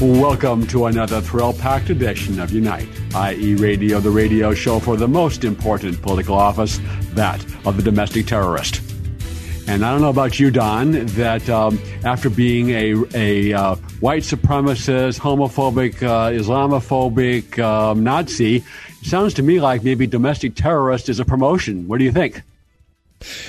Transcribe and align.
Welcome 0.00 0.66
to 0.68 0.86
another 0.86 1.20
thrill 1.20 1.52
packed 1.52 1.90
edition 1.90 2.40
of 2.40 2.50
Unite, 2.52 2.88
IE, 3.14 3.54
Radio, 3.56 4.00
the 4.00 4.08
radio 4.08 4.54
show 4.54 4.80
for 4.80 4.96
the 4.96 5.06
most 5.06 5.44
important 5.44 6.00
political 6.00 6.36
office, 6.36 6.80
that 7.10 7.44
of 7.66 7.76
the 7.76 7.82
domestic 7.82 8.26
terrorist. 8.26 8.80
And 9.68 9.84
I 9.84 9.92
don't 9.92 10.00
know 10.00 10.08
about 10.08 10.40
you, 10.40 10.50
Don, 10.50 11.04
that 11.04 11.46
um, 11.50 11.78
after 12.02 12.30
being 12.30 12.70
a, 12.70 12.94
a 13.12 13.52
uh, 13.52 13.74
white 14.00 14.22
supremacist, 14.22 15.20
homophobic, 15.20 16.02
uh, 16.02 16.30
Islamophobic 16.30 17.58
um, 17.58 18.02
Nazi, 18.02 18.64
sounds 19.02 19.34
to 19.34 19.42
me 19.42 19.60
like 19.60 19.84
maybe 19.84 20.06
domestic 20.06 20.54
terrorist 20.54 21.10
is 21.10 21.20
a 21.20 21.26
promotion. 21.26 21.86
What 21.88 21.98
do 21.98 22.04
you 22.04 22.12
think? 22.12 22.40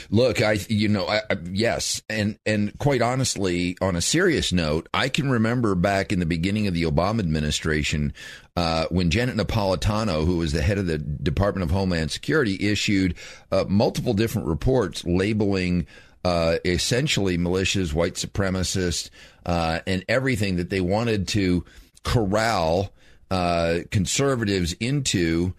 Look, 0.09 0.41
I 0.41 0.59
you 0.69 0.87
know, 0.87 1.07
I, 1.07 1.21
I, 1.29 1.37
yes, 1.51 2.01
and 2.09 2.37
and 2.45 2.77
quite 2.79 3.01
honestly, 3.01 3.77
on 3.81 3.95
a 3.95 4.01
serious 4.01 4.51
note, 4.51 4.87
I 4.93 5.09
can 5.09 5.29
remember 5.29 5.75
back 5.75 6.11
in 6.11 6.19
the 6.19 6.25
beginning 6.25 6.67
of 6.67 6.73
the 6.73 6.83
Obama 6.83 7.19
administration 7.19 8.13
uh, 8.55 8.85
when 8.89 9.09
Janet 9.09 9.37
Napolitano, 9.37 10.25
who 10.25 10.37
was 10.37 10.51
the 10.51 10.61
head 10.61 10.77
of 10.77 10.87
the 10.87 10.97
Department 10.97 11.63
of 11.63 11.71
Homeland 11.71 12.11
Security, 12.11 12.57
issued 12.59 13.15
uh, 13.51 13.65
multiple 13.67 14.13
different 14.13 14.47
reports 14.47 15.03
labeling. 15.05 15.87
Uh, 16.23 16.57
essentially, 16.63 17.35
militias, 17.35 17.95
white 17.95 18.13
supremacists, 18.13 19.09
uh, 19.47 19.79
and 19.87 20.05
everything 20.07 20.57
that 20.57 20.69
they 20.69 20.79
wanted 20.79 21.27
to 21.27 21.65
corral 22.03 22.93
uh, 23.31 23.79
conservatives 23.89 24.73
into 24.73 25.53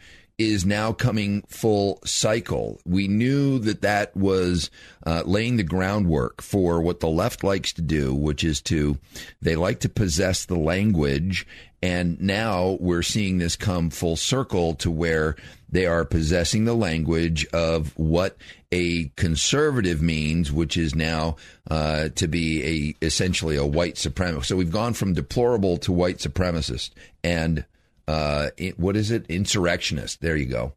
is 0.50 0.64
now 0.64 0.92
coming 0.92 1.42
full 1.48 2.00
cycle. 2.04 2.80
We 2.84 3.08
knew 3.08 3.58
that 3.60 3.82
that 3.82 4.16
was 4.16 4.70
uh, 5.06 5.22
laying 5.24 5.56
the 5.56 5.62
groundwork 5.62 6.42
for 6.42 6.80
what 6.80 7.00
the 7.00 7.08
left 7.08 7.44
likes 7.44 7.72
to 7.74 7.82
do, 7.82 8.14
which 8.14 8.44
is 8.44 8.60
to, 8.62 8.98
they 9.40 9.56
like 9.56 9.80
to 9.80 9.88
possess 9.88 10.44
the 10.44 10.58
language. 10.58 11.46
And 11.82 12.20
now 12.20 12.76
we're 12.80 13.02
seeing 13.02 13.38
this 13.38 13.56
come 13.56 13.90
full 13.90 14.16
circle 14.16 14.74
to 14.76 14.90
where 14.90 15.36
they 15.68 15.86
are 15.86 16.04
possessing 16.04 16.64
the 16.64 16.74
language 16.74 17.46
of 17.46 17.98
what 17.98 18.36
a 18.70 19.08
conservative 19.16 20.00
means, 20.00 20.52
which 20.52 20.76
is 20.76 20.94
now 20.94 21.36
uh, 21.70 22.10
to 22.10 22.28
be 22.28 22.94
a 23.00 23.04
essentially 23.04 23.56
a 23.56 23.66
white 23.66 23.96
supremacist. 23.96 24.46
So 24.46 24.56
we've 24.56 24.70
gone 24.70 24.92
from 24.92 25.14
deplorable 25.14 25.78
to 25.78 25.92
white 25.92 26.18
supremacist, 26.18 26.90
and 27.24 27.64
uh, 28.08 28.50
what 28.76 28.96
is 28.96 29.10
it? 29.10 29.26
Insurrectionist. 29.28 30.20
There 30.20 30.36
you 30.36 30.46
go. 30.46 30.74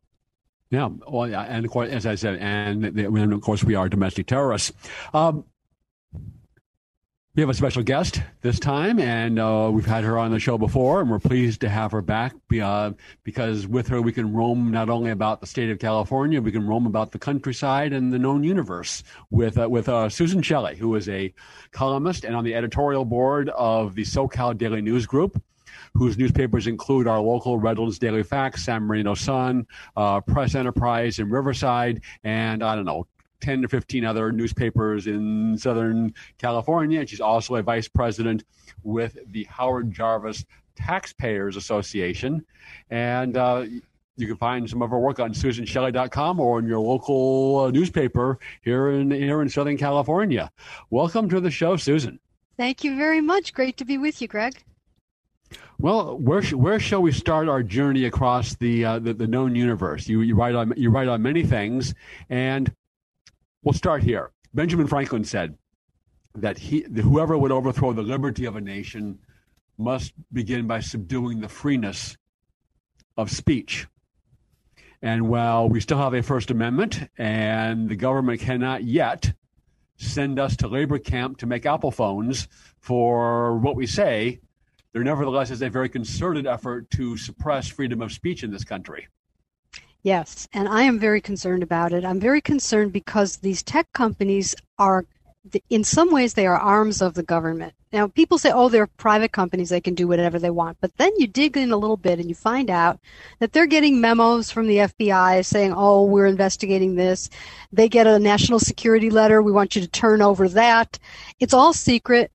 Yeah, 0.72 0.90
well, 1.08 1.34
and 1.34 1.64
of 1.64 1.72
course, 1.72 1.90
as 1.90 2.06
I 2.06 2.16
said, 2.16 2.40
and, 2.40 2.84
and 2.86 3.34
of 3.34 3.42
course, 3.42 3.64
we 3.64 3.76
are 3.76 3.88
domestic 3.88 4.28
terrorists. 4.28 4.74
Um, 5.14 5.46
we 7.36 7.42
have 7.42 7.50
a 7.50 7.54
special 7.54 7.84
guest 7.84 8.22
this 8.42 8.60
time, 8.60 8.98
and 8.98 9.38
uh, 9.40 9.70
we've 9.72 9.86
had 9.86 10.06
her 10.06 10.18
on 10.18 10.32
the 10.32 10.40
show 10.40 10.58
before, 10.58 11.02
and 11.02 11.12
we're 11.12 11.20
pleased 11.20 11.60
to 11.62 11.70
have 11.70 11.92
her 11.92 12.02
back 12.02 12.34
uh, 12.62 12.92
because 13.26 13.68
with 13.68 13.90
her 13.90 14.02
we 14.02 14.14
can 14.14 14.34
roam 14.34 14.72
not 14.72 14.90
only 14.90 15.12
about 15.12 15.42
the 15.42 15.48
state 15.48 15.70
of 15.70 15.78
California, 15.78 16.42
we 16.42 16.54
can 16.54 16.66
roam 16.66 16.86
about 16.86 17.12
the 17.12 17.20
countryside 17.20 17.92
and 17.92 18.14
the 18.14 18.20
known 18.20 18.46
universe 18.46 19.04
with 19.32 19.58
uh, 19.58 19.70
with 19.70 19.90
uh, 19.90 20.08
Susan 20.08 20.42
Shelley, 20.42 20.78
who 20.78 20.96
is 20.96 21.10
a 21.10 21.34
columnist 21.72 22.24
and 22.24 22.38
on 22.38 22.46
the 22.46 22.56
editorial 22.56 23.04
board 23.04 23.50
of 23.50 23.96
the 23.96 24.04
SoCal 24.04 24.58
Daily 24.58 24.82
News 24.82 25.06
Group 25.06 25.44
whose 25.96 26.18
newspapers 26.18 26.68
include 26.68 27.08
our 27.08 27.20
local 27.20 27.58
Redlands 27.58 27.98
Daily 27.98 28.24
Facts, 28.24 28.66
San 28.66 28.86
Bernardino 28.86 29.16
Sun, 29.16 29.66
uh, 29.96 30.22
Press 30.22 30.54
Enterprise 30.54 31.20
in 31.20 31.30
Riverside, 31.30 32.02
and 32.24 32.64
I 32.64 32.76
don't 32.76 32.86
know, 32.86 33.08
10 33.42 33.62
to 33.62 33.68
15 33.68 34.06
other 34.06 34.32
newspapers 34.32 35.08
in 35.08 35.58
Southern 35.58 36.14
California. 36.38 37.00
And 37.00 37.10
she's 37.10 37.22
also 37.22 37.56
a 37.56 37.64
vice 37.64 37.88
president 37.88 38.44
with 38.84 39.18
the 39.32 39.46
Howard 39.46 39.92
Jarvis 39.92 40.46
Taxpayers 40.76 41.56
Association. 41.56 42.46
And 42.90 43.38
uh, 43.38 43.66
you 44.18 44.28
can 44.28 44.38
find 44.38 44.70
some 44.70 44.82
of 44.82 44.90
her 44.90 45.00
work 45.00 45.20
on 45.20 45.34
susanshelley.com 45.34 46.40
or 46.40 46.60
in 46.60 46.68
your 46.68 46.80
local 46.80 47.60
uh, 47.60 47.72
newspaper 47.72 48.40
here 48.62 48.90
in 48.90 49.12
here 49.12 49.42
in 49.42 49.50
Southern 49.50 49.78
California. 49.78 50.52
Welcome 50.90 51.30
to 51.30 51.40
the 51.40 51.52
show, 51.52 51.76
Susan. 51.78 52.20
Thank 52.58 52.84
you 52.84 52.96
very 52.96 53.22
much. 53.22 53.54
Great 53.54 53.78
to 53.78 53.86
be 53.86 53.98
with 53.98 54.22
you, 54.22 54.28
Greg. 54.28 54.64
Well, 55.78 56.18
where 56.18 56.42
sh- 56.42 56.54
where 56.54 56.80
shall 56.80 57.02
we 57.02 57.12
start 57.12 57.50
our 57.50 57.62
journey 57.62 58.06
across 58.06 58.56
the 58.56 58.86
uh, 58.86 59.00
the, 59.00 59.14
the, 59.14 59.28
known 59.28 59.56
universe? 59.56 60.08
You 60.08 60.22
you 60.22 60.36
write 60.36 60.56
on 60.56 60.74
you 60.78 60.90
write 60.90 61.10
on 61.10 61.22
many 61.22 61.44
things, 61.44 61.94
and 62.30 62.74
we'll 63.64 63.74
start 63.74 64.04
here. 64.04 64.32
Benjamin 64.54 64.88
Franklin 64.88 65.26
said 65.26 65.58
that 66.34 66.58
he 66.58 66.86
whoever 67.02 67.38
would 67.38 67.52
overthrow 67.52 67.92
the 67.92 68.04
liberty 68.04 68.46
of 68.46 68.56
a 68.56 68.62
nation 68.62 69.20
must 69.78 70.14
begin 70.32 70.66
by 70.66 70.80
subduing 70.80 71.42
the 71.42 71.50
freeness 71.50 72.18
of 73.18 73.30
speech. 73.30 73.88
And 75.02 75.28
while 75.28 75.68
we 75.68 75.82
still 75.82 75.98
have 75.98 76.14
a 76.14 76.24
First 76.24 76.52
Amendment, 76.52 77.10
and 77.18 77.90
the 77.90 77.98
government 77.98 78.40
cannot 78.40 78.86
yet 78.86 79.34
send 79.98 80.40
us 80.40 80.56
to 80.58 80.68
labor 80.68 81.00
camp 81.00 81.38
to 81.40 81.46
make 81.46 81.66
Apple 81.66 81.92
phones 81.92 82.48
for 82.80 83.58
what 83.58 83.76
we 83.76 83.86
say, 83.86 84.40
there 84.96 85.04
nevertheless 85.04 85.52
is 85.52 85.62
a 85.62 85.70
very 85.70 85.90
concerted 85.90 86.48
effort 86.48 86.90
to 86.90 87.18
suppress 87.18 87.68
freedom 87.68 88.02
of 88.02 88.14
speech 88.14 88.44
in 88.44 88.52
this 88.52 88.64
country. 88.64 89.10
Yes, 90.04 90.48
and 90.54 90.70
I 90.70 90.84
am 90.84 91.00
very 91.00 91.20
concerned 91.20 91.64
about 91.64 91.92
it. 91.92 92.06
I'm 92.06 92.22
very 92.22 92.40
concerned 92.40 92.94
because 92.94 93.36
these 93.36 93.62
tech 93.62 93.92
companies 93.92 94.56
are, 94.80 95.06
in 95.70 95.84
some 95.84 96.14
ways, 96.14 96.34
they 96.34 96.48
are 96.48 96.58
arms 96.58 97.02
of 97.02 97.14
the 97.14 97.24
government. 97.24 97.74
Now, 97.92 98.08
people 98.08 98.38
say, 98.38 98.54
oh, 98.54 98.70
they're 98.70 98.88
private 98.88 99.34
companies, 99.34 99.68
they 99.68 99.82
can 99.82 99.96
do 99.96 100.08
whatever 100.08 100.40
they 100.40 100.50
want. 100.50 100.78
But 100.80 100.96
then 100.96 101.12
you 101.18 101.28
dig 101.28 101.58
in 101.58 101.74
a 101.74 101.78
little 101.78 101.98
bit 101.98 102.20
and 102.20 102.30
you 102.30 102.36
find 102.36 102.70
out 102.70 102.98
that 103.40 103.52
they're 103.52 103.68
getting 103.68 104.00
memos 104.00 104.50
from 104.50 104.68
the 104.68 104.78
FBI 104.78 105.44
saying, 105.46 105.74
oh, 105.76 106.06
we're 106.06 106.26
investigating 106.26 106.96
this. 106.96 107.30
They 107.74 107.90
get 107.90 108.08
a 108.08 108.18
national 108.18 108.60
security 108.60 109.10
letter, 109.10 109.42
we 109.42 109.52
want 109.52 109.76
you 109.76 109.82
to 109.82 109.90
turn 109.90 110.22
over 110.22 110.48
that. 110.48 111.00
It's 111.42 111.54
all 111.54 111.74
secret 111.74 112.32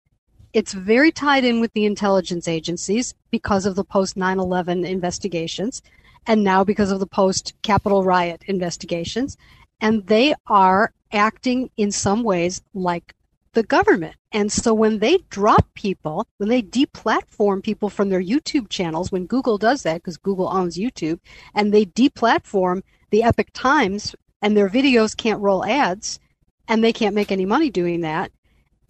it's 0.52 0.72
very 0.72 1.12
tied 1.12 1.44
in 1.44 1.60
with 1.60 1.72
the 1.72 1.84
intelligence 1.84 2.48
agencies 2.48 3.14
because 3.30 3.66
of 3.66 3.76
the 3.76 3.84
post 3.84 4.16
9-11 4.16 4.86
investigations 4.86 5.82
and 6.26 6.42
now 6.42 6.64
because 6.64 6.90
of 6.90 7.00
the 7.00 7.06
post 7.06 7.54
Capitol 7.62 8.04
riot 8.04 8.42
investigations. 8.46 9.36
And 9.80 10.06
they 10.06 10.34
are 10.46 10.92
acting 11.12 11.70
in 11.76 11.90
some 11.90 12.22
ways 12.22 12.62
like 12.74 13.14
the 13.52 13.62
government. 13.62 14.16
And 14.32 14.52
so 14.52 14.72
when 14.74 14.98
they 14.98 15.18
drop 15.30 15.66
people, 15.74 16.26
when 16.36 16.48
they 16.48 16.62
deplatform 16.62 17.62
people 17.62 17.88
from 17.88 18.08
their 18.08 18.22
YouTube 18.22 18.68
channels, 18.68 19.10
when 19.10 19.26
Google 19.26 19.58
does 19.58 19.82
that, 19.82 19.96
because 19.96 20.16
Google 20.16 20.48
owns 20.48 20.76
YouTube, 20.76 21.18
and 21.54 21.72
they 21.72 21.84
deplatform 21.84 22.82
the 23.10 23.22
Epoch 23.22 23.48
Times 23.52 24.14
and 24.42 24.56
their 24.56 24.68
videos 24.68 25.16
can't 25.16 25.40
roll 25.40 25.64
ads 25.64 26.20
and 26.68 26.84
they 26.84 26.92
can't 26.92 27.14
make 27.14 27.32
any 27.32 27.44
money 27.44 27.70
doing 27.70 28.02
that, 28.02 28.30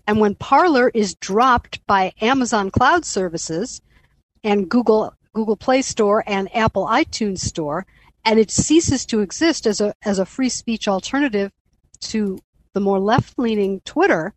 and 0.06 0.20
when 0.20 0.34
Parler 0.34 0.90
is 0.94 1.14
dropped 1.14 1.84
by 1.86 2.12
Amazon 2.20 2.70
Cloud 2.70 3.04
Services 3.04 3.80
and 4.42 4.68
Google 4.68 5.14
Google 5.32 5.56
Play 5.56 5.82
Store 5.82 6.24
and 6.26 6.54
Apple 6.54 6.86
iTunes 6.86 7.38
Store, 7.38 7.86
and 8.24 8.38
it 8.38 8.50
ceases 8.50 9.06
to 9.06 9.20
exist 9.20 9.66
as 9.66 9.80
a 9.80 9.94
as 10.02 10.18
a 10.18 10.26
free 10.26 10.48
speech 10.48 10.88
alternative 10.88 11.52
to 12.00 12.38
the 12.72 12.80
more 12.80 12.98
left-leaning 12.98 13.80
Twitter, 13.84 14.34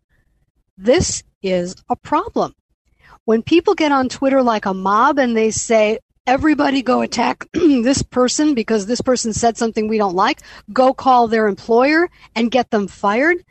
this 0.76 1.22
is 1.42 1.76
a 1.88 1.96
problem. 1.96 2.54
When 3.24 3.42
people 3.42 3.74
get 3.74 3.92
on 3.92 4.08
Twitter 4.08 4.42
like 4.42 4.66
a 4.66 4.74
mob 4.74 5.18
and 5.18 5.36
they 5.36 5.50
say, 5.50 5.98
everybody 6.26 6.82
go 6.82 7.00
attack 7.00 7.46
this 7.52 8.02
person 8.02 8.54
because 8.54 8.86
this 8.86 9.00
person 9.00 9.32
said 9.32 9.56
something 9.56 9.88
we 9.88 9.98
don't 9.98 10.14
like, 10.14 10.40
go 10.72 10.92
call 10.92 11.28
their 11.28 11.46
employer 11.46 12.10
and 12.34 12.50
get 12.50 12.70
them 12.70 12.88
fired, 12.88 13.44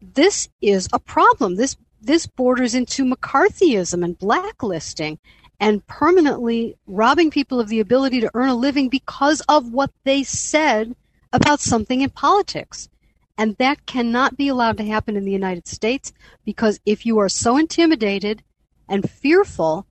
this 0.00 0.48
is 0.60 0.88
a 0.92 0.98
problem. 0.98 1.56
This 1.56 1.76
this 2.00 2.26
borders 2.26 2.74
into 2.74 3.04
McCarthyism 3.04 4.04
and 4.04 4.18
blacklisting 4.18 5.18
and 5.58 5.84
permanently 5.88 6.76
robbing 6.86 7.30
people 7.30 7.58
of 7.58 7.68
the 7.68 7.80
ability 7.80 8.20
to 8.20 8.30
earn 8.34 8.48
a 8.48 8.54
living 8.54 8.88
because 8.88 9.40
of 9.48 9.72
what 9.72 9.90
they 10.04 10.22
said 10.22 10.94
about 11.32 11.58
something 11.58 12.00
in 12.00 12.10
politics. 12.10 12.88
And 13.36 13.56
that 13.56 13.86
cannot 13.86 14.36
be 14.36 14.48
allowed 14.48 14.76
to 14.78 14.84
happen 14.84 15.16
in 15.16 15.24
the 15.24 15.32
United 15.32 15.66
States 15.66 16.12
because 16.44 16.80
if 16.86 17.04
you 17.04 17.18
are 17.18 17.28
so 17.28 17.56
intimidated 17.56 18.42
and 18.88 19.08
fearful 19.08 19.86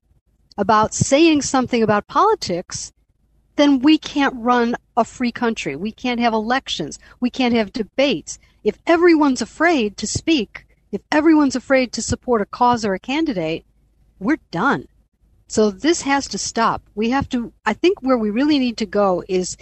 about 0.58 0.94
saying 0.94 1.42
something 1.42 1.84
about 1.84 2.08
politics, 2.08 2.92
then 3.58 3.80
we 3.80 3.98
can't 3.98 4.36
run 4.38 4.76
a 4.96 5.04
free 5.04 5.32
country. 5.32 5.76
We 5.76 5.92
can't 5.92 6.20
have 6.20 6.34
elections. 6.34 7.00
We 7.20 7.30
can't 7.30 7.56
have 7.56 7.74
debates. 7.74 8.40
If 8.68 8.78
everyone's 8.86 9.42
afraid 9.42 9.96
to 9.96 10.06
speak, 10.06 10.66
if 10.92 11.00
everyone's 11.10 11.56
afraid 11.56 11.94
to 11.94 12.02
support 12.02 12.42
a 12.42 12.46
cause 12.46 12.84
or 12.84 12.94
a 12.94 13.00
candidate, 13.00 13.66
we're 14.20 14.40
done. 14.52 14.90
So 15.48 15.72
this 15.72 16.02
has 16.02 16.28
to 16.28 16.38
stop. 16.38 16.84
We 16.94 17.10
have 17.12 17.30
to, 17.30 17.54
I 17.66 17.72
think 17.72 18.02
where 18.02 18.18
we 18.18 18.30
really 18.30 18.60
need 18.60 18.76
to 18.80 18.86
go 18.86 19.24
is 19.30 19.56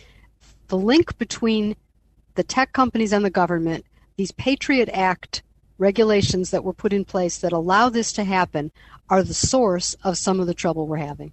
the 0.70 0.78
link 0.78 1.20
between 1.20 1.76
the 2.34 2.42
tech 2.42 2.74
companies 2.74 3.14
and 3.14 3.24
the 3.24 3.30
government, 3.30 3.86
these 4.18 4.32
Patriot 4.32 4.90
Act 4.92 5.44
regulations 5.78 6.50
that 6.50 6.64
were 6.64 6.74
put 6.74 6.92
in 6.92 7.06
place 7.06 7.38
that 7.38 7.54
allow 7.54 7.90
this 7.90 8.12
to 8.14 8.24
happen 8.24 8.72
are 9.08 9.22
the 9.22 9.36
source 9.36 9.94
of 10.04 10.18
some 10.18 10.40
of 10.40 10.48
the 10.48 10.56
trouble 10.56 10.88
we're 10.88 10.98
having. 10.98 11.32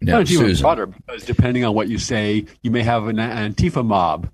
No, 0.00 0.20
it's 0.20 0.30
even 0.30 0.56
broader 0.56 0.86
because 0.86 1.26
depending 1.26 1.62
on 1.66 1.74
what 1.74 1.88
you 1.88 1.98
say, 1.98 2.46
you 2.62 2.70
may 2.70 2.82
have 2.84 3.06
an 3.06 3.16
Antifa 3.16 3.84
mob 3.84 4.30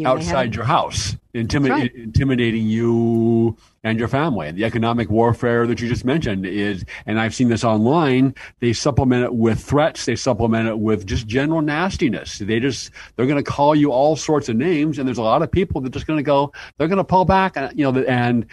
you 0.00 0.06
outside 0.06 0.54
your 0.54 0.64
house, 0.64 1.16
intimi- 1.34 1.70
right. 1.70 1.94
intimidating 1.94 2.66
you 2.66 3.56
and 3.84 3.98
your 3.98 4.08
family. 4.08 4.50
The 4.52 4.64
economic 4.64 5.10
warfare 5.10 5.66
that 5.66 5.80
you 5.80 5.88
just 5.88 6.04
mentioned 6.04 6.46
is, 6.46 6.84
and 7.06 7.20
I've 7.20 7.34
seen 7.34 7.48
this 7.48 7.64
online, 7.64 8.34
they 8.60 8.72
supplement 8.72 9.24
it 9.24 9.34
with 9.34 9.60
threats. 9.60 10.04
They 10.04 10.16
supplement 10.16 10.68
it 10.68 10.78
with 10.78 11.06
just 11.06 11.26
general 11.26 11.62
nastiness. 11.62 12.38
They 12.38 12.60
just, 12.60 12.90
they're 13.14 13.26
going 13.26 13.42
to 13.42 13.50
call 13.50 13.74
you 13.74 13.92
all 13.92 14.16
sorts 14.16 14.48
of 14.48 14.56
names. 14.56 14.98
And 14.98 15.06
there's 15.06 15.18
a 15.18 15.22
lot 15.22 15.42
of 15.42 15.50
people 15.50 15.80
that 15.82 15.88
are 15.88 15.92
just 15.92 16.06
going 16.06 16.18
to 16.18 16.22
go, 16.22 16.52
they're 16.78 16.88
going 16.88 16.98
to 16.98 17.04
pull 17.04 17.24
back 17.24 17.56
and, 17.56 17.78
you 17.78 17.90
know, 17.90 18.02
and 18.02 18.46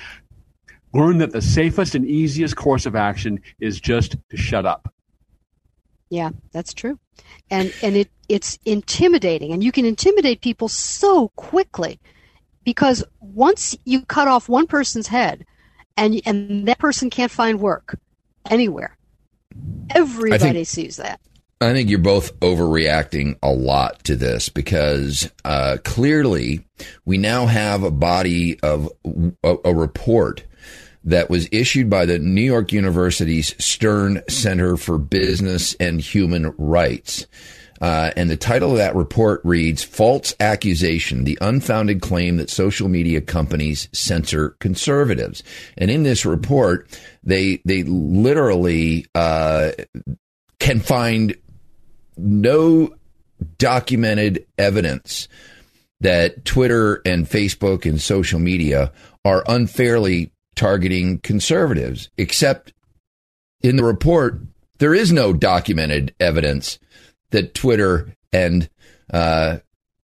learn 0.93 1.17
that 1.17 1.31
the 1.31 1.41
safest 1.41 1.95
and 1.95 2.05
easiest 2.05 2.55
course 2.55 2.85
of 2.85 2.95
action 2.95 3.41
is 3.59 3.79
just 3.79 4.15
to 4.29 4.37
shut 4.37 4.65
up. 4.65 4.93
Yeah, 6.09 6.29
that's 6.51 6.75
true. 6.75 6.99
And 7.49 7.73
and 7.81 7.95
it 7.95 8.09
it's 8.33 8.57
intimidating 8.65 9.51
and 9.51 9.63
you 9.63 9.71
can 9.71 9.85
intimidate 9.85 10.41
people 10.41 10.67
so 10.67 11.27
quickly 11.35 11.99
because 12.63 13.03
once 13.19 13.77
you 13.85 14.01
cut 14.05 14.27
off 14.27 14.49
one 14.49 14.65
person's 14.65 15.05
head 15.05 15.45
and 15.95 16.19
and 16.25 16.67
that 16.67 16.79
person 16.79 17.11
can't 17.11 17.31
find 17.31 17.59
work 17.59 17.99
anywhere. 18.49 18.97
Everybody 19.91 20.53
think, 20.53 20.67
sees 20.67 20.97
that. 20.97 21.19
I 21.61 21.73
think 21.73 21.91
you're 21.91 21.99
both 21.99 22.39
overreacting 22.39 23.37
a 23.43 23.51
lot 23.51 24.03
to 24.05 24.15
this 24.15 24.49
because 24.49 25.29
uh, 25.45 25.77
clearly 25.83 26.65
we 27.05 27.19
now 27.19 27.45
have 27.45 27.83
a 27.83 27.91
body 27.91 28.59
of 28.61 28.89
a, 29.43 29.57
a 29.63 29.75
report 29.75 30.43
that 31.03 31.29
was 31.29 31.47
issued 31.51 31.87
by 31.87 32.07
the 32.07 32.17
New 32.17 32.41
York 32.41 32.71
University's 32.71 33.53
Stern 33.63 34.23
Center 34.27 34.75
for 34.75 34.97
Business 34.97 35.75
and 35.75 36.01
Human 36.01 36.55
Rights. 36.57 37.27
Uh, 37.83 38.11
and 38.15 38.29
the 38.29 38.37
title 38.37 38.71
of 38.71 38.77
that 38.77 38.95
report 38.95 39.41
reads 39.43 39.83
False 39.83 40.33
Accusation 40.39 41.25
The 41.25 41.37
Unfounded 41.41 42.01
Claim 42.01 42.37
That 42.37 42.49
Social 42.49 42.87
Media 42.87 43.19
Companies 43.19 43.89
Censor 43.91 44.51
Conservatives. 44.61 45.43
And 45.77 45.91
in 45.91 46.03
this 46.03 46.25
report, 46.25 46.87
they, 47.25 47.61
they 47.65 47.83
literally 47.83 49.05
uh, 49.15 49.71
can 50.59 50.79
find 50.79 51.35
no 52.15 52.95
documented 53.57 54.47
evidence 54.57 55.27
that 55.99 56.45
Twitter 56.45 57.01
and 57.05 57.25
Facebook 57.25 57.85
and 57.85 57.99
social 57.99 58.39
media 58.39 58.93
are 59.25 59.43
unfairly 59.45 60.31
targeting 60.55 61.19
conservatives, 61.19 62.09
except 62.17 62.71
in 63.61 63.75
the 63.75 63.83
report, 63.83 64.39
there 64.77 64.93
is 64.93 65.11
no 65.11 65.33
documented 65.33 66.15
evidence 66.21 66.79
that 67.33 67.53
Twitter 67.53 68.15
and 68.31 68.69
uh, 69.13 69.57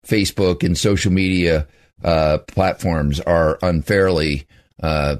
Facebook 0.05 0.63
and 0.63 0.77
social 0.77 1.11
media 1.11 1.67
uh, 2.03 2.39
platforms 2.39 3.19
are 3.21 3.59
unfairly 3.61 4.47
uh, 4.81 5.17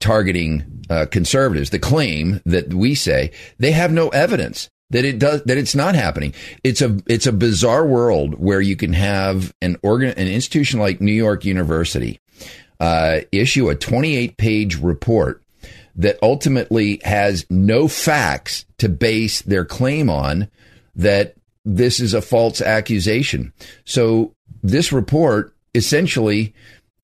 targeting 0.00 0.84
uh, 0.90 1.06
conservatives. 1.10 1.70
The 1.70 1.78
claim 1.78 2.40
that 2.44 2.72
we 2.72 2.94
say 2.94 3.32
they 3.58 3.72
have 3.72 3.90
no 3.92 4.08
evidence 4.10 4.68
that 4.90 5.04
it 5.04 5.18
does 5.18 5.42
that 5.44 5.58
it's 5.58 5.74
not 5.74 5.94
happening. 5.94 6.34
It's 6.62 6.82
a 6.82 6.98
it's 7.06 7.26
a 7.26 7.32
bizarre 7.32 7.86
world 7.86 8.34
where 8.38 8.60
you 8.60 8.76
can 8.76 8.92
have 8.92 9.52
an 9.62 9.76
organ 9.82 10.10
an 10.10 10.28
institution 10.28 10.80
like 10.80 11.00
New 11.00 11.12
York 11.12 11.44
University 11.44 12.20
uh, 12.80 13.20
issue 13.32 13.68
a 13.68 13.74
28 13.74 14.36
page 14.36 14.76
report 14.76 15.42
that 15.96 16.18
ultimately 16.22 17.00
has 17.04 17.44
no 17.50 17.88
facts 17.88 18.64
to 18.78 18.88
base 18.88 19.42
their 19.42 19.64
claim 19.64 20.08
on 20.08 20.48
that 20.98 21.34
this 21.64 22.00
is 22.00 22.14
a 22.14 22.22
false 22.22 22.60
accusation. 22.60 23.52
So 23.84 24.34
this 24.62 24.92
report 24.92 25.54
essentially 25.74 26.54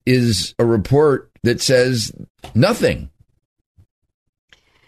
is 0.05 0.53
a 0.59 0.65
report 0.65 1.31
that 1.43 1.61
says 1.61 2.11
nothing. 2.53 3.09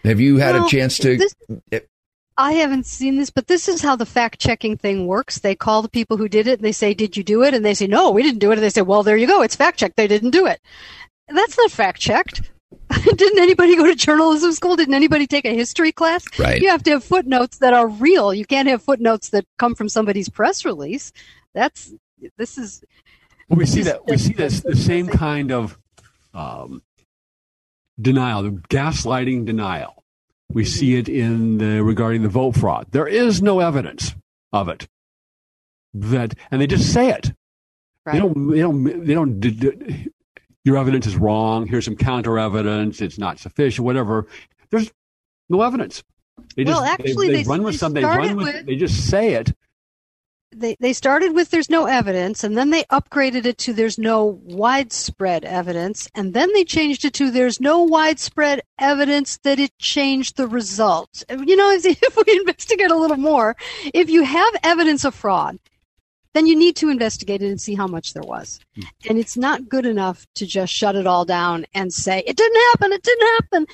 Have 0.04 0.20
you 0.20 0.36
had 0.38 0.54
well, 0.54 0.66
a 0.66 0.68
chance 0.68 0.96
to? 0.98 1.16
This, 1.16 1.34
uh, 1.72 1.80
I 2.36 2.52
haven't 2.52 2.86
seen 2.86 3.16
this, 3.18 3.30
but 3.30 3.48
this 3.48 3.68
is 3.68 3.82
how 3.82 3.96
the 3.96 4.06
fact 4.06 4.38
checking 4.38 4.76
thing 4.76 5.06
works. 5.06 5.40
They 5.40 5.56
call 5.56 5.82
the 5.82 5.88
people 5.88 6.16
who 6.16 6.28
did 6.28 6.46
it 6.46 6.60
and 6.60 6.64
they 6.64 6.72
say, 6.72 6.94
Did 6.94 7.16
you 7.16 7.24
do 7.24 7.42
it? 7.42 7.52
And 7.52 7.64
they 7.64 7.74
say, 7.74 7.88
No, 7.88 8.10
we 8.10 8.22
didn't 8.22 8.38
do 8.38 8.50
it. 8.50 8.54
And 8.54 8.62
they 8.62 8.70
say, 8.70 8.82
Well, 8.82 9.02
there 9.02 9.16
you 9.16 9.26
go. 9.26 9.42
It's 9.42 9.56
fact 9.56 9.78
checked. 9.78 9.96
They 9.96 10.06
didn't 10.06 10.30
do 10.30 10.46
it. 10.46 10.60
That's 11.28 11.58
not 11.58 11.70
fact 11.70 12.00
checked. 12.00 12.50
Didn't 13.16 13.38
anybody 13.38 13.76
go 13.76 13.86
to 13.86 13.94
journalism 13.94 14.52
school? 14.52 14.76
Didn't 14.76 14.94
anybody 14.94 15.26
take 15.26 15.44
a 15.44 15.54
history 15.54 15.92
class? 15.92 16.24
Right. 16.38 16.60
You 16.60 16.68
have 16.70 16.82
to 16.84 16.92
have 16.92 17.04
footnotes 17.04 17.58
that 17.58 17.72
are 17.72 17.88
real. 17.88 18.32
You 18.32 18.46
can't 18.46 18.68
have 18.68 18.82
footnotes 18.82 19.30
that 19.30 19.44
come 19.58 19.74
from 19.74 19.88
somebody's 19.88 20.28
press 20.28 20.64
release. 20.64 21.12
That's 21.54 21.92
this 22.36 22.58
is. 22.58 22.82
Well, 23.48 23.58
we 23.58 23.66
see 23.66 23.82
that 23.82 24.06
we 24.06 24.18
see 24.18 24.32
this 24.32 24.60
the 24.60 24.76
same 24.76 25.08
kind 25.08 25.52
of 25.52 25.78
um, 26.34 26.82
denial, 28.00 28.42
the 28.42 28.50
gaslighting 28.50 29.44
denial 29.44 29.98
we 30.52 30.64
see 30.64 30.96
it 30.96 31.08
in 31.08 31.58
the, 31.58 31.82
regarding 31.82 32.22
the 32.22 32.28
vote 32.28 32.56
fraud. 32.56 32.86
There 32.90 33.06
is 33.06 33.42
no 33.42 33.60
evidence 33.60 34.14
of 34.52 34.68
it. 34.68 34.88
That 35.94 36.34
and 36.50 36.60
they 36.60 36.66
just 36.66 36.92
say 36.92 37.10
it. 37.10 37.32
Right. 38.04 38.14
They 38.14 38.18
don't. 38.18 38.50
They 38.50 38.60
don't. 38.60 39.06
They 39.06 39.14
don't. 39.14 39.40
D- 39.40 39.50
d- 39.50 40.08
your 40.64 40.76
evidence 40.76 41.06
is 41.06 41.16
wrong. 41.16 41.66
Here's 41.66 41.84
some 41.84 41.96
counter 41.96 42.38
evidence. 42.38 43.00
It's 43.00 43.18
not 43.18 43.38
sufficient. 43.38 43.84
Whatever. 43.84 44.26
There's 44.70 44.90
no 45.48 45.62
evidence. 45.62 46.02
They 46.56 46.64
just, 46.64 46.80
well, 46.80 46.84
actually, 46.84 47.28
they, 47.28 47.32
they, 47.34 47.42
they 47.42 47.48
run 47.48 47.62
with 47.62 47.76
something. 47.76 48.02
They 48.02 48.08
run 48.08 48.36
with. 48.36 48.46
with 48.46 48.66
they 48.66 48.76
just 48.76 49.08
say 49.08 49.34
it, 49.34 49.52
they 50.52 50.76
they 50.80 50.92
started 50.92 51.34
with 51.34 51.50
there's 51.50 51.70
no 51.70 51.86
evidence 51.86 52.42
and 52.42 52.56
then 52.56 52.70
they 52.70 52.84
upgraded 52.84 53.44
it 53.44 53.58
to 53.58 53.72
there's 53.72 53.98
no 53.98 54.40
widespread 54.44 55.44
evidence 55.44 56.08
and 56.14 56.32
then 56.32 56.52
they 56.54 56.64
changed 56.64 57.04
it 57.04 57.12
to 57.12 57.30
there's 57.30 57.60
no 57.60 57.82
widespread 57.82 58.62
evidence 58.78 59.38
that 59.38 59.58
it 59.58 59.76
changed 59.78 60.36
the 60.36 60.48
results 60.48 61.24
you 61.28 61.56
know 61.56 61.70
if 61.82 62.16
we 62.26 62.40
investigate 62.40 62.90
a 62.90 62.96
little 62.96 63.16
more 63.16 63.56
if 63.92 64.08
you 64.08 64.24
have 64.24 64.54
evidence 64.62 65.04
of 65.04 65.14
fraud 65.14 65.58
then 66.34 66.46
you 66.46 66.56
need 66.56 66.76
to 66.76 66.88
investigate 66.88 67.42
it 67.42 67.48
and 67.48 67.60
see 67.60 67.74
how 67.74 67.86
much 67.86 68.12
there 68.12 68.22
was. 68.22 68.60
Hmm. 68.74 68.82
And 69.08 69.18
it's 69.18 69.36
not 69.36 69.68
good 69.68 69.86
enough 69.86 70.26
to 70.36 70.46
just 70.46 70.72
shut 70.72 70.96
it 70.96 71.06
all 71.06 71.24
down 71.24 71.66
and 71.74 71.92
say 71.92 72.22
it 72.26 72.36
didn't 72.36 72.62
happen 72.72 72.92
it 72.92 73.02
didn't 73.02 73.28
happen. 73.40 73.66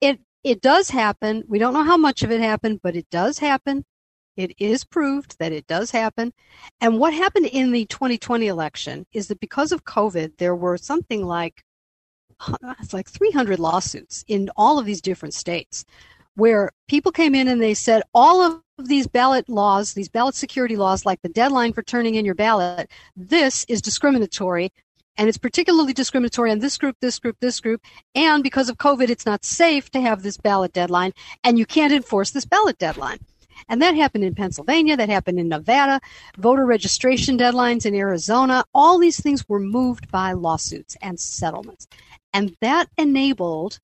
It 0.00 0.20
it 0.42 0.60
does 0.60 0.90
happen. 0.90 1.44
We 1.48 1.58
don't 1.58 1.74
know 1.74 1.84
how 1.84 1.96
much 1.96 2.22
of 2.22 2.30
it 2.30 2.40
happened 2.40 2.80
but 2.82 2.96
it 2.96 3.08
does 3.10 3.38
happen. 3.38 3.84
It 4.36 4.54
is 4.58 4.84
proved 4.84 5.38
that 5.38 5.52
it 5.52 5.66
does 5.66 5.90
happen. 5.90 6.32
And 6.80 6.98
what 6.98 7.12
happened 7.12 7.46
in 7.46 7.72
the 7.72 7.84
2020 7.86 8.46
election 8.46 9.06
is 9.12 9.28
that 9.28 9.40
because 9.40 9.72
of 9.72 9.84
COVID, 9.84 10.38
there 10.38 10.54
were 10.54 10.78
something 10.78 11.24
like 11.26 11.62
it's 12.80 12.94
like 12.94 13.08
300 13.08 13.58
lawsuits 13.58 14.24
in 14.26 14.50
all 14.56 14.78
of 14.78 14.86
these 14.86 15.02
different 15.02 15.34
states 15.34 15.84
where 16.40 16.70
people 16.88 17.12
came 17.12 17.34
in 17.34 17.48
and 17.48 17.60
they 17.60 17.74
said 17.74 18.02
all 18.14 18.40
of 18.40 18.62
these 18.78 19.06
ballot 19.06 19.46
laws, 19.46 19.92
these 19.92 20.08
ballot 20.08 20.34
security 20.34 20.74
laws, 20.74 21.04
like 21.04 21.20
the 21.20 21.28
deadline 21.28 21.74
for 21.74 21.82
turning 21.82 22.14
in 22.14 22.24
your 22.24 22.34
ballot, 22.34 22.90
this 23.14 23.66
is 23.68 23.82
discriminatory. 23.82 24.72
And 25.18 25.28
it's 25.28 25.36
particularly 25.36 25.92
discriminatory 25.92 26.50
on 26.50 26.60
this 26.60 26.78
group, 26.78 26.96
this 27.00 27.18
group, 27.18 27.36
this 27.40 27.60
group. 27.60 27.82
And 28.14 28.42
because 28.42 28.70
of 28.70 28.78
COVID, 28.78 29.10
it's 29.10 29.26
not 29.26 29.44
safe 29.44 29.90
to 29.90 30.00
have 30.00 30.22
this 30.22 30.38
ballot 30.38 30.72
deadline, 30.72 31.12
and 31.44 31.58
you 31.58 31.66
can't 31.66 31.92
enforce 31.92 32.30
this 32.30 32.46
ballot 32.46 32.78
deadline. 32.78 33.18
And 33.68 33.82
that 33.82 33.94
happened 33.94 34.24
in 34.24 34.34
Pennsylvania, 34.34 34.96
that 34.96 35.10
happened 35.10 35.38
in 35.38 35.48
Nevada, 35.48 36.00
voter 36.38 36.64
registration 36.64 37.36
deadlines 37.36 37.84
in 37.84 37.94
Arizona. 37.94 38.64
All 38.72 38.98
these 38.98 39.20
things 39.20 39.46
were 39.46 39.60
moved 39.60 40.10
by 40.10 40.32
lawsuits 40.32 40.96
and 41.02 41.20
settlements. 41.20 41.86
And 42.32 42.56
that 42.62 42.88
enabled 42.96 43.78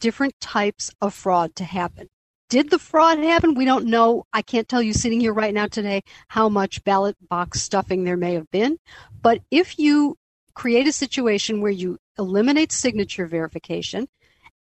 different 0.00 0.38
types 0.40 0.90
of 1.00 1.14
fraud 1.14 1.54
to 1.56 1.64
happen. 1.64 2.08
Did 2.50 2.70
the 2.70 2.78
fraud 2.78 3.18
happen? 3.18 3.54
We 3.54 3.64
don't 3.64 3.86
know. 3.86 4.26
I 4.32 4.42
can't 4.42 4.68
tell 4.68 4.82
you 4.82 4.92
sitting 4.92 5.20
here 5.20 5.32
right 5.32 5.54
now 5.54 5.66
today 5.66 6.02
how 6.28 6.48
much 6.48 6.84
ballot 6.84 7.16
box 7.28 7.62
stuffing 7.62 8.04
there 8.04 8.16
may 8.16 8.34
have 8.34 8.50
been. 8.50 8.78
But 9.22 9.40
if 9.50 9.78
you 9.78 10.16
create 10.54 10.86
a 10.86 10.92
situation 10.92 11.60
where 11.60 11.72
you 11.72 11.98
eliminate 12.18 12.70
signature 12.70 13.26
verification 13.26 14.06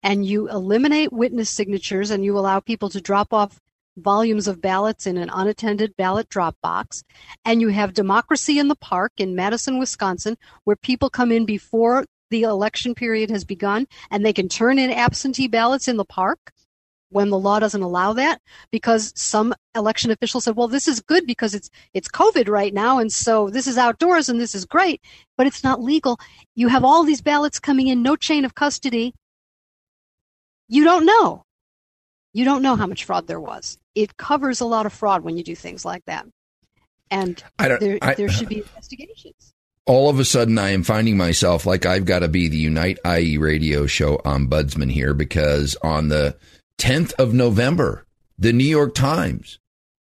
and 0.01 0.25
you 0.25 0.49
eliminate 0.49 1.11
witness 1.11 1.49
signatures 1.49 2.11
and 2.11 2.23
you 2.23 2.37
allow 2.37 2.59
people 2.59 2.89
to 2.89 3.01
drop 3.01 3.33
off 3.33 3.59
volumes 3.97 4.47
of 4.47 4.61
ballots 4.61 5.05
in 5.05 5.17
an 5.17 5.29
unattended 5.31 5.95
ballot 5.95 6.29
drop 6.29 6.55
box. 6.61 7.03
And 7.45 7.61
you 7.61 7.69
have 7.69 7.93
democracy 7.93 8.59
in 8.59 8.67
the 8.67 8.75
park 8.75 9.11
in 9.17 9.35
Madison, 9.35 9.77
Wisconsin, 9.77 10.37
where 10.63 10.75
people 10.75 11.09
come 11.09 11.31
in 11.31 11.45
before 11.45 12.05
the 12.33 12.41
election 12.41 12.95
period 12.95 13.29
has 13.29 13.45
begun 13.45 13.87
and 14.09 14.25
they 14.25 14.33
can 14.33 14.49
turn 14.49 14.79
in 14.79 14.89
absentee 14.89 15.47
ballots 15.47 15.87
in 15.87 15.97
the 15.97 16.03
park 16.03 16.51
when 17.09 17.29
the 17.29 17.37
law 17.37 17.59
doesn't 17.59 17.83
allow 17.83 18.11
that 18.13 18.41
because 18.71 19.13
some 19.15 19.53
election 19.75 20.09
officials 20.09 20.45
said, 20.45 20.55
well, 20.55 20.67
this 20.67 20.87
is 20.87 20.99
good 20.99 21.27
because 21.27 21.53
it's, 21.53 21.69
it's 21.93 22.07
COVID 22.07 22.49
right 22.49 22.73
now. 22.73 22.97
And 22.97 23.13
so 23.13 23.51
this 23.51 23.67
is 23.67 23.77
outdoors 23.77 24.29
and 24.29 24.41
this 24.41 24.55
is 24.55 24.65
great, 24.65 24.99
but 25.37 25.45
it's 25.45 25.63
not 25.63 25.79
legal. 25.79 26.19
You 26.55 26.69
have 26.69 26.83
all 26.83 27.03
these 27.03 27.21
ballots 27.21 27.59
coming 27.59 27.87
in, 27.87 28.01
no 28.01 28.15
chain 28.15 28.45
of 28.45 28.55
custody. 28.55 29.13
You 30.67 30.83
don't 30.83 31.05
know. 31.05 31.43
You 32.33 32.45
don't 32.45 32.63
know 32.63 32.75
how 32.75 32.87
much 32.87 33.05
fraud 33.05 33.27
there 33.27 33.39
was. 33.39 33.77
It 33.93 34.17
covers 34.17 34.59
a 34.59 34.65
lot 34.65 34.87
of 34.87 34.93
fraud 34.93 35.21
when 35.21 35.37
you 35.37 35.43
do 35.43 35.55
things 35.55 35.85
like 35.85 36.03
that. 36.05 36.25
And 37.11 37.43
there, 37.59 37.99
I, 38.01 38.15
there 38.15 38.29
should 38.29 38.49
be 38.49 38.57
investigations 38.57 39.52
all 39.85 40.09
of 40.09 40.19
a 40.19 40.25
sudden 40.25 40.57
I 40.57 40.69
am 40.69 40.83
finding 40.83 41.17
myself 41.17 41.65
like 41.65 41.85
I've 41.85 42.05
got 42.05 42.19
to 42.19 42.27
be 42.27 42.47
the 42.47 42.57
Unite 42.57 42.99
IE 43.05 43.37
radio 43.37 43.85
show 43.85 44.17
ombudsman 44.17 44.91
here 44.91 45.13
because 45.13 45.75
on 45.83 46.07
the 46.07 46.37
10th 46.77 47.13
of 47.19 47.33
November, 47.33 48.05
the 48.37 48.53
New 48.53 48.63
York 48.63 48.95
Times 48.95 49.59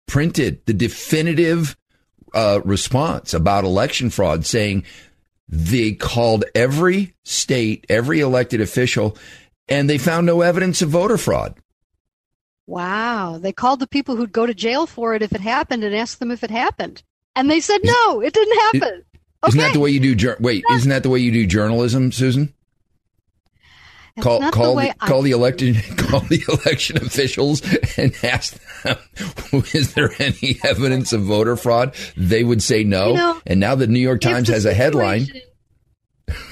printed 0.06 0.64
the 0.66 0.74
definitive 0.74 1.76
uh, 2.34 2.60
response 2.64 3.34
about 3.34 3.64
election 3.64 4.10
fraud 4.10 4.44
saying 4.44 4.84
they 5.48 5.92
called 5.92 6.44
every 6.54 7.14
state, 7.24 7.86
every 7.88 8.20
elected 8.20 8.60
official, 8.60 9.16
and 9.68 9.88
they 9.88 9.98
found 9.98 10.26
no 10.26 10.42
evidence 10.42 10.82
of 10.82 10.90
voter 10.90 11.18
fraud. 11.18 11.56
Wow. 12.66 13.38
They 13.38 13.52
called 13.52 13.80
the 13.80 13.88
people 13.88 14.14
who'd 14.14 14.30
go 14.30 14.46
to 14.46 14.54
jail 14.54 14.86
for 14.86 15.14
it 15.14 15.22
if 15.22 15.32
it 15.32 15.40
happened 15.40 15.82
and 15.82 15.94
asked 15.94 16.20
them 16.20 16.30
if 16.30 16.44
it 16.44 16.50
happened. 16.50 17.02
And 17.34 17.50
they 17.50 17.60
said, 17.60 17.80
no, 17.82 18.20
it 18.20 18.32
didn't 18.32 18.58
happen. 18.58 19.04
Isn't 19.48 19.58
that 19.58 19.72
the 19.72 19.80
way 19.80 19.90
you 19.90 20.14
do? 20.14 20.34
Wait, 20.38 20.64
isn't 20.70 20.90
that 20.90 21.02
the 21.02 21.08
way 21.08 21.18
you 21.18 21.32
do 21.32 21.46
journalism, 21.46 22.12
Susan? 22.12 22.54
That's 24.16 24.24
call 24.26 24.50
call 24.50 24.76
the, 24.76 24.88
the 24.88 25.06
call 25.06 25.22
the 25.22 25.30
elected 25.30 25.76
call 25.96 26.20
the 26.20 26.42
election 26.48 26.98
officials 26.98 27.62
and 27.96 28.14
ask 28.22 28.58
them 28.82 28.98
is 29.72 29.94
there 29.94 30.10
any 30.18 30.58
evidence 30.64 31.12
of 31.12 31.22
voter 31.22 31.56
fraud 31.56 31.94
they 32.16 32.42
would 32.42 32.62
say 32.62 32.82
no 32.82 33.10
you 33.10 33.14
know, 33.14 33.40
and 33.46 33.60
now 33.60 33.76
the 33.76 33.86
new 33.86 34.00
york 34.00 34.20
times 34.20 34.48
has 34.48 34.64
a 34.64 34.74
headline 34.74 35.28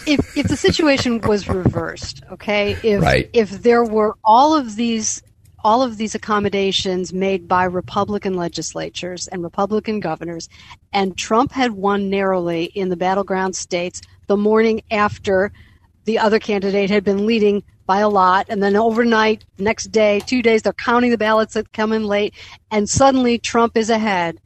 if 0.07 0.37
if 0.37 0.47
the 0.47 0.57
situation 0.57 1.21
was 1.21 1.49
reversed 1.49 2.23
okay 2.31 2.77
if 2.85 3.03
right. 3.03 3.29
if 3.33 3.51
there 3.63 3.85
were 3.85 4.15
all 4.25 4.57
of 4.57 4.77
these 4.77 5.21
all 5.69 5.83
of 5.83 5.99
these 5.99 6.15
accommodations 6.15 7.13
made 7.13 7.47
by 7.47 7.65
Republican 7.65 8.33
legislatures 8.33 9.29
and 9.29 9.43
Republican 9.43 10.01
governors, 10.01 10.49
and 10.95 11.19
Trump 11.19 11.53
had 11.53 11.73
won 11.73 12.09
narrowly 12.09 12.65
in 12.75 12.89
the 12.89 12.97
battleground 12.97 13.55
states 13.55 14.01
the 14.29 14.37
morning 14.39 14.81
after 14.91 15.53
the 16.07 16.19
other 16.19 16.39
candidate 16.39 16.89
had 16.89 17.05
been 17.05 17.27
leading 17.27 17.63
by 17.85 17.99
a 17.99 18.09
lot, 18.09 18.47
and 18.49 18.63
then 18.63 18.77
overnight, 18.77 19.45
next 19.59 19.89
day, 19.89 20.21
two 20.21 20.41
days, 20.41 20.63
they're 20.63 20.73
counting 20.73 21.11
the 21.11 21.19
ballots 21.19 21.53
that 21.53 21.71
come 21.75 21.93
in 21.93 22.05
late, 22.05 22.33
and 22.71 22.89
suddenly 22.89 23.39
Trump 23.39 23.77
is 23.77 23.91
ahead. 23.91 24.41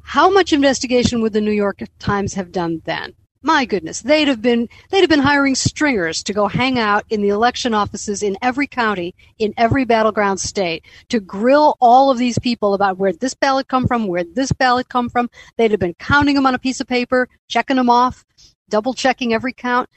How 0.00 0.30
much 0.30 0.50
investigation 0.50 1.20
would 1.20 1.34
the 1.34 1.42
New 1.42 1.50
York 1.52 1.82
Times 1.98 2.32
have 2.32 2.52
done 2.52 2.80
then? 2.86 3.12
My 3.46 3.64
goodness, 3.64 4.02
they'd 4.02 4.26
have 4.26 4.42
been 4.42 4.68
they'd 4.90 5.00
have 5.00 5.08
been 5.08 5.20
hiring 5.20 5.54
stringers 5.54 6.24
to 6.24 6.32
go 6.32 6.48
hang 6.48 6.80
out 6.80 7.04
in 7.10 7.22
the 7.22 7.28
election 7.28 7.74
offices 7.74 8.24
in 8.24 8.36
every 8.42 8.66
county, 8.66 9.14
in 9.38 9.54
every 9.56 9.84
battleground 9.84 10.40
state, 10.40 10.84
to 11.08 11.20
grill 11.20 11.76
all 11.80 12.10
of 12.10 12.18
these 12.18 12.40
people 12.40 12.74
about 12.74 12.98
where 12.98 13.12
this 13.12 13.34
ballot 13.34 13.68
come 13.68 13.86
from, 13.86 14.08
where 14.08 14.24
this 14.24 14.50
ballot 14.50 14.88
come 14.88 15.08
from. 15.08 15.30
They'd 15.56 15.70
have 15.70 15.78
been 15.78 15.94
counting 15.94 16.34
them 16.34 16.44
on 16.44 16.56
a 16.56 16.58
piece 16.58 16.80
of 16.80 16.88
paper, 16.88 17.28
checking 17.46 17.76
them 17.76 17.88
off, 17.88 18.24
double 18.68 18.94
checking 18.94 19.32
every 19.32 19.52
count. 19.52 19.88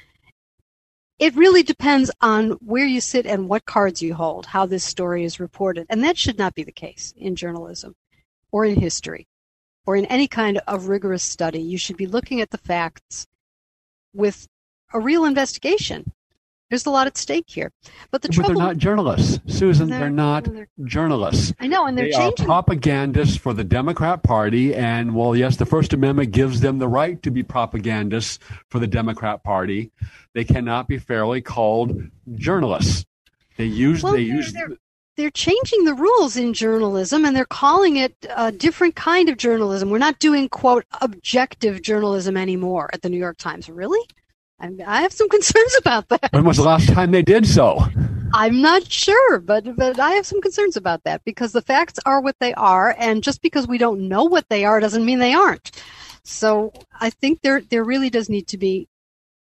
It 1.17 1.35
really 1.35 1.63
depends 1.63 2.11
on 2.21 2.51
where 2.61 2.85
you 2.85 3.01
sit 3.01 3.25
and 3.25 3.49
what 3.49 3.65
cards 3.65 3.99
you 3.99 4.13
hold, 4.13 4.45
how 4.45 4.67
this 4.67 4.85
story 4.85 5.23
is 5.25 5.39
reported. 5.39 5.87
And 5.89 6.03
that 6.03 6.19
should 6.19 6.37
not 6.37 6.53
be 6.53 6.63
the 6.63 6.71
case 6.71 7.15
in 7.17 7.35
journalism 7.35 7.95
or 8.51 8.63
in 8.63 8.79
history 8.79 9.27
or 9.87 9.95
in 9.95 10.05
any 10.05 10.27
kind 10.27 10.61
of 10.67 10.87
rigorous 10.87 11.23
study. 11.23 11.59
You 11.59 11.79
should 11.79 11.97
be 11.97 12.05
looking 12.05 12.41
at 12.41 12.51
the 12.51 12.59
facts 12.59 13.25
with 14.13 14.47
a 14.93 14.99
real 14.99 15.25
investigation. 15.25 16.11
There's 16.69 16.85
a 16.85 16.91
lot 16.91 17.07
at 17.07 17.17
stake 17.17 17.45
here. 17.47 17.71
But 18.11 18.21
the 18.21 18.27
but 18.27 18.35
trouble, 18.35 18.53
they're 18.53 18.67
not 18.67 18.77
journalists, 18.77 19.39
Susan. 19.47 19.89
They're, 19.89 19.99
they're 19.99 20.09
not 20.11 20.43
they're, 20.43 20.67
journalists. 20.83 21.51
I 21.59 21.65
know, 21.65 21.87
and 21.87 21.97
they're 21.97 22.05
they 22.05 22.11
changing. 22.11 22.45
are 22.45 22.47
propagandists 22.47 23.37
for 23.37 23.55
the 23.55 23.63
Democrat 23.63 24.21
Party. 24.21 24.75
And 24.75 25.15
well, 25.15 25.35
yes, 25.35 25.55
the 25.55 25.65
First 25.65 25.93
Amendment 25.93 26.31
gives 26.31 26.61
them 26.61 26.77
the 26.77 26.87
right 26.87 27.21
to 27.23 27.31
be 27.31 27.41
propagandists 27.41 28.37
for 28.69 28.77
the 28.77 28.85
Democrat 28.85 29.43
Party. 29.43 29.91
They 30.35 30.43
cannot 30.43 30.87
be 30.87 30.99
fairly 30.99 31.41
called 31.41 32.03
journalists. 32.35 33.03
They 33.57 33.65
use 33.65 34.03
well, 34.03 34.13
they 34.13 34.21
use 34.21 34.53
they're, 35.19 35.29
changing 35.31 35.83
the 35.85 35.93
rules 35.93 36.37
in 36.37 36.53
journalism 36.53 37.25
and 37.25 37.35
they're 37.35 37.45
calling 37.45 37.97
it 37.97 38.15
a 38.35 38.51
different 38.51 38.95
kind 38.95 39.29
of 39.29 39.37
journalism. 39.37 39.89
We're 39.89 39.97
not 39.97 40.19
doing, 40.19 40.49
quote, 40.49 40.85
objective 41.01 41.81
journalism 41.81 42.35
anymore 42.37 42.89
at 42.93 43.01
the 43.01 43.09
New 43.09 43.17
York 43.17 43.37
Times. 43.37 43.69
Really? 43.69 44.05
I 44.59 45.01
have 45.01 45.13
some 45.13 45.29
concerns 45.37 45.75
about 45.79 46.09
that. 46.09 46.29
When 46.31 46.45
was 46.45 46.57
the 46.57 46.63
last 46.63 46.89
time 46.89 47.11
they 47.11 47.21
did 47.21 47.47
so? 47.47 47.79
I'm 48.33 48.61
not 48.61 48.91
sure, 48.91 49.39
but 49.39 49.75
but 49.75 49.99
I 49.99 50.11
have 50.11 50.25
some 50.25 50.41
concerns 50.41 50.77
about 50.77 51.03
that 51.03 51.23
because 51.23 51.51
the 51.51 51.61
facts 51.61 51.99
are 52.05 52.21
what 52.21 52.35
they 52.39 52.53
are, 52.53 52.95
and 52.97 53.23
just 53.23 53.41
because 53.41 53.67
we 53.67 53.77
don't 53.77 54.07
know 54.07 54.23
what 54.23 54.47
they 54.49 54.65
are 54.65 54.79
doesn't 54.79 55.05
mean 55.05 55.19
they 55.19 55.33
aren't. 55.33 55.71
So 56.23 56.71
I 56.99 57.09
think 57.09 57.41
there 57.41 57.61
there 57.61 57.83
really 57.83 58.09
does 58.09 58.29
need 58.29 58.47
to 58.49 58.57
be 58.57 58.87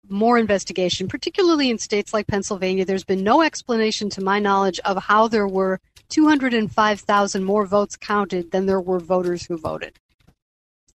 more 0.09 0.38
investigation, 0.38 1.09
particularly 1.09 1.71
in 1.71 1.78
states 1.78 2.12
like 2.12 2.26
Pennsylvania. 2.26 2.85
There's 2.85 3.04
been 3.04 3.23
no 3.23 3.42
explanation, 3.42 4.11
to 4.11 4.23
my 4.23 4.38
knowledge, 4.38 4.80
of 4.80 5.04
how 5.04 5.28
there 5.28 5.49
were 5.49 5.80
205,000 6.09 7.45
more 7.45 7.66
votes 7.66 7.97
counted 7.97 8.50
than 8.50 8.66
there 8.66 8.80
were 8.80 8.99
voters 8.99 9.47
who 9.47 9.57
voted. 9.57 9.99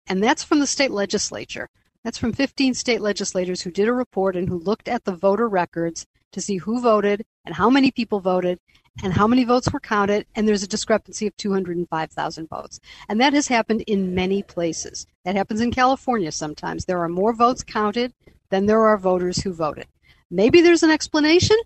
And 0.07 0.23
that's 0.23 0.43
from 0.43 0.59
the 0.59 0.67
state 0.67 0.91
legislature. 0.91 1.69
That's 2.03 2.17
from 2.17 2.33
15 2.33 2.73
state 2.73 3.01
legislators 3.01 3.61
who 3.61 3.71
did 3.71 3.87
a 3.87 3.93
report 3.93 4.35
and 4.35 4.49
who 4.49 4.57
looked 4.57 4.87
at 4.87 5.03
the 5.03 5.15
voter 5.15 5.47
records 5.47 6.07
to 6.31 6.41
see 6.41 6.57
who 6.57 6.81
voted 6.81 7.23
and 7.45 7.55
how 7.55 7.69
many 7.69 7.91
people 7.91 8.19
voted 8.19 8.59
and 9.03 9.13
how 9.13 9.27
many 9.27 9.43
votes 9.43 9.71
were 9.71 9.79
counted, 9.79 10.25
and 10.35 10.47
there's 10.47 10.63
a 10.63 10.67
discrepancy 10.67 11.27
of 11.27 11.37
205,000 11.37 12.49
votes. 12.49 12.79
And 13.07 13.21
that 13.21 13.33
has 13.33 13.47
happened 13.47 13.81
in 13.87 14.13
many 14.13 14.43
places. 14.43 15.07
That 15.23 15.35
happens 15.35 15.61
in 15.61 15.71
California 15.71 16.31
sometimes. 16.31 16.85
There 16.85 16.99
are 16.99 17.09
more 17.09 17.33
votes 17.33 17.63
counted 17.63 18.13
than 18.51 18.67
there 18.67 18.85
are 18.85 18.97
voters 18.97 19.41
who 19.41 19.51
voted. 19.51 19.87
Maybe 20.29 20.61
there's 20.61 20.83
an 20.83 20.91
explanation, 20.91 21.57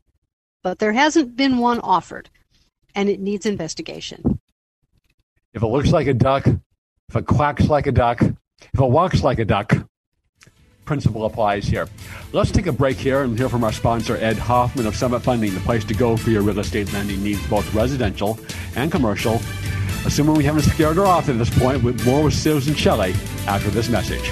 but 0.63 0.79
there 0.79 0.93
hasn't 0.93 1.35
been 1.35 1.57
one 1.57 1.79
offered, 1.81 2.29
and 2.95 3.09
it 3.09 3.19
needs 3.19 3.45
investigation. 3.45 4.39
If 5.53 5.61
it 5.61 5.67
looks 5.67 5.91
like 5.91 6.07
a 6.07 6.13
duck, 6.13 6.47
if 6.47 7.15
it 7.15 7.25
quacks 7.25 7.67
like 7.67 7.87
a 7.87 7.91
duck, 7.91 8.21
if 8.21 8.79
it 8.79 8.89
walks 8.89 9.23
like 9.23 9.39
a 9.39 9.45
duck, 9.45 9.73
principle 10.85 11.25
applies 11.25 11.65
here. 11.65 11.87
Let's 12.31 12.51
take 12.51 12.67
a 12.67 12.71
break 12.71 12.97
here 12.97 13.23
and 13.23 13.37
hear 13.37 13.49
from 13.49 13.63
our 13.63 13.71
sponsor, 13.71 14.17
Ed 14.17 14.37
Hoffman 14.37 14.85
of 14.85 14.95
Summit 14.95 15.21
Funding, 15.21 15.53
the 15.53 15.59
place 15.61 15.83
to 15.85 15.93
go 15.93 16.15
for 16.15 16.29
your 16.29 16.43
real 16.43 16.59
estate 16.59 16.91
lending 16.93 17.23
needs, 17.23 17.45
both 17.47 17.73
residential 17.73 18.39
and 18.75 18.91
commercial. 18.91 19.41
Assuming 20.05 20.35
we 20.35 20.43
haven't 20.43 20.61
scared 20.61 20.97
her 20.97 21.05
off 21.05 21.29
at 21.29 21.37
this 21.39 21.55
point, 21.57 21.83
with 21.83 22.05
more 22.05 22.23
with 22.23 22.35
Susan 22.35 22.75
Shelley 22.75 23.13
after 23.47 23.69
this 23.71 23.89
message. 23.89 24.31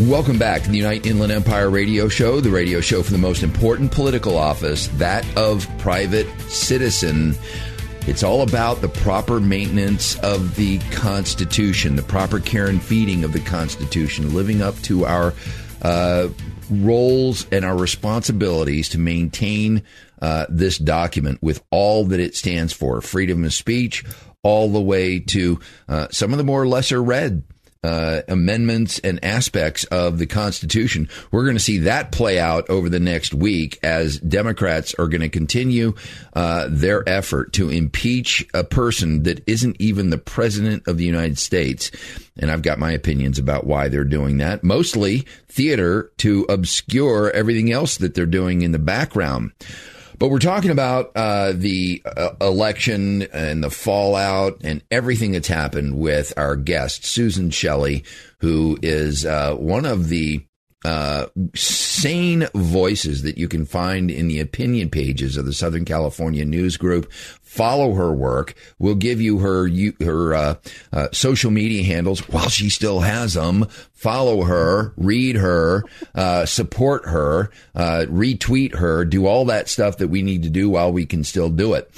Welcome 0.00 0.38
back 0.38 0.62
to 0.62 0.70
the 0.70 0.76
Unite 0.76 1.06
Inland 1.06 1.32
Empire 1.32 1.70
radio 1.70 2.06
show, 2.06 2.40
the 2.40 2.52
radio 2.52 2.80
show 2.80 3.02
for 3.02 3.10
the 3.10 3.18
most 3.18 3.42
important 3.42 3.90
political 3.90 4.38
office, 4.38 4.86
that 4.98 5.26
of 5.36 5.68
private 5.78 6.28
citizen. 6.42 7.34
It's 8.06 8.22
all 8.22 8.42
about 8.42 8.80
the 8.80 8.88
proper 8.88 9.40
maintenance 9.40 10.16
of 10.20 10.54
the 10.54 10.78
Constitution, 10.92 11.96
the 11.96 12.04
proper 12.04 12.38
care 12.38 12.68
and 12.68 12.80
feeding 12.80 13.24
of 13.24 13.32
the 13.32 13.40
Constitution, 13.40 14.32
living 14.32 14.62
up 14.62 14.80
to 14.82 15.04
our 15.04 15.34
uh, 15.82 16.28
roles 16.70 17.48
and 17.50 17.64
our 17.64 17.76
responsibilities 17.76 18.90
to 18.90 18.98
maintain 18.98 19.82
uh, 20.22 20.46
this 20.48 20.78
document 20.78 21.42
with 21.42 21.60
all 21.72 22.04
that 22.04 22.20
it 22.20 22.36
stands 22.36 22.72
for 22.72 23.00
freedom 23.00 23.44
of 23.44 23.52
speech, 23.52 24.04
all 24.44 24.68
the 24.68 24.80
way 24.80 25.18
to 25.18 25.58
uh, 25.88 26.06
some 26.12 26.30
of 26.30 26.38
the 26.38 26.44
more 26.44 26.68
lesser 26.68 27.02
read 27.02 27.42
uh, 27.84 28.22
amendments 28.28 28.98
and 29.00 29.24
aspects 29.24 29.84
of 29.84 30.18
the 30.18 30.26
Constitution. 30.26 31.08
We're 31.30 31.44
going 31.44 31.56
to 31.56 31.62
see 31.62 31.78
that 31.78 32.10
play 32.10 32.38
out 32.38 32.68
over 32.70 32.88
the 32.88 33.00
next 33.00 33.34
week 33.34 33.78
as 33.82 34.18
Democrats 34.18 34.94
are 34.98 35.06
going 35.06 35.20
to 35.20 35.28
continue 35.28 35.94
uh, 36.32 36.66
their 36.68 37.08
effort 37.08 37.52
to 37.54 37.70
impeach 37.70 38.46
a 38.52 38.64
person 38.64 39.22
that 39.24 39.42
isn't 39.48 39.80
even 39.80 40.10
the 40.10 40.18
President 40.18 40.88
of 40.88 40.96
the 40.96 41.04
United 41.04 41.38
States. 41.38 41.90
And 42.38 42.50
I've 42.50 42.62
got 42.62 42.78
my 42.78 42.92
opinions 42.92 43.38
about 43.38 43.66
why 43.66 43.88
they're 43.88 44.04
doing 44.04 44.38
that. 44.38 44.64
Mostly 44.64 45.26
theater 45.48 46.10
to 46.18 46.46
obscure 46.48 47.30
everything 47.30 47.72
else 47.72 47.98
that 47.98 48.14
they're 48.14 48.26
doing 48.26 48.62
in 48.62 48.72
the 48.72 48.78
background. 48.78 49.52
But 50.18 50.30
we're 50.30 50.40
talking 50.40 50.72
about 50.72 51.12
uh, 51.14 51.52
the 51.54 52.02
uh, 52.04 52.30
election 52.40 53.22
and 53.32 53.62
the 53.62 53.70
fallout 53.70 54.58
and 54.64 54.82
everything 54.90 55.30
that's 55.32 55.46
happened 55.46 55.96
with 55.96 56.32
our 56.36 56.56
guest, 56.56 57.04
Susan 57.04 57.50
Shelley, 57.50 58.02
who 58.40 58.78
is 58.82 59.24
uh, 59.24 59.54
one 59.54 59.86
of 59.86 60.08
the 60.08 60.44
uh, 60.84 61.26
sane 61.54 62.46
voices 62.54 63.22
that 63.22 63.36
you 63.36 63.48
can 63.48 63.66
find 63.66 64.10
in 64.10 64.28
the 64.28 64.38
opinion 64.38 64.88
pages 64.90 65.36
of 65.36 65.44
the 65.44 65.52
Southern 65.52 65.84
California 65.84 66.44
News 66.44 66.76
Group. 66.76 67.10
Follow 67.42 67.94
her 67.94 68.12
work. 68.12 68.54
We'll 68.78 68.94
give 68.94 69.20
you 69.20 69.38
her 69.38 69.68
her 70.04 70.34
uh, 70.34 70.54
uh, 70.92 71.08
social 71.12 71.50
media 71.50 71.82
handles 71.82 72.20
while 72.28 72.48
she 72.48 72.70
still 72.70 73.00
has 73.00 73.34
them. 73.34 73.66
Follow 73.92 74.42
her, 74.42 74.92
read 74.96 75.34
her, 75.36 75.82
uh, 76.14 76.46
support 76.46 77.06
her, 77.06 77.50
uh, 77.74 78.06
retweet 78.08 78.76
her, 78.76 79.04
do 79.04 79.26
all 79.26 79.46
that 79.46 79.68
stuff 79.68 79.98
that 79.98 80.08
we 80.08 80.22
need 80.22 80.44
to 80.44 80.50
do 80.50 80.70
while 80.70 80.92
we 80.92 81.06
can 81.06 81.24
still 81.24 81.50
do 81.50 81.74
it. 81.74 81.90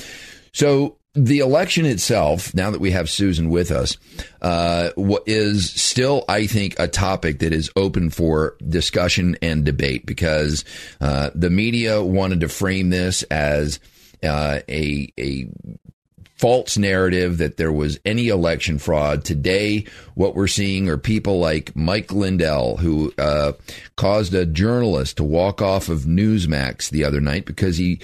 So 0.52 0.96
the 1.14 1.40
election 1.40 1.86
itself, 1.86 2.54
now 2.54 2.70
that 2.70 2.80
we 2.80 2.92
have 2.92 3.10
Susan 3.10 3.50
with 3.50 3.70
us, 3.70 3.96
uh, 4.42 4.90
is 5.26 5.70
still, 5.70 6.24
I 6.28 6.46
think, 6.46 6.78
a 6.78 6.86
topic 6.86 7.40
that 7.40 7.52
is 7.52 7.70
open 7.74 8.10
for 8.10 8.56
discussion 8.66 9.36
and 9.42 9.64
debate 9.64 10.06
because 10.06 10.64
uh, 11.00 11.30
the 11.34 11.50
media 11.50 12.02
wanted 12.02 12.40
to 12.40 12.48
frame 12.48 12.90
this 12.90 13.24
as 13.24 13.80
uh, 14.22 14.60
a 14.68 15.12
a 15.18 15.48
false 16.40 16.78
narrative 16.78 17.36
that 17.36 17.58
there 17.58 17.70
was 17.70 18.00
any 18.06 18.28
election 18.28 18.78
fraud. 18.78 19.22
Today, 19.22 19.84
what 20.14 20.34
we're 20.34 20.46
seeing 20.46 20.88
are 20.88 20.96
people 20.96 21.38
like 21.38 21.76
Mike 21.76 22.12
Lindell, 22.12 22.78
who 22.78 23.12
uh, 23.18 23.52
caused 23.96 24.32
a 24.32 24.46
journalist 24.46 25.18
to 25.18 25.22
walk 25.22 25.60
off 25.60 25.90
of 25.90 26.00
Newsmax 26.00 26.88
the 26.88 27.04
other 27.04 27.20
night 27.20 27.44
because 27.44 27.76
he 27.76 28.00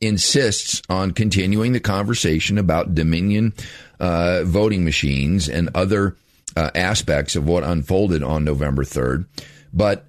insists 0.00 0.82
on 0.88 1.10
continuing 1.10 1.72
the 1.72 1.80
conversation 1.80 2.58
about 2.58 2.94
Dominion 2.94 3.54
uh, 3.98 4.44
voting 4.44 4.84
machines 4.84 5.48
and 5.48 5.68
other 5.74 6.16
uh, 6.56 6.70
aspects 6.76 7.34
of 7.34 7.48
what 7.48 7.64
unfolded 7.64 8.22
on 8.22 8.44
November 8.44 8.84
3rd. 8.84 9.26
But 9.72 10.06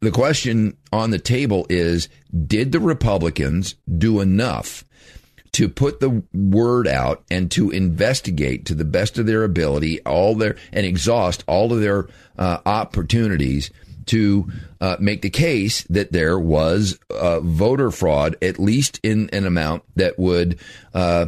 the 0.00 0.10
question 0.10 0.76
on 0.92 1.08
the 1.08 1.18
table 1.18 1.64
is 1.70 2.10
did 2.46 2.72
the 2.72 2.80
Republicans 2.80 3.74
do 3.96 4.20
enough? 4.20 4.84
To 5.52 5.68
put 5.68 6.00
the 6.00 6.22
word 6.32 6.88
out 6.88 7.24
and 7.30 7.50
to 7.50 7.70
investigate 7.70 8.64
to 8.66 8.74
the 8.74 8.84
best 8.84 9.18
of 9.18 9.26
their 9.26 9.44
ability 9.44 10.00
all 10.02 10.34
their 10.34 10.56
and 10.72 10.86
exhaust 10.86 11.44
all 11.46 11.72
of 11.72 11.80
their 11.80 12.08
uh, 12.38 12.58
opportunities 12.64 13.70
to 14.06 14.50
uh, 14.80 14.96
make 14.98 15.22
the 15.22 15.30
case 15.30 15.84
that 15.84 16.12
there 16.12 16.38
was 16.38 16.98
uh, 17.10 17.40
voter 17.40 17.90
fraud, 17.90 18.36
at 18.42 18.58
least 18.58 18.98
in 19.02 19.30
an 19.32 19.46
amount 19.46 19.84
that 19.96 20.18
would 20.18 20.58
uh, 20.94 21.26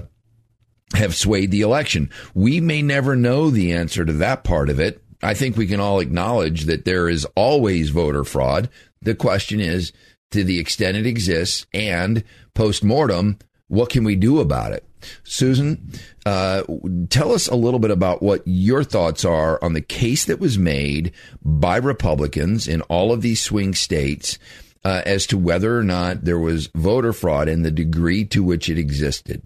have 0.95 1.15
swayed 1.15 1.51
the 1.51 1.61
election. 1.61 2.11
We 2.35 2.61
may 2.61 2.83
never 2.83 3.17
know 3.17 3.51
the 3.51 3.73
answer 3.73 4.05
to 4.05 4.13
that 4.15 4.45
part 4.45 4.69
of 4.71 4.81
it. 4.81 5.03
I 5.23 5.35
think 5.35 5.57
we 5.57 5.67
can 5.67 5.81
all 5.81 6.01
acknowledge 6.01 6.65
that 6.65 6.85
there 6.85 7.09
is 7.09 7.27
always 7.35 7.91
voter 7.91 8.25
fraud. 8.25 8.69
The 9.03 9.15
question 9.15 9.61
is, 9.61 9.93
to 10.33 10.45
the 10.45 10.59
extent 10.59 10.97
it 10.97 11.07
exists, 11.07 11.67
and 11.73 12.25
post 12.55 12.83
mortem, 12.83 13.39
what 13.68 13.90
can 13.90 14.05
we 14.05 14.16
do 14.16 14.40
about 14.40 14.72
it? 14.72 14.85
Susan, 15.22 15.90
uh, 16.24 16.62
tell 17.11 17.33
us 17.33 17.48
a 17.48 17.55
little 17.55 17.81
bit 17.81 17.90
about 17.90 18.22
what 18.22 18.42
your 18.46 18.85
thoughts 18.85 19.24
are 19.24 19.62
on 19.62 19.74
the 19.74 19.81
case 19.81 20.24
that 20.24 20.40
was 20.40 20.59
made 20.59 21.12
by 21.42 21.77
Republicans 21.77 22.66
in 22.66 22.81
all 22.83 23.12
of 23.12 23.22
these 23.22 23.42
swing 23.42 23.74
states 23.74 24.38
uh, 24.85 25.03
as 25.07 25.27
to 25.27 25.38
whether 25.38 25.79
or 25.79 25.83
not 25.83 26.24
there 26.24 26.38
was 26.38 26.70
voter 26.74 27.12
fraud 27.12 27.48
and 27.48 27.64
the 27.64 27.70
degree 27.70 28.24
to 28.24 28.42
which 28.42 28.68
it 28.68 28.79
existed. 28.79 29.42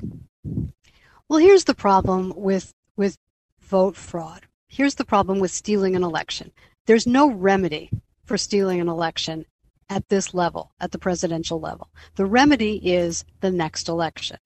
Well, 1.29 1.39
here's 1.39 1.65
the 1.65 1.75
problem 1.75 2.33
with 2.37 2.75
with 2.97 3.19
vote 3.61 3.97
fraud. 3.97 4.47
Here's 4.69 4.97
the 4.97 5.05
problem 5.05 5.39
with 5.39 5.51
stealing 5.51 5.95
an 5.95 6.03
election. 6.03 6.53
There's 6.87 7.07
no 7.07 7.31
remedy 7.31 7.91
for 8.25 8.37
stealing 8.37 8.81
an 8.81 8.89
election 8.89 9.47
at 9.91 10.09
this 10.09 10.35
level, 10.35 10.73
at 10.81 10.93
the 10.93 10.99
presidential 10.99 11.61
level. 11.61 11.89
The 12.17 12.27
remedy 12.27 12.77
is 12.77 13.25
the 13.41 13.51
next 13.51 13.89
election. 13.89 14.39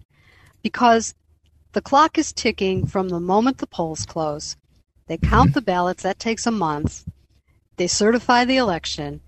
Because 0.63 1.15
the 1.73 1.81
clock 1.81 2.19
is 2.19 2.33
ticking 2.33 2.87
from 2.87 3.09
the 3.09 3.21
moment 3.21 3.59
the 3.59 3.67
polls 3.67 4.07
close. 4.07 4.57
They 5.07 5.17
count 5.17 5.55
the 5.55 5.63
ballots, 5.63 6.03
that 6.03 6.19
takes 6.19 6.47
a 6.47 6.51
month. 6.51 7.05
They 7.77 7.87
certify 7.87 8.45
the 8.45 8.57
election. 8.59 9.21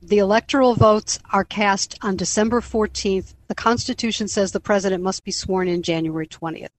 The 0.00 0.18
electoral 0.18 0.74
votes 0.74 1.18
are 1.32 1.44
cast 1.44 1.98
on 2.02 2.16
December 2.16 2.60
14th. 2.60 3.34
The 3.54 3.62
Constitution 3.62 4.26
says 4.26 4.50
the 4.50 4.58
president 4.58 5.04
must 5.04 5.22
be 5.22 5.30
sworn 5.30 5.68
in 5.68 5.84
January 5.84 6.26
20th. 6.26 6.70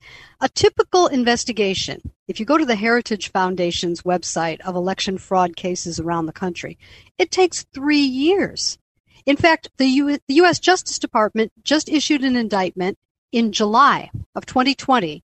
A 0.41 0.49
typical 0.49 1.07
investigation, 1.07 2.01
if 2.27 2.37
you 2.37 2.45
go 2.45 2.57
to 2.57 2.65
the 2.65 2.75
Heritage 2.75 3.31
Foundation's 3.31 4.01
website 4.01 4.59
of 4.59 4.75
election 4.75 5.17
fraud 5.17 5.55
cases 5.55 6.01
around 6.01 6.25
the 6.25 6.33
country, 6.33 6.77
it 7.17 7.31
takes 7.31 7.63
three 7.73 8.03
years. 8.03 8.77
In 9.25 9.37
fact, 9.37 9.69
the, 9.77 9.85
U- 9.85 10.19
the 10.27 10.33
U.S. 10.33 10.59
Justice 10.59 10.99
Department 10.99 11.53
just 11.63 11.87
issued 11.87 12.25
an 12.25 12.35
indictment 12.35 12.97
in 13.31 13.53
July 13.53 14.11
of 14.35 14.45
2020 14.45 15.23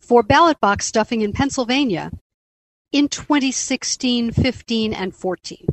for 0.00 0.22
ballot 0.22 0.60
box 0.60 0.84
stuffing 0.84 1.22
in 1.22 1.32
Pennsylvania 1.32 2.10
in 2.92 3.08
2016, 3.08 4.32
15, 4.32 4.92
and 4.92 5.16
14. 5.16 5.66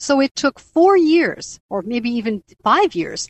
So 0.00 0.18
it 0.18 0.34
took 0.34 0.58
four 0.58 0.96
years, 0.96 1.60
or 1.70 1.82
maybe 1.82 2.10
even 2.10 2.42
five 2.64 2.96
years, 2.96 3.28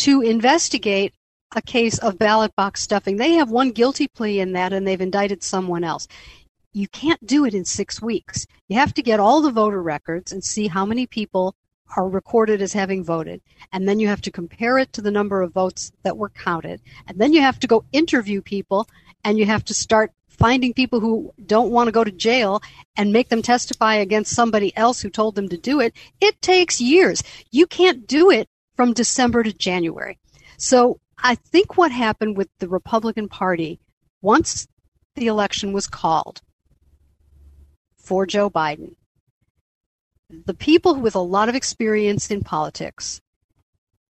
to 0.00 0.22
investigate 0.22 1.12
a 1.54 1.60
case 1.60 1.98
of 1.98 2.18
ballot 2.18 2.56
box 2.56 2.80
stuffing. 2.80 3.16
They 3.16 3.32
have 3.32 3.50
one 3.50 3.70
guilty 3.70 4.08
plea 4.08 4.40
in 4.40 4.52
that, 4.52 4.72
and 4.72 4.86
they've 4.86 5.00
indicted 5.00 5.42
someone 5.42 5.84
else. 5.84 6.08
You 6.72 6.88
can't 6.88 7.26
do 7.26 7.44
it 7.44 7.52
in 7.52 7.66
six 7.66 8.00
weeks. 8.00 8.46
You 8.68 8.78
have 8.78 8.94
to 8.94 9.02
get 9.02 9.20
all 9.20 9.42
the 9.42 9.50
voter 9.50 9.82
records 9.82 10.32
and 10.32 10.42
see 10.42 10.68
how 10.68 10.86
many 10.86 11.06
people 11.06 11.54
are 11.96 12.08
recorded 12.08 12.62
as 12.62 12.72
having 12.72 13.04
voted. 13.04 13.42
And 13.72 13.86
then 13.86 14.00
you 14.00 14.08
have 14.08 14.22
to 14.22 14.30
compare 14.30 14.78
it 14.78 14.90
to 14.94 15.02
the 15.02 15.10
number 15.10 15.42
of 15.42 15.52
votes 15.52 15.92
that 16.02 16.16
were 16.16 16.30
counted. 16.30 16.80
And 17.06 17.18
then 17.18 17.34
you 17.34 17.42
have 17.42 17.58
to 17.60 17.66
go 17.66 17.84
interview 17.92 18.40
people 18.40 18.88
and 19.24 19.38
you 19.38 19.44
have 19.46 19.64
to 19.66 19.74
start 19.74 20.12
finding 20.28 20.72
people 20.72 21.00
who 21.00 21.34
don't 21.44 21.70
want 21.70 21.88
to 21.88 21.92
go 21.92 22.04
to 22.04 22.10
jail 22.10 22.62
and 22.96 23.12
make 23.12 23.28
them 23.28 23.42
testify 23.42 23.96
against 23.96 24.34
somebody 24.34 24.74
else 24.76 25.02
who 25.02 25.10
told 25.10 25.34
them 25.34 25.48
to 25.50 25.58
do 25.58 25.80
it, 25.80 25.92
it 26.20 26.40
takes 26.40 26.80
years. 26.80 27.22
You 27.50 27.66
can't 27.66 28.06
do 28.06 28.30
it 28.30 28.48
from 28.80 28.94
December 28.94 29.42
to 29.42 29.52
January. 29.52 30.18
So 30.56 31.00
I 31.18 31.34
think 31.34 31.76
what 31.76 31.92
happened 31.92 32.38
with 32.38 32.48
the 32.60 32.66
Republican 32.66 33.28
Party 33.28 33.78
once 34.22 34.66
the 35.16 35.26
election 35.26 35.74
was 35.74 35.86
called 35.86 36.40
for 37.98 38.24
Joe 38.24 38.48
Biden, 38.48 38.94
the 40.46 40.54
people 40.54 40.94
with 40.94 41.14
a 41.14 41.18
lot 41.18 41.50
of 41.50 41.54
experience 41.54 42.30
in 42.30 42.40
politics 42.40 43.20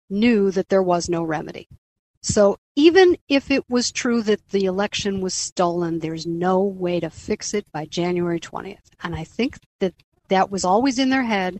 knew 0.08 0.51
that 0.51 0.69
there 0.69 0.84
was 0.84 1.10
no 1.10 1.23
remedy. 1.23 1.67
So 2.21 2.60
even 2.75 3.17
if 3.27 3.49
it 3.49 3.67
was 3.67 3.91
true 3.91 4.21
that 4.21 4.49
the 4.49 4.65
election 4.65 5.19
was 5.19 5.34
stolen, 5.34 5.97
there's 5.97 6.27
no 6.27 6.62
way 6.62 6.99
to 6.99 7.10
fix 7.10 7.55
it 7.55 7.65
by 7.71 7.88
January 7.88 8.39
20th. 8.39 8.86
And 9.01 9.15
I 9.15 9.23
think 9.23 9.58
that 9.79 9.95
that 10.27 10.51
was 10.51 10.63
always 10.63 10.99
in 10.99 11.10
their 11.10 11.23
head 11.23 11.60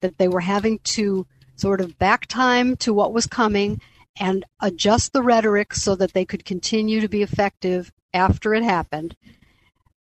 that 0.00 0.16
they 0.16 0.28
were 0.28 0.40
having 0.40 0.78
to 0.96 1.26
sort 1.56 1.80
of 1.80 1.98
back 1.98 2.26
time 2.26 2.76
to 2.76 2.94
what 2.94 3.12
was 3.12 3.26
coming 3.26 3.80
and 4.18 4.44
adjust 4.60 5.12
the 5.12 5.22
rhetoric 5.22 5.74
so 5.74 5.94
that 5.96 6.12
they 6.12 6.24
could 6.24 6.44
continue 6.44 7.00
to 7.00 7.08
be 7.08 7.22
effective 7.22 7.92
after 8.14 8.54
it 8.54 8.62
happened. 8.62 9.16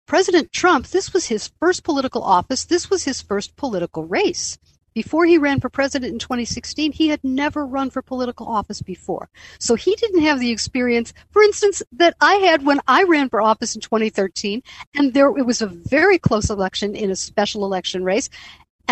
President 0.06 0.52
Trump, 0.52 0.88
this 0.88 1.12
was 1.12 1.26
his 1.26 1.50
first 1.60 1.84
political 1.84 2.22
office, 2.22 2.64
this 2.64 2.90
was 2.90 3.04
his 3.04 3.22
first 3.22 3.56
political 3.56 4.04
race. 4.04 4.58
Before 4.94 5.24
he 5.24 5.38
ran 5.38 5.58
for 5.58 5.70
president 5.70 6.12
in 6.12 6.18
2016, 6.18 6.92
he 6.92 7.08
had 7.08 7.24
never 7.24 7.64
run 7.64 7.88
for 7.88 8.02
political 8.02 8.46
office 8.46 8.82
before. 8.82 9.30
So 9.58 9.74
he 9.74 9.94
didn't 9.94 10.22
have 10.22 10.38
the 10.38 10.50
experience, 10.50 11.14
for 11.30 11.42
instance, 11.42 11.82
that 11.92 12.14
I 12.20 12.34
had 12.34 12.66
when 12.66 12.80
I 12.86 13.04
ran 13.04 13.30
for 13.30 13.40
office 13.40 13.74
in 13.74 13.80
2013. 13.80 14.62
And 14.94 15.14
there, 15.14 15.28
it 15.38 15.46
was 15.46 15.62
a 15.62 15.66
very 15.66 16.18
close 16.18 16.50
election 16.50 16.94
in 16.94 17.10
a 17.10 17.16
special 17.16 17.64
election 17.64 18.04
race. 18.04 18.28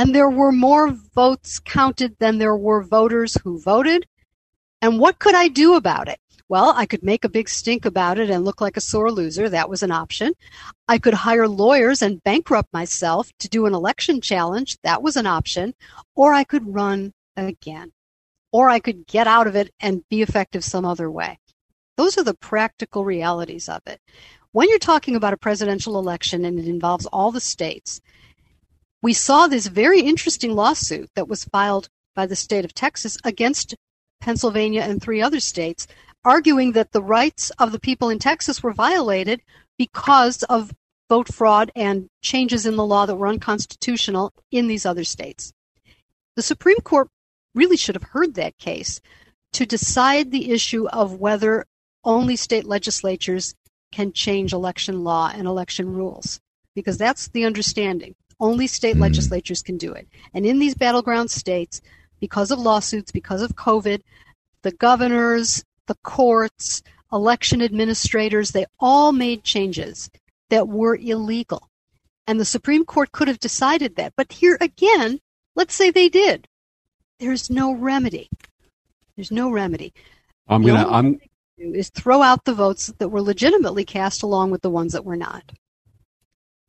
And 0.01 0.15
there 0.15 0.31
were 0.31 0.51
more 0.51 0.93
votes 1.15 1.59
counted 1.59 2.17
than 2.21 2.39
there 2.39 2.57
were 2.57 2.83
voters 2.83 3.37
who 3.45 3.61
voted. 3.61 4.07
And 4.81 4.99
what 4.99 5.19
could 5.19 5.35
I 5.35 5.49
do 5.49 5.75
about 5.75 6.09
it? 6.09 6.19
Well, 6.49 6.73
I 6.75 6.87
could 6.87 7.03
make 7.03 7.23
a 7.23 7.29
big 7.29 7.51
stink 7.51 7.85
about 7.85 8.19
it 8.19 8.31
and 8.31 8.43
look 8.43 8.63
like 8.63 8.79
a 8.79 8.81
sore 8.81 9.13
loser. 9.13 9.51
That 9.51 9.69
was 9.69 9.83
an 9.83 9.91
option. 9.91 10.33
I 10.89 10.97
could 10.97 11.13
hire 11.13 11.47
lawyers 11.47 12.01
and 12.01 12.25
bankrupt 12.25 12.73
myself 12.73 13.31
to 13.41 13.49
do 13.51 13.67
an 13.67 13.75
election 13.75 14.23
challenge. 14.23 14.79
That 14.85 15.03
was 15.03 15.19
an 15.19 15.27
option. 15.27 15.75
Or 16.15 16.33
I 16.33 16.45
could 16.45 16.75
run 16.75 17.13
again. 17.37 17.93
Or 18.53 18.71
I 18.71 18.79
could 18.79 19.07
get 19.07 19.27
out 19.27 19.47
of 19.47 19.55
it 19.55 19.71
and 19.81 20.09
be 20.09 20.23
effective 20.23 20.65
some 20.65 20.87
other 20.87 21.11
way. 21.11 21.39
Those 21.99 22.17
are 22.17 22.25
the 22.25 22.33
practical 22.33 23.05
realities 23.05 23.69
of 23.69 23.83
it. 23.87 24.01
When 24.53 24.71
you're 24.71 24.79
talking 24.79 25.15
about 25.15 25.35
a 25.35 25.37
presidential 25.37 25.99
election 25.99 26.47
and 26.47 26.59
it 26.59 26.67
involves 26.67 27.05
all 27.05 27.33
the 27.33 27.39
states, 27.39 28.01
we 29.03 29.13
saw 29.13 29.47
this 29.47 29.67
very 29.67 30.01
interesting 30.01 30.55
lawsuit 30.55 31.09
that 31.15 31.29
was 31.29 31.45
filed 31.45 31.89
by 32.15 32.27
the 32.27 32.37
state 32.37 32.65
of 32.65 32.75
Texas 32.75 33.17
against 33.25 33.75
Pennsylvania 34.21 34.83
and 34.83 35.01
three 35.01 35.23
other 35.23 35.41
states 35.41 35.87
arguing 36.25 36.73
that 36.73 36.93
the 36.93 37.03
rights 37.03 37.51
of 37.59 37.73
the 37.73 37.81
people 37.81 38.11
in 38.11 38.19
Texas 38.19 38.63
were 38.63 38.73
violated 38.73 39.41
because 39.79 40.43
of 40.45 40.75
vote 41.09 41.33
fraud 41.33 41.73
and 41.75 42.09
changes 42.21 42.67
in 42.67 42.77
the 42.77 42.85
law 42.85 43.07
that 43.07 43.17
were 43.17 43.27
unconstitutional 43.27 44.33
in 44.51 44.69
these 44.69 44.85
other 44.85 45.05
states. 45.05 45.53
The 46.37 46.43
Supreme 46.43 46.79
Court 46.79 47.09
really 47.55 47.77
should 47.77 47.95
have 47.95 48.11
heard 48.11 48.35
that 48.35 48.59
case 48.59 49.01
to 49.55 49.67
decide 49.67 50.31
the 50.31 50.53
issue 50.53 50.87
of 50.89 51.19
whether 51.19 51.65
only 52.05 52.37
state 52.37 52.65
legislatures 52.65 53.55
can 53.93 54.13
change 54.13 54.53
election 54.53 55.03
law 55.03 55.33
and 55.35 55.47
election 55.47 55.93
rules, 55.93 56.41
because 56.75 56.97
that's 56.97 57.29
the 57.29 57.45
understanding. 57.45 58.15
Only 58.40 58.66
state 58.66 58.96
mm. 58.96 59.00
legislatures 59.00 59.62
can 59.62 59.76
do 59.76 59.92
it. 59.92 60.09
And 60.35 60.46
in 60.46 60.59
these 60.59 60.74
battleground 60.74 61.31
states, 61.31 61.81
because 62.20 62.50
of 62.50 62.59
lawsuits, 62.59 63.12
because 63.12 63.42
of 63.42 63.57
COVID, 63.57 64.03
the 64.62 64.72
governors, 64.72 65.64
the 65.87 65.96
courts, 66.03 66.83
election 67.12 67.62
administrators, 67.62 68.50
they 68.50 68.66
all 68.79 69.12
made 69.12 69.44
changes 69.44 70.11
that 70.50 70.68
were 70.68 70.96
illegal. 70.96 71.68
And 72.26 72.38
the 72.38 72.44
Supreme 72.44 72.85
Court 72.85 73.12
could 73.12 73.29
have 73.29 73.40
decided 73.40 73.96
that. 73.96 74.12
But 74.16 74.33
here 74.33 74.57
again, 74.61 75.20
let's 75.57 75.74
say 75.74 75.90
they 75.90 76.09
did. 76.09 76.46
There's 77.18 77.50
no 77.50 77.74
remedy. 77.74 78.29
There's 79.16 79.31
no 79.31 79.50
remedy. 79.50 79.92
I'm 80.48 80.62
going 80.62 80.83
to 80.83 80.90
I'm 80.90 81.20
is 81.59 81.90
throw 81.90 82.22
out 82.22 82.44
the 82.44 82.55
votes 82.55 82.92
that 82.98 83.09
were 83.09 83.20
legitimately 83.20 83.85
cast 83.85 84.22
along 84.22 84.50
with 84.50 84.62
the 84.62 84.70
ones 84.70 84.92
that 84.92 85.05
were 85.05 85.16
not. 85.16 85.53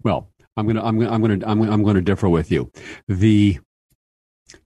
Well, 0.03 0.27
I'm 0.61 0.67
going 0.67 0.75
to 0.77 0.83
I'm 1.09 1.21
going 1.21 1.39
to 1.39 1.49
I'm 1.49 1.57
going 1.57 1.69
to 1.69 1.73
I'm 1.73 1.83
going 1.83 1.95
to 1.95 2.01
differ 2.01 2.29
with 2.29 2.51
you. 2.51 2.71
The 3.07 3.59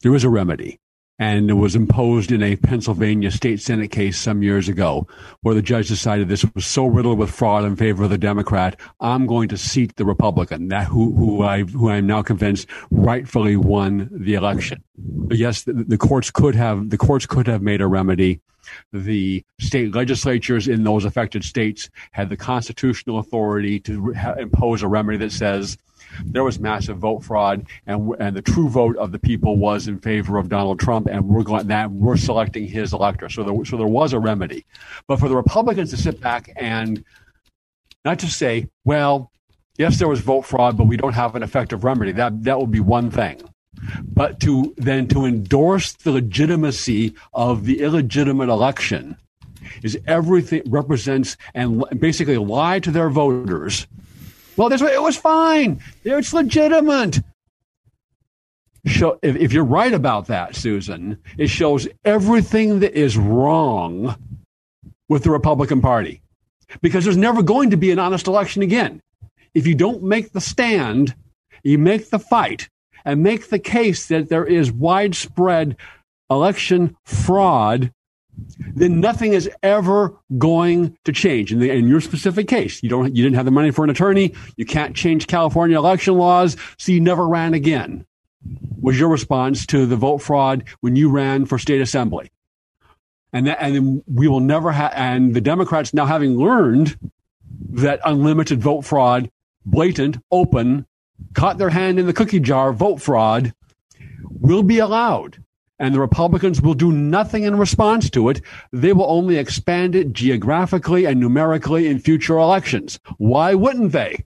there 0.01 0.12
was 0.12 0.23
a 0.23 0.29
remedy 0.29 0.79
and 1.17 1.49
it 1.49 1.53
was 1.53 1.75
imposed 1.75 2.31
in 2.31 2.43
a 2.43 2.55
Pennsylvania 2.58 3.31
state 3.31 3.62
senate 3.62 3.91
case 3.91 4.19
some 4.19 4.43
years 4.43 4.67
ago, 4.67 5.08
where 5.41 5.55
the 5.55 5.62
judge 5.62 5.88
decided 5.88 6.27
this 6.27 6.45
was 6.53 6.65
so 6.65 6.86
riddled 6.86 7.17
with 7.17 7.31
fraud 7.31 7.63
in 7.63 7.75
favor 7.75 8.03
of 8.03 8.10
the 8.10 8.17
Democrat, 8.17 8.79
I'm 8.99 9.25
going 9.25 9.47
to 9.49 9.58
seat 9.58 9.95
the 9.95 10.05
Republican, 10.05 10.67
that 10.69 10.88
who 10.88 11.15
who 11.15 11.43
I 11.43 11.63
who 11.63 11.89
I'm 11.89 12.08
now 12.08 12.21
convinced 12.21 12.67
rightfully 12.91 13.55
won 13.55 14.10
the 14.12 14.34
election. 14.34 14.84
But 14.97 15.38
yes, 15.38 15.63
the, 15.63 15.73
the 15.73 15.97
courts 15.97 16.31
could 16.31 16.55
have 16.55 16.89
the 16.89 16.97
courts 16.97 17.25
could 17.25 17.47
have 17.47 17.62
made 17.62 17.81
a 17.81 17.88
remedy. 17.88 18.41
The 18.91 19.43
state 19.60 19.93
legislatures 19.93 20.67
in 20.67 20.84
those 20.84 21.05
affected 21.05 21.43
states 21.43 21.88
had 22.12 22.29
the 22.29 22.38
constitutional 22.38 23.19
authority 23.19 23.79
to 23.81 24.12
ha- 24.13 24.34
impose 24.34 24.81
a 24.81 24.88
remedy 24.88 25.19
that 25.19 25.31
says 25.31 25.77
there 26.23 26.43
was 26.43 26.60
massive 26.60 26.97
vote 26.97 27.23
fraud, 27.23 27.65
and 27.88 28.13
and 28.19 28.36
the 28.36 28.41
true 28.41 28.69
vote 28.69 28.97
of 28.97 29.12
the 29.12 29.19
people 29.19 29.58
was 29.58 29.88
in 29.88 29.99
favor 29.99 30.38
of 30.38 30.49
Donald 30.49 30.80
Trump, 30.80 31.08
and 31.08 31.28
we're 31.28 31.43
going 31.43 31.67
that 31.67 31.91
we're 31.91 32.17
selecting 32.17 32.67
his 32.67 32.93
elector. 32.93 33.30
So 33.30 33.43
there 33.43 33.65
so 33.65 33.78
there 33.78 33.88
was 33.88 34.13
a 34.13 34.19
remedy, 34.19 34.65
but 35.08 35.19
for 35.19 35.30
the 35.30 35.36
Republicans 35.36 35.89
to 35.91 35.97
sit 35.97 36.21
back 36.21 36.51
and 36.56 37.04
not 38.04 38.19
to 38.19 38.28
say, 38.28 38.69
well, 38.84 39.32
yes, 39.78 39.97
there 39.97 40.08
was 40.08 40.19
vote 40.19 40.45
fraud, 40.45 40.78
but 40.78 40.86
we 40.86 40.97
don't 40.97 41.13
have 41.13 41.36
an 41.36 41.43
effective 41.43 41.84
remedy. 41.84 42.12
That 42.12 42.43
that 42.43 42.60
would 42.60 42.71
be 42.71 42.80
one 42.80 43.12
thing. 43.12 43.41
But 44.04 44.39
to 44.41 44.73
then 44.78 45.08
to 45.10 45.25
endorse 45.25 45.93
the 45.93 46.12
legitimacy 46.12 47.13
of 47.34 47.65
the 47.65 47.82
illegitimate 47.82 48.49
election 48.49 49.17
is 49.84 49.97
everything 50.08 50.62
represents 50.67 51.38
and 51.54 51.84
basically 51.99 52.38
lie 52.38 52.80
to 52.80 52.91
their 52.91 53.10
voters 53.10 53.88
well, 54.57 54.69
this 54.69 54.81
it 54.81 55.01
was 55.01 55.17
fine. 55.17 55.81
It's 56.03 56.33
legitimate. 56.33 57.21
Show, 58.85 59.19
if, 59.21 59.35
if 59.35 59.53
you're 59.53 59.63
right 59.63 59.93
about 59.93 60.27
that, 60.27 60.55
Susan, 60.55 61.17
it 61.37 61.47
shows 61.47 61.87
everything 62.03 62.79
that 62.81 62.93
is 62.93 63.17
wrong 63.17 64.15
with 65.09 65.23
the 65.23 65.31
Republican 65.31 65.81
Party. 65.81 66.21
Because 66.81 67.03
there's 67.03 67.17
never 67.17 67.41
going 67.41 67.71
to 67.71 67.77
be 67.77 67.91
an 67.91 67.99
honest 67.99 68.27
election 68.27 68.61
again. 68.61 69.01
If 69.53 69.65
you 69.65 69.75
don't 69.75 70.03
make 70.03 70.31
the 70.31 70.41
stand, 70.41 71.15
you 71.63 71.77
make 71.77 72.09
the 72.09 72.19
fight, 72.19 72.69
and 73.05 73.23
make 73.23 73.49
the 73.49 73.59
case 73.59 74.07
that 74.07 74.29
there 74.29 74.45
is 74.45 74.71
widespread 74.71 75.77
election 76.29 76.95
fraud 77.05 77.91
then 78.75 78.99
nothing 78.99 79.33
is 79.33 79.49
ever 79.63 80.17
going 80.37 80.97
to 81.05 81.11
change. 81.11 81.51
In, 81.51 81.59
the, 81.59 81.71
in, 81.71 81.87
your 81.87 82.01
specific 82.01 82.47
case, 82.47 82.81
you 82.83 82.89
don't, 82.89 83.15
you 83.15 83.23
didn't 83.23 83.35
have 83.35 83.45
the 83.45 83.51
money 83.51 83.71
for 83.71 83.83
an 83.83 83.89
attorney. 83.89 84.33
You 84.57 84.65
can't 84.65 84.95
change 84.95 85.27
California 85.27 85.77
election 85.77 86.15
laws, 86.15 86.57
so 86.77 86.91
you 86.91 87.01
never 87.01 87.27
ran 87.27 87.53
again. 87.53 88.05
Was 88.79 88.99
your 88.99 89.09
response 89.09 89.65
to 89.67 89.85
the 89.85 89.95
vote 89.95 90.19
fraud 90.19 90.65
when 90.81 90.95
you 90.95 91.09
ran 91.09 91.45
for 91.45 91.57
state 91.57 91.81
assembly? 91.81 92.31
And 93.33 93.47
that, 93.47 93.57
and 93.59 94.03
we 94.07 94.27
will 94.27 94.39
never 94.39 94.71
have. 94.71 94.93
And 94.95 95.33
the 95.33 95.41
Democrats 95.41 95.93
now 95.93 96.05
having 96.05 96.37
learned 96.37 96.97
that 97.71 97.99
unlimited 98.05 98.61
vote 98.61 98.83
fraud, 98.83 99.29
blatant, 99.65 100.17
open, 100.31 100.85
caught 101.33 101.57
their 101.57 101.69
hand 101.69 101.99
in 101.99 102.05
the 102.05 102.13
cookie 102.13 102.39
jar 102.39 102.71
vote 102.71 103.01
fraud, 103.01 103.53
will 104.29 104.63
be 104.63 104.79
allowed 104.79 105.43
and 105.79 105.93
the 105.93 105.99
Republicans 105.99 106.61
will 106.61 106.73
do 106.73 106.91
nothing 106.91 107.43
in 107.43 107.57
response 107.57 108.09
to 108.11 108.29
it. 108.29 108.41
They 108.71 108.93
will 108.93 109.09
only 109.09 109.38
expand 109.38 109.95
it 109.95 110.13
geographically 110.13 111.05
and 111.05 111.19
numerically 111.19 111.88
in 111.88 111.99
future 111.99 112.38
elections. 112.38 112.99
Why 113.17 113.53
wouldn't 113.53 113.91
they? 113.91 114.25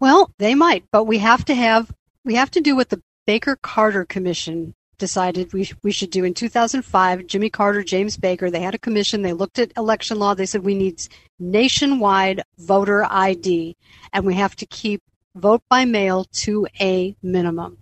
Well, 0.00 0.32
they 0.38 0.54
might, 0.54 0.84
but 0.90 1.04
we 1.04 1.18
have 1.18 1.44
to 1.46 1.54
have 1.54 1.92
we 2.24 2.34
have 2.34 2.50
to 2.52 2.60
do 2.60 2.76
what 2.76 2.88
the 2.88 3.02
Baker 3.26 3.56
Carter 3.56 4.04
Commission 4.04 4.74
decided 4.98 5.52
we 5.52 5.70
we 5.82 5.92
should 5.92 6.10
do 6.10 6.24
in 6.24 6.34
2005. 6.34 7.26
Jimmy 7.26 7.50
Carter, 7.50 7.82
James 7.82 8.16
Baker, 8.16 8.50
they 8.50 8.60
had 8.60 8.74
a 8.74 8.78
commission. 8.78 9.22
They 9.22 9.32
looked 9.32 9.58
at 9.58 9.72
election 9.76 10.18
law. 10.18 10.34
They 10.34 10.46
said 10.46 10.64
we 10.64 10.74
need 10.74 11.02
nationwide 11.38 12.42
voter 12.58 13.04
ID, 13.04 13.76
and 14.12 14.24
we 14.24 14.34
have 14.34 14.56
to 14.56 14.66
keep 14.66 15.02
vote 15.34 15.62
by 15.68 15.84
mail 15.84 16.24
to 16.32 16.66
a 16.80 17.14
minimum 17.22 17.78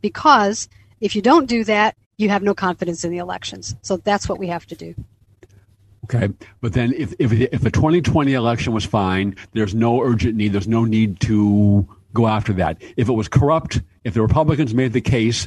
because 0.00 0.68
if 1.02 1.16
you 1.16 1.20
don't 1.20 1.46
do 1.46 1.64
that, 1.64 1.96
you 2.16 2.30
have 2.30 2.42
no 2.42 2.54
confidence 2.54 3.04
in 3.04 3.10
the 3.10 3.18
elections. 3.18 3.74
So 3.82 3.98
that's 3.98 4.28
what 4.28 4.38
we 4.38 4.46
have 4.46 4.64
to 4.66 4.74
do. 4.74 4.94
Okay, 6.04 6.28
but 6.60 6.72
then 6.72 6.92
if, 6.94 7.14
if 7.18 7.32
if 7.32 7.60
the 7.60 7.70
2020 7.70 8.32
election 8.32 8.72
was 8.72 8.84
fine, 8.84 9.36
there's 9.52 9.74
no 9.74 10.02
urgent 10.02 10.36
need. 10.36 10.52
There's 10.52 10.68
no 10.68 10.84
need 10.84 11.20
to 11.20 11.86
go 12.12 12.26
after 12.26 12.52
that. 12.54 12.82
If 12.96 13.08
it 13.08 13.12
was 13.12 13.28
corrupt, 13.28 13.80
if 14.04 14.14
the 14.14 14.22
Republicans 14.22 14.74
made 14.74 14.92
the 14.92 15.00
case 15.00 15.46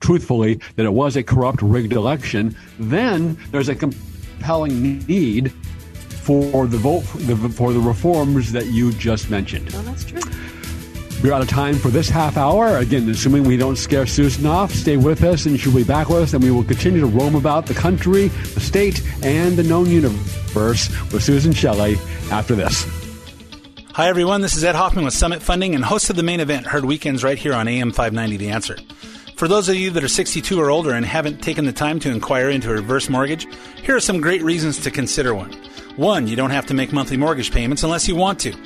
truthfully 0.00 0.60
that 0.74 0.86
it 0.86 0.92
was 0.92 1.16
a 1.16 1.22
corrupt, 1.22 1.62
rigged 1.62 1.92
election, 1.92 2.56
then 2.78 3.38
there's 3.50 3.68
a 3.68 3.74
compelling 3.74 4.98
need 5.06 5.52
for 6.26 6.66
the 6.66 6.78
vote 6.78 7.02
for 7.02 7.18
the, 7.18 7.48
for 7.48 7.72
the 7.72 7.80
reforms 7.80 8.52
that 8.52 8.66
you 8.66 8.92
just 8.92 9.30
mentioned. 9.30 9.70
Well, 9.72 9.82
that's 9.82 10.04
true. 10.04 10.20
We're 11.22 11.32
out 11.32 11.40
of 11.40 11.48
time 11.48 11.76
for 11.76 11.88
this 11.88 12.08
half 12.08 12.36
hour. 12.36 12.76
Again, 12.76 13.08
assuming 13.08 13.44
we 13.44 13.56
don't 13.56 13.76
scare 13.76 14.06
Susan 14.06 14.44
off, 14.46 14.70
stay 14.70 14.96
with 14.96 15.24
us 15.24 15.46
and 15.46 15.58
she'll 15.58 15.74
be 15.74 15.82
back 15.82 16.08
with 16.08 16.22
us, 16.22 16.34
and 16.34 16.44
we 16.44 16.50
will 16.50 16.62
continue 16.62 17.00
to 17.00 17.06
roam 17.06 17.34
about 17.34 17.66
the 17.66 17.74
country, 17.74 18.28
the 18.28 18.60
state, 18.60 19.02
and 19.22 19.56
the 19.56 19.62
known 19.62 19.88
universe 19.88 20.88
with 21.12 21.22
Susan 21.22 21.52
Shelley 21.52 21.96
after 22.30 22.54
this. 22.54 22.86
Hi, 23.94 24.08
everyone. 24.08 24.42
This 24.42 24.56
is 24.56 24.62
Ed 24.62 24.74
Hoffman 24.74 25.06
with 25.06 25.14
Summit 25.14 25.40
Funding 25.40 25.74
and 25.74 25.82
host 25.82 26.10
of 26.10 26.16
the 26.16 26.22
main 26.22 26.40
event, 26.40 26.66
heard 26.66 26.84
weekends 26.84 27.24
right 27.24 27.38
here 27.38 27.54
on 27.54 27.66
AM 27.66 27.92
590 27.92 28.36
The 28.36 28.50
Answer. 28.50 28.76
For 29.36 29.48
those 29.48 29.70
of 29.70 29.74
you 29.74 29.90
that 29.92 30.04
are 30.04 30.08
62 30.08 30.60
or 30.60 30.70
older 30.70 30.92
and 30.92 31.04
haven't 31.04 31.42
taken 31.42 31.64
the 31.64 31.72
time 31.72 31.98
to 32.00 32.10
inquire 32.10 32.50
into 32.50 32.70
a 32.70 32.74
reverse 32.74 33.08
mortgage, 33.08 33.46
here 33.82 33.96
are 33.96 34.00
some 34.00 34.20
great 34.20 34.42
reasons 34.42 34.80
to 34.80 34.90
consider 34.90 35.34
one. 35.34 35.52
One, 35.96 36.26
you 36.26 36.36
don't 36.36 36.50
have 36.50 36.66
to 36.66 36.74
make 36.74 36.92
monthly 36.92 37.16
mortgage 37.16 37.52
payments 37.52 37.82
unless 37.82 38.06
you 38.06 38.16
want 38.16 38.38
to. 38.40 38.65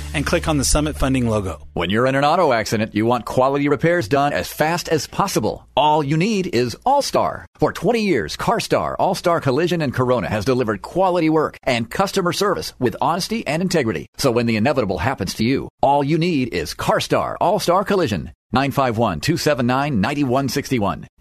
and 0.13 0.25
click 0.25 0.47
on 0.47 0.57
the 0.57 0.63
Summit 0.63 0.95
Funding 0.95 1.27
logo. 1.27 1.67
When 1.73 1.89
you're 1.89 2.07
in 2.07 2.15
an 2.15 2.23
auto 2.23 2.53
accident, 2.53 2.95
you 2.95 3.05
want 3.05 3.25
quality 3.25 3.67
repairs 3.69 4.07
done 4.07 4.33
as 4.33 4.51
fast 4.51 4.89
as 4.89 5.07
possible. 5.07 5.67
All 5.75 6.03
you 6.03 6.17
need 6.17 6.55
is 6.55 6.75
All-Star. 6.85 7.45
For 7.59 7.73
20 7.73 8.01
years, 8.01 8.37
CarStar, 8.37 8.95
All-Star 8.99 9.41
Collision, 9.41 9.81
and 9.81 9.93
Corona 9.93 10.29
has 10.29 10.45
delivered 10.45 10.81
quality 10.81 11.29
work 11.29 11.57
and 11.63 11.89
customer 11.89 12.33
service 12.33 12.73
with 12.79 12.95
honesty 13.01 13.45
and 13.45 13.61
integrity. 13.61 14.07
So 14.17 14.31
when 14.31 14.45
the 14.45 14.57
inevitable 14.57 14.99
happens 14.99 15.33
to 15.35 15.43
you, 15.43 15.69
all 15.81 16.03
you 16.03 16.17
need 16.17 16.53
is 16.53 16.73
CarStar, 16.73 17.35
All-Star 17.39 17.83
Collision. 17.83 18.31
951-279-9161. 18.53 21.05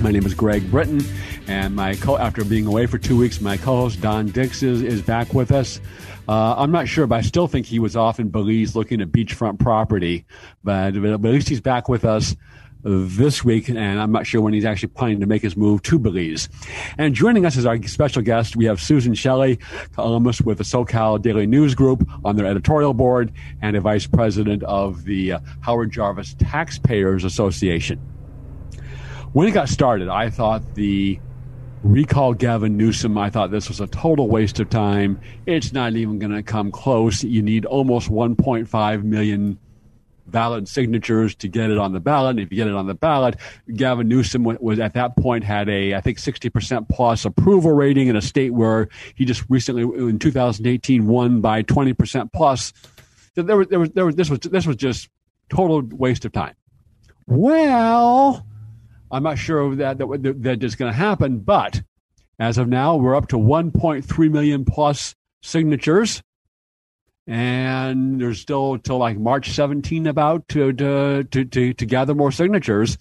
My 0.00 0.10
name 0.10 0.24
is 0.24 0.32
Greg 0.32 0.70
Britton, 0.70 1.02
and 1.46 1.76
my 1.76 1.94
co- 1.94 2.16
after 2.16 2.42
being 2.42 2.66
away 2.66 2.86
for 2.86 2.96
two 2.96 3.18
weeks, 3.18 3.42
my 3.42 3.58
co-host 3.58 4.00
Don 4.00 4.28
Dix 4.28 4.62
is, 4.62 4.82
is 4.82 5.02
back 5.02 5.34
with 5.34 5.52
us. 5.52 5.78
Uh, 6.26 6.54
I'm 6.56 6.70
not 6.70 6.88
sure, 6.88 7.06
but 7.06 7.16
I 7.16 7.20
still 7.20 7.46
think 7.46 7.66
he 7.66 7.78
was 7.78 7.96
off 7.96 8.18
in 8.18 8.30
Belize 8.30 8.74
looking 8.74 9.02
at 9.02 9.12
beachfront 9.12 9.58
property. 9.58 10.24
But, 10.64 10.92
but 10.92 11.10
at 11.10 11.20
least 11.20 11.50
he's 11.50 11.60
back 11.60 11.90
with 11.90 12.06
us 12.06 12.34
this 12.82 13.44
week, 13.44 13.68
and 13.68 13.78
I'm 13.78 14.10
not 14.10 14.26
sure 14.26 14.40
when 14.40 14.54
he's 14.54 14.64
actually 14.64 14.88
planning 14.88 15.20
to 15.20 15.26
make 15.26 15.42
his 15.42 15.54
move 15.54 15.82
to 15.82 15.98
Belize. 15.98 16.48
And 16.96 17.14
joining 17.14 17.44
us 17.44 17.58
as 17.58 17.66
our 17.66 17.80
special 17.82 18.22
guest, 18.22 18.56
we 18.56 18.64
have 18.64 18.80
Susan 18.80 19.12
Shelley, 19.12 19.58
columnist 19.94 20.40
with 20.46 20.56
the 20.56 20.64
SoCal 20.64 21.20
Daily 21.20 21.46
News 21.46 21.74
Group 21.74 22.08
on 22.24 22.36
their 22.36 22.46
editorial 22.46 22.94
board, 22.94 23.32
and 23.60 23.76
a 23.76 23.82
vice 23.82 24.06
president 24.06 24.62
of 24.62 25.04
the 25.04 25.32
uh, 25.32 25.40
Howard 25.60 25.90
Jarvis 25.90 26.34
Taxpayers 26.38 27.24
Association. 27.24 28.00
When 29.32 29.46
it 29.46 29.52
got 29.52 29.68
started, 29.68 30.08
I 30.08 30.28
thought 30.28 30.74
the 30.74 31.20
recall 31.84 32.34
Gavin 32.34 32.76
Newsom. 32.76 33.16
I 33.16 33.30
thought 33.30 33.52
this 33.52 33.68
was 33.68 33.80
a 33.80 33.86
total 33.86 34.28
waste 34.28 34.58
of 34.58 34.70
time. 34.70 35.20
It's 35.46 35.72
not 35.72 35.94
even 35.94 36.18
going 36.18 36.32
to 36.32 36.42
come 36.42 36.72
close. 36.72 37.22
You 37.22 37.40
need 37.40 37.64
almost 37.64 38.10
1.5 38.10 39.02
million 39.04 39.58
valid 40.26 40.68
signatures 40.68 41.36
to 41.36 41.48
get 41.48 41.70
it 41.70 41.78
on 41.78 41.92
the 41.92 42.00
ballot. 42.00 42.40
If 42.40 42.50
you 42.50 42.56
get 42.56 42.66
it 42.66 42.74
on 42.74 42.88
the 42.88 42.94
ballot, 42.94 43.36
Gavin 43.72 44.08
Newsom 44.08 44.44
was 44.44 44.80
at 44.80 44.94
that 44.94 45.16
point 45.16 45.44
had 45.44 45.68
a 45.68 45.94
I 45.94 46.00
think 46.00 46.18
60% 46.18 46.88
plus 46.88 47.24
approval 47.24 47.72
rating 47.72 48.08
in 48.08 48.16
a 48.16 48.22
state 48.22 48.52
where 48.52 48.88
he 49.14 49.24
just 49.24 49.44
recently 49.48 49.82
in 49.82 50.18
2018 50.18 51.06
won 51.06 51.40
by 51.40 51.62
20% 51.62 52.32
plus. 52.32 52.72
There 53.36 53.56
was, 53.56 53.68
there 53.68 53.78
was, 53.78 53.90
there 53.90 54.06
was, 54.06 54.16
this 54.16 54.28
was 54.28 54.40
this 54.40 54.66
was 54.66 54.76
just 54.76 55.08
total 55.48 55.82
waste 55.82 56.24
of 56.24 56.32
time. 56.32 56.54
Well, 57.26 58.44
I'm 59.10 59.22
not 59.22 59.38
sure 59.38 59.74
that 59.76 59.98
that, 59.98 60.36
that 60.42 60.62
is 60.62 60.76
going 60.76 60.92
to 60.92 60.96
happen, 60.96 61.40
but 61.40 61.82
as 62.38 62.56
of 62.56 62.68
now, 62.68 62.96
we're 62.96 63.14
up 63.14 63.28
to 63.28 63.36
1.3 63.36 64.30
million 64.30 64.64
plus 64.64 65.14
signatures, 65.42 66.22
and 67.26 68.20
there's 68.20 68.40
still 68.40 68.78
till 68.78 68.98
like 68.98 69.18
March 69.18 69.50
17 69.50 70.06
about 70.06 70.48
to 70.48 70.72
to 70.72 71.24
to 71.24 71.44
to, 71.44 71.74
to 71.74 71.86
gather 71.86 72.14
more 72.14 72.32
signatures. 72.32 72.96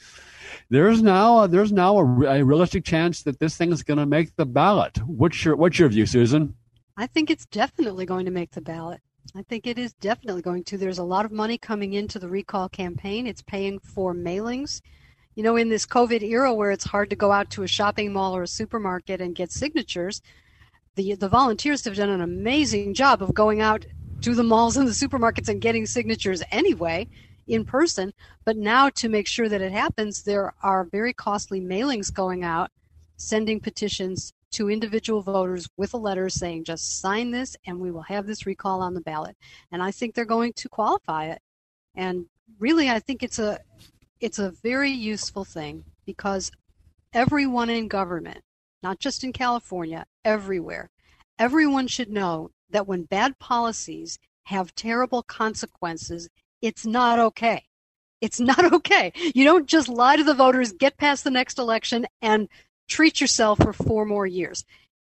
There's 0.70 1.02
now 1.02 1.48
there's 1.48 1.72
now 1.72 1.98
a, 1.98 2.40
a 2.40 2.44
realistic 2.44 2.84
chance 2.84 3.24
that 3.24 3.40
this 3.40 3.56
thing 3.56 3.72
is 3.72 3.82
going 3.82 3.98
to 3.98 4.06
make 4.06 4.36
the 4.36 4.46
ballot. 4.46 4.98
What's 5.08 5.46
your 5.46 5.56
what's 5.56 5.80
your 5.80 5.90
view, 5.90 6.06
Susan? 6.06 6.56
I 6.98 7.08
think 7.08 7.30
it's 7.30 7.46
definitely 7.46 8.06
going 8.06 8.26
to 8.26 8.32
make 8.32 8.52
the 8.52 8.62
ballot. 8.62 9.00
I 9.36 9.44
think 9.44 9.68
it 9.68 9.78
is 9.78 9.94
definitely 9.94 10.42
going 10.42 10.66
to. 10.66 10.78
There's 10.78 10.98
a 10.98 11.04
lot 11.04 11.24
of 11.24 11.32
money 11.32 11.58
coming 11.58 11.94
into 11.94 12.20
the 12.20 12.28
recall 12.28 12.68
campaign. 12.68 13.26
It's 13.26 13.42
paying 13.42 13.80
for 13.80 14.14
mailings 14.14 14.82
you 15.40 15.44
know, 15.44 15.56
in 15.56 15.70
this 15.70 15.86
COVID 15.86 16.22
era 16.22 16.54
where 16.54 16.70
it's 16.70 16.84
hard 16.84 17.10
to 17.12 17.16
go 17.16 17.32
out 17.32 17.50
to 17.52 17.64
a 17.64 17.68
shopping 17.68 18.12
mall 18.12 18.36
or 18.36 18.44
a 18.44 18.48
supermarket 18.48 19.22
and 19.22 19.34
get 19.34 19.54
signatures, 19.54 20.22
the 20.96 21.16
the 21.16 21.30
volunteers 21.30 21.86
have 21.86 21.96
done 21.96 22.10
an 22.10 22.20
amazing 22.20 22.94
job 22.94 23.24
of 23.24 23.34
going 23.34 23.62
out 23.62 23.86
to 24.20 24.36
the 24.36 24.44
malls 24.44 24.76
and 24.76 24.86
the 24.86 24.92
supermarkets 24.92 25.48
and 25.48 25.62
getting 25.62 25.86
signatures 25.86 26.44
anyway 26.52 27.08
in 27.48 27.64
person. 27.64 28.12
But 28.44 28.58
now 28.58 28.90
to 28.90 29.08
make 29.08 29.28
sure 29.28 29.48
that 29.48 29.62
it 29.62 29.72
happens, 29.72 30.24
there 30.24 30.54
are 30.62 30.84
very 30.92 31.14
costly 31.14 31.62
mailings 31.62 32.14
going 32.14 32.44
out, 32.44 32.70
sending 33.16 33.62
petitions 33.62 34.34
to 34.52 34.70
individual 34.70 35.22
voters 35.22 35.70
with 35.78 35.94
a 35.94 35.98
letter 35.98 36.28
saying, 36.28 36.66
just 36.66 37.00
sign 37.00 37.32
this 37.32 37.56
and 37.66 37.80
we 37.80 37.92
will 37.92 38.02
have 38.02 38.28
this 38.28 38.46
recall 38.46 38.82
on 38.82 38.94
the 38.94 39.00
ballot. 39.00 39.38
And 39.72 39.82
I 39.82 39.92
think 39.92 40.16
they're 40.16 40.26
going 40.26 40.52
to 40.58 40.68
qualify 40.68 41.28
it. 41.28 41.42
And 41.96 42.26
really, 42.60 42.90
I 42.90 43.00
think 43.00 43.24
it's 43.24 43.40
a 43.40 43.62
it's 44.20 44.40
a 44.40 44.52
very 44.52 44.92
useful 44.92 45.46
thing 45.46 45.86
because 46.06 46.52
everyone 47.14 47.70
in 47.70 47.88
government, 47.88 48.42
not 48.84 49.00
just 49.00 49.24
in 49.24 49.34
California, 49.34 50.06
everywhere, 50.26 50.90
everyone 51.38 51.88
should 51.88 52.10
know 52.10 52.52
that 52.70 52.88
when 52.88 53.04
bad 53.04 53.40
policies 53.40 54.20
have 54.44 54.76
terrible 54.76 55.24
consequences, 55.24 56.30
it's 56.62 56.86
not 56.86 57.20
okay. 57.20 57.64
It's 58.22 58.40
not 58.40 58.74
okay. 58.74 59.14
You 59.34 59.46
don't 59.46 59.68
just 59.68 59.88
lie 59.88 60.18
to 60.18 60.24
the 60.24 60.34
voters, 60.34 60.74
get 60.74 60.98
past 60.98 61.24
the 61.24 61.32
next 61.32 61.58
election, 61.58 62.06
and 62.22 62.50
treat 62.88 63.22
yourself 63.22 63.60
for 63.60 63.74
four 63.74 64.06
more 64.06 64.28
years. 64.28 64.66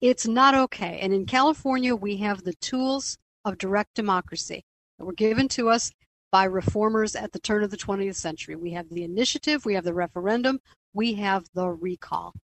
It's 0.01 0.27
not 0.27 0.55
okay. 0.55 0.99
And 1.01 1.13
in 1.13 1.27
California, 1.27 1.95
we 1.95 2.17
have 2.19 2.45
the 2.45 2.55
tools 2.55 3.19
of 3.45 3.59
direct 3.59 3.95
democracy 3.95 4.65
that 4.99 5.05
were 5.05 5.13
given 5.13 5.49
to 5.49 5.69
us 5.69 5.91
by 6.35 6.43
reformers 6.43 7.15
at 7.15 7.31
the 7.31 7.39
turn 7.39 7.63
of 7.63 7.71
the 7.71 7.77
20th 7.77 8.17
century. 8.17 8.57
We 8.57 8.73
have 8.73 8.89
the 8.89 9.05
initiative, 9.05 9.65
we 9.65 9.75
have 9.75 9.85
the 9.85 9.95
referendum, 9.95 10.61
we 10.93 11.15
have 11.15 11.45
the 11.55 11.69
recall. 11.69 12.35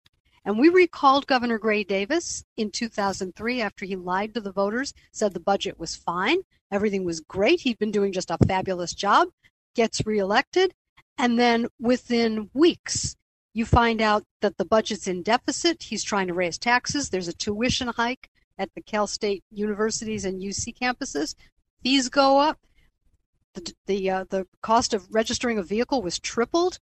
And 0.45 0.57
we 0.57 0.69
recalled 0.69 1.27
Governor 1.27 1.59
Gray 1.59 1.83
Davis 1.83 2.45
in 2.57 2.71
2003 2.71 3.61
after 3.61 3.85
he 3.85 3.97
lied 3.97 4.33
to 4.35 4.41
the 4.41 4.53
voters, 4.53 4.95
said 5.11 5.35
the 5.35 5.41
budget 5.41 5.77
was 5.77 5.97
fine, 5.97 6.39
everything 6.71 7.03
was 7.03 7.19
great, 7.19 7.63
he'd 7.63 7.81
been 7.81 7.91
doing 7.91 8.13
just 8.13 8.31
a 8.31 8.39
fabulous 8.47 8.95
job, 8.95 9.27
gets 9.75 10.07
reelected, 10.07 10.73
and 11.19 11.37
then 11.37 11.67
within 11.81 12.49
weeks, 12.55 13.17
you 13.55 13.65
find 13.65 14.01
out 14.01 14.23
that 14.41 14.57
the 14.57 14.65
budget's 14.65 15.09
in 15.09 15.25
deficit, 15.25 15.83
he's 15.83 16.05
trying 16.05 16.29
to 16.29 16.35
raise 16.35 16.59
taxes, 16.59 17.11
there's 17.11 17.27
a 17.27 17.33
tuition 17.33 17.89
hike 17.89 18.31
at 18.57 18.73
the 18.77 18.83
Cal 18.83 19.09
State 19.09 19.43
universities 19.51 20.25
and 20.25 20.41
UC 20.41 20.79
campuses, 20.79 21.35
fees 21.83 22.09
go 22.09 22.39
up, 22.39 22.61
the 23.55 23.75
the 23.87 24.11
uh, 24.11 24.25
the 24.31 24.47
cost 24.63 24.95
of 24.95 25.07
registering 25.11 25.59
a 25.59 25.63
vehicle 25.63 26.03
was 26.03 26.19
tripled. 26.19 26.79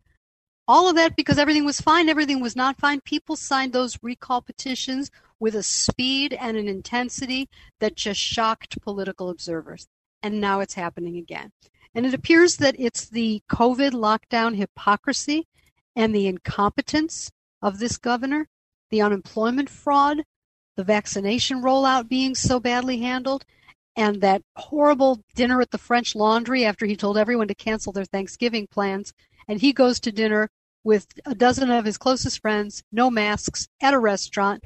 all 0.68 0.90
of 0.90 0.96
that 0.96 1.16
because 1.16 1.38
everything 1.38 1.66
was 1.66 1.80
fine, 1.82 2.10
everything 2.10 2.42
was 2.42 2.56
not 2.56 2.80
fine. 2.80 3.00
People 3.02 3.36
signed 3.36 3.72
those 3.74 3.98
recall 4.04 4.42
petitions 4.42 5.10
with 5.40 5.56
a 5.56 5.64
speed 5.64 6.34
and 6.34 6.58
an 6.58 6.68
intensity 6.68 7.48
that 7.80 7.96
just 7.96 8.20
shocked 8.20 8.82
political 8.82 9.30
observers. 9.30 9.88
And 10.22 10.42
now 10.42 10.60
it's 10.60 10.74
happening 10.74 11.18
again. 11.18 11.52
And 11.96 12.06
it 12.06 12.14
appears 12.14 12.58
that 12.58 12.76
it's 12.78 13.08
the 13.08 13.42
COVID 13.50 13.92
lockdown 13.92 14.56
hypocrisy 14.56 15.48
and 15.96 16.14
the 16.14 16.28
incompetence 16.28 17.32
of 17.62 17.80
this 17.80 17.98
governor, 17.98 18.50
the 18.90 19.02
unemployment 19.02 19.70
fraud, 19.70 20.24
the 20.76 20.84
vaccination 20.84 21.62
rollout 21.62 22.08
being 22.10 22.36
so 22.36 22.60
badly 22.60 23.00
handled, 23.00 23.46
and 23.98 24.22
that 24.22 24.44
horrible 24.56 25.20
dinner 25.36 25.60
at 25.60 25.72
the 25.72 25.78
French 25.80 26.16
Laundry 26.16 26.64
after 26.64 26.86
he 26.86 26.96
told 26.96 27.18
everyone 27.18 27.48
to 27.48 27.56
cancel 27.56 27.92
their 27.92 28.06
Thanksgiving 28.06 28.68
plans. 28.68 29.12
And 29.48 29.60
he 29.60 29.74
goes 29.74 30.00
to 30.02 30.12
dinner 30.12 30.50
with 30.84 31.08
a 31.26 31.34
dozen 31.34 31.72
of 31.72 31.84
his 31.84 31.98
closest 31.98 32.40
friends, 32.40 32.84
no 32.92 33.10
masks, 33.10 33.68
at 33.82 33.96
a 33.96 34.00
restaurant, 34.00 34.64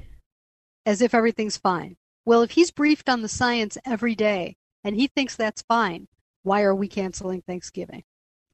as 0.85 1.01
if 1.01 1.13
everything's 1.13 1.57
fine. 1.57 1.95
Well, 2.25 2.41
if 2.41 2.51
he's 2.51 2.71
briefed 2.71 3.09
on 3.09 3.21
the 3.21 3.29
science 3.29 3.77
every 3.85 4.15
day 4.15 4.57
and 4.83 4.95
he 4.95 5.07
thinks 5.07 5.35
that's 5.35 5.63
fine, 5.63 6.07
why 6.43 6.63
are 6.63 6.75
we 6.75 6.87
canceling 6.87 7.41
Thanksgiving? 7.41 8.03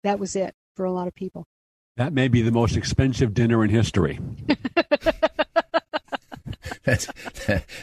That 0.04 0.20
was 0.20 0.36
it 0.36 0.54
for 0.76 0.86
a 0.86 0.92
lot 0.92 1.08
of 1.08 1.16
people. 1.16 1.46
That 1.98 2.14
may 2.14 2.28
be 2.28 2.44
the 2.44 2.52
most 2.52 2.78
expensive 2.78 3.34
dinner 3.34 3.64
in 3.64 3.72
history. 3.72 4.20
That's 6.88 7.08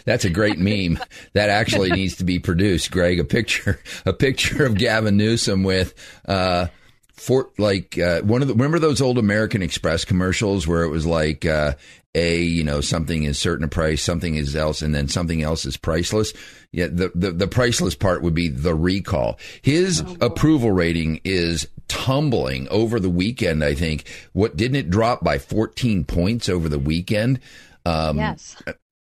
that's 0.07 0.25
a 0.25 0.31
great 0.31 0.59
meme. 0.59 0.99
That 1.35 1.51
actually 1.51 1.91
needs 1.91 2.17
to 2.17 2.25
be 2.25 2.39
produced, 2.39 2.91
Greg. 2.91 3.21
A 3.21 3.25
picture, 3.25 3.79
a 4.07 4.15
picture 4.15 4.65
of 4.65 4.79
Gavin 4.79 5.19
Newsom 5.19 5.63
with 5.63 5.95
uh, 6.27 6.69
for 7.13 7.51
like 7.59 7.99
uh, 7.99 8.23
one 8.23 8.41
of 8.41 8.49
the 8.49 8.55
remember 8.55 8.79
those 8.79 9.03
old 9.03 9.19
American 9.19 9.61
Express 9.61 10.07
commercials 10.07 10.67
where 10.67 10.85
it 10.85 10.89
was 10.89 11.05
like 11.05 11.45
uh, 11.45 11.75
a 12.15 12.43
you 12.43 12.65
know 12.65 12.81
something 12.81 13.25
is 13.25 13.39
certain 13.39 13.65
a 13.67 13.69
price, 13.69 14.03
something 14.03 14.37
is 14.37 14.57
else, 14.57 14.81
and 14.81 14.95
then 14.95 15.09
something 15.09 15.43
else 15.43 15.67
is 15.67 15.77
priceless. 15.77 16.33
Yeah, 16.73 16.87
the 16.87 17.13
the, 17.15 17.31
the 17.31 17.49
priceless 17.49 17.95
part 17.95 18.23
would 18.23 18.35
be 18.35 18.49
the 18.49 18.75
recall. 18.75 19.39
His 19.61 20.03
oh, 20.03 20.17
approval 20.23 20.73
rating 20.73 21.21
is 21.25 21.69
tumbling 21.89 22.69
over 22.69 22.99
the 22.99 23.11
weekend. 23.11 23.63
I 23.63 23.75
think 23.75 24.09
what 24.33 24.57
didn't 24.57 24.77
it 24.77 24.91
drop 24.91 25.23
by 25.23 25.39
14 25.39 26.05
points 26.05 26.49
over 26.49 26.69
the 26.69 26.79
weekend? 26.79 27.41
Um, 27.87 28.17
yes. 28.17 28.57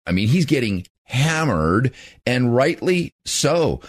I 0.07 0.13
mean, 0.13 0.29
he's 0.29 0.47
getting 0.47 0.87
hammered 1.05 1.93
and 2.27 2.55
rightly 2.55 3.15
so. 3.25 3.81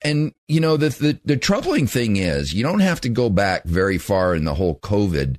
And 0.00 0.32
you 0.48 0.60
know 0.60 0.78
the, 0.78 0.88
the 0.88 1.18
the 1.26 1.36
troubling 1.36 1.86
thing 1.86 2.16
is 2.16 2.54
you 2.54 2.62
don't 2.62 2.80
have 2.80 3.02
to 3.02 3.10
go 3.10 3.28
back 3.28 3.64
very 3.64 3.98
far 3.98 4.34
in 4.34 4.44
the 4.44 4.54
whole 4.54 4.78
COVID 4.78 5.36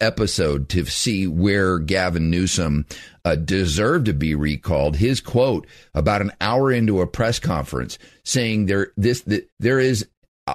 episode 0.00 0.68
to 0.70 0.84
see 0.84 1.26
where 1.26 1.78
Gavin 1.78 2.30
Newsom 2.30 2.86
uh, 3.24 3.36
deserved 3.36 4.06
to 4.06 4.12
be 4.12 4.34
recalled. 4.34 4.96
His 4.96 5.20
quote 5.20 5.66
about 5.94 6.20
an 6.20 6.32
hour 6.40 6.70
into 6.72 7.00
a 7.00 7.06
press 7.06 7.38
conference 7.38 7.98
saying 8.24 8.66
there 8.66 8.92
this 8.96 9.22
that 9.22 9.48
there 9.58 9.78
is 9.80 10.06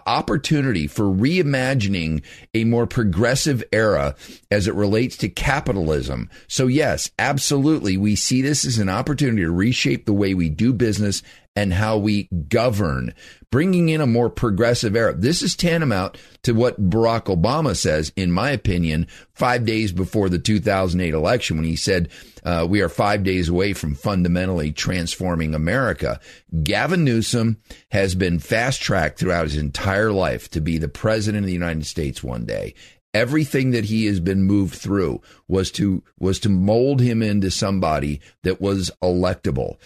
opportunity 0.05 0.87
for 0.87 1.05
reimagining 1.05 2.23
a 2.53 2.63
more 2.63 2.87
progressive 2.87 3.63
era 3.71 4.15
as 4.51 4.67
it 4.67 4.73
relates 4.73 5.17
to 5.17 5.29
capitalism. 5.29 6.29
So, 6.47 6.67
yes, 6.67 7.11
absolutely. 7.19 7.97
We 7.97 8.15
see 8.15 8.41
this 8.41 8.65
as 8.65 8.77
an 8.77 8.89
opportunity 8.89 9.41
to 9.41 9.51
reshape 9.51 10.05
the 10.05 10.13
way 10.13 10.33
we 10.33 10.49
do 10.49 10.73
business 10.73 11.21
and 11.55 11.73
how 11.73 11.97
we 11.97 12.27
govern, 12.47 13.13
bringing 13.49 13.89
in 13.89 14.01
a 14.01 14.07
more 14.07 14.29
progressive 14.29 14.95
era. 14.95 15.13
This 15.13 15.41
is 15.41 15.55
tantamount 15.55 16.17
to 16.43 16.53
what 16.53 16.89
Barack 16.89 17.25
Obama 17.25 17.75
says, 17.75 18.11
in 18.15 18.31
my 18.31 18.51
opinion, 18.51 19.07
five 19.33 19.65
days 19.65 19.91
before 19.91 20.27
the 20.27 20.39
2008 20.39 21.13
election 21.13 21.55
when 21.55 21.65
he 21.65 21.77
said, 21.77 22.09
uh, 22.43 22.67
we 22.69 22.81
are 22.81 22.89
five 22.89 23.23
days 23.23 23.47
away 23.47 23.73
from 23.73 23.95
fundamentally 23.95 24.71
transforming 24.71 25.55
America. 25.55 26.19
Gavin 26.63 27.03
Newsom 27.03 27.61
has 27.89 28.15
been 28.15 28.39
fast 28.39 28.81
tracked 28.81 29.17
throughout 29.17 29.45
his 29.45 29.57
entire 29.57 30.11
life 30.11 30.49
to 30.51 30.61
be 30.61 30.77
the 30.77 30.89
president 30.89 31.43
of 31.43 31.47
the 31.47 31.53
United 31.53 31.85
States 31.85 32.21
one 32.21 32.45
day 32.45 32.75
everything 33.13 33.71
that 33.71 33.85
he 33.85 34.05
has 34.07 34.19
been 34.19 34.43
moved 34.43 34.75
through 34.75 35.21
was 35.47 35.71
to 35.71 36.03
was 36.19 36.37
to 36.37 36.49
mold 36.49 36.99
him 36.99 37.23
into 37.23 37.49
somebody 37.49 38.19
that 38.43 38.59
was 38.59 38.91
electable 39.01 39.77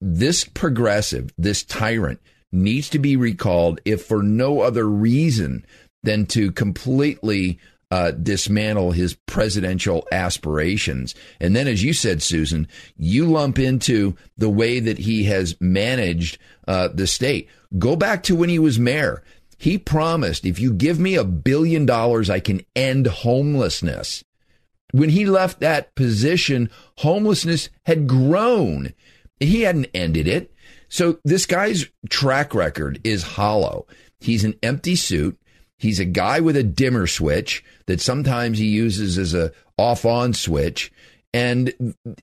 this 0.00 0.44
progressive, 0.44 1.32
this 1.38 1.62
tyrant 1.64 2.20
needs 2.52 2.88
to 2.90 2.98
be 2.98 3.16
recalled 3.16 3.80
if 3.84 4.04
for 4.04 4.22
no 4.22 4.60
other 4.60 4.88
reason 4.88 5.64
than 6.02 6.26
to 6.26 6.52
completely 6.52 7.58
uh, 7.90 8.10
dismantle 8.10 8.92
his 8.92 9.14
presidential 9.14 10.06
aspirations. 10.12 11.14
And 11.40 11.56
then, 11.56 11.66
as 11.66 11.82
you 11.82 11.92
said, 11.92 12.22
Susan, 12.22 12.68
you 12.96 13.26
lump 13.26 13.58
into 13.58 14.16
the 14.36 14.50
way 14.50 14.78
that 14.80 14.98
he 14.98 15.24
has 15.24 15.56
managed 15.60 16.38
uh, 16.66 16.88
the 16.88 17.06
state. 17.06 17.48
Go 17.78 17.96
back 17.96 18.22
to 18.24 18.36
when 18.36 18.48
he 18.48 18.58
was 18.58 18.78
mayor. 18.78 19.22
He 19.56 19.78
promised, 19.78 20.44
if 20.44 20.60
you 20.60 20.72
give 20.72 21.00
me 21.00 21.16
a 21.16 21.24
billion 21.24 21.86
dollars, 21.86 22.30
I 22.30 22.40
can 22.40 22.60
end 22.76 23.06
homelessness. 23.06 24.22
When 24.92 25.10
he 25.10 25.26
left 25.26 25.60
that 25.60 25.94
position, 25.94 26.70
homelessness 26.98 27.68
had 27.84 28.06
grown. 28.06 28.94
He 29.40 29.62
hadn't 29.62 29.88
ended 29.94 30.28
it. 30.28 30.52
So 30.88 31.18
this 31.24 31.46
guy's 31.46 31.86
track 32.08 32.54
record 32.54 33.00
is 33.04 33.22
hollow. 33.22 33.86
He's 34.20 34.44
an 34.44 34.54
empty 34.62 34.96
suit. 34.96 35.38
He's 35.78 36.00
a 36.00 36.04
guy 36.04 36.40
with 36.40 36.56
a 36.56 36.62
dimmer 36.62 37.06
switch 37.06 37.64
that 37.86 38.00
sometimes 38.00 38.58
he 38.58 38.66
uses 38.66 39.16
as 39.16 39.34
a 39.34 39.52
off 39.76 40.04
on 40.04 40.34
switch 40.34 40.90
and 41.32 41.72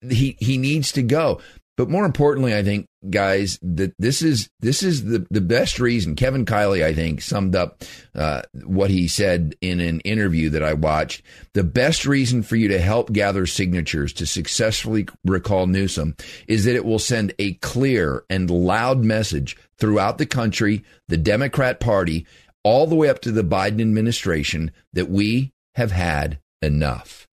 he 0.02 0.36
he 0.40 0.58
needs 0.58 0.92
to 0.94 1.02
go. 1.02 1.40
But 1.78 1.90
more 1.90 2.06
importantly, 2.06 2.56
I 2.56 2.64
think, 2.64 2.88
guys, 3.10 3.60
that 3.62 3.94
this 4.00 4.22
is 4.22 4.50
this 4.62 4.82
is 4.82 5.04
the, 5.04 5.28
the 5.30 5.42
best 5.42 5.80
reason. 5.80 6.16
Kevin 6.16 6.46
Kiley, 6.46 6.84
I 6.84 6.94
think, 6.94 7.22
summed 7.22 7.56
up 7.56 7.84
uh, 8.14 8.44
what 8.64 8.90
he 8.90 9.10
said 9.10 9.56
in 9.60 9.82
an 9.82 10.00
interview 10.02 10.50
that 10.52 10.64
I 10.64 10.74
watched. 10.74 11.24
The 11.54 11.66
best 11.66 12.06
reason 12.06 12.44
for 12.44 12.56
you 12.56 12.70
to 12.70 12.80
help 12.80 13.12
gather 13.12 13.46
signatures 13.46 14.14
to 14.14 14.26
successfully 14.26 15.08
recall 15.26 15.68
Newsom 15.68 16.16
is 16.48 16.64
that 16.64 16.76
it 16.76 16.86
will 16.86 17.00
send 17.00 17.34
a 17.40 17.56
clear 17.56 18.24
and 18.30 18.50
loud 18.50 19.04
message 19.04 19.58
throughout 19.78 20.18
the 20.18 20.26
country, 20.26 20.84
the 21.10 21.18
Democrat 21.18 21.82
Party, 21.82 22.26
all 22.64 22.88
the 22.88 22.96
way 22.96 23.10
up 23.10 23.20
to 23.22 23.32
the 23.32 23.44
Biden 23.44 23.82
administration 23.82 24.72
that 24.94 25.10
we 25.10 25.52
have 25.76 25.92
had 25.92 26.40
enough. 26.62 27.28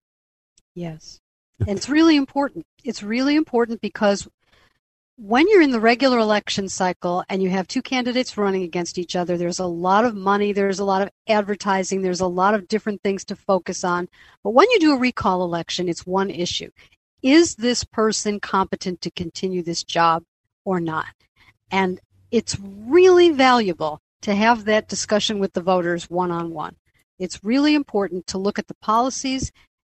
Yes. 0.74 1.21
And 1.68 1.78
it's 1.78 1.90
really 1.90 2.16
important. 2.16 2.66
It's 2.84 3.04
really 3.04 3.36
important 3.36 3.82
because 3.82 4.28
when 5.18 5.48
you're 5.48 5.62
in 5.62 5.70
the 5.70 5.80
regular 5.80 6.18
election 6.18 6.68
cycle 6.68 7.24
and 7.30 7.44
you 7.44 7.50
have 7.52 7.68
two 7.68 7.84
candidates 7.84 8.38
running 8.38 8.64
against 8.64 8.98
each 8.98 9.16
other, 9.16 9.38
there's 9.38 9.60
a 9.60 9.66
lot 9.68 10.04
of 10.04 10.16
money, 10.16 10.52
there's 10.52 10.80
a 10.80 10.86
lot 10.86 11.04
of 11.04 11.10
advertising, 11.28 12.02
there's 12.02 12.22
a 12.22 12.28
lot 12.28 12.56
of 12.56 12.68
different 12.68 13.04
things 13.04 13.24
to 13.26 13.36
focus 13.36 13.84
on. 13.84 14.10
But 14.44 14.52
when 14.56 14.70
you 14.72 14.80
do 14.80 14.94
a 14.94 14.98
recall 14.98 15.44
election, 15.44 15.88
it's 15.88 16.08
one 16.08 16.32
issue. 16.32 16.72
Is 17.22 17.56
this 17.56 17.84
person 17.84 18.40
competent 18.40 19.02
to 19.02 19.12
continue 19.12 19.62
this 19.62 19.84
job 19.84 20.24
or 20.66 20.80
not? 20.80 21.06
And 21.70 22.00
it's 22.32 22.58
really 22.60 23.30
valuable 23.30 24.02
to 24.22 24.34
have 24.34 24.66
that 24.66 24.88
discussion 24.88 25.38
with 25.38 25.54
the 25.54 25.62
voters 25.62 26.10
one 26.10 26.32
on 26.32 26.52
one. 26.52 26.78
It's 27.20 27.44
really 27.44 27.76
important 27.76 28.26
to 28.28 28.40
look 28.40 28.58
at 28.58 28.68
the 28.68 28.76
policies 28.82 29.52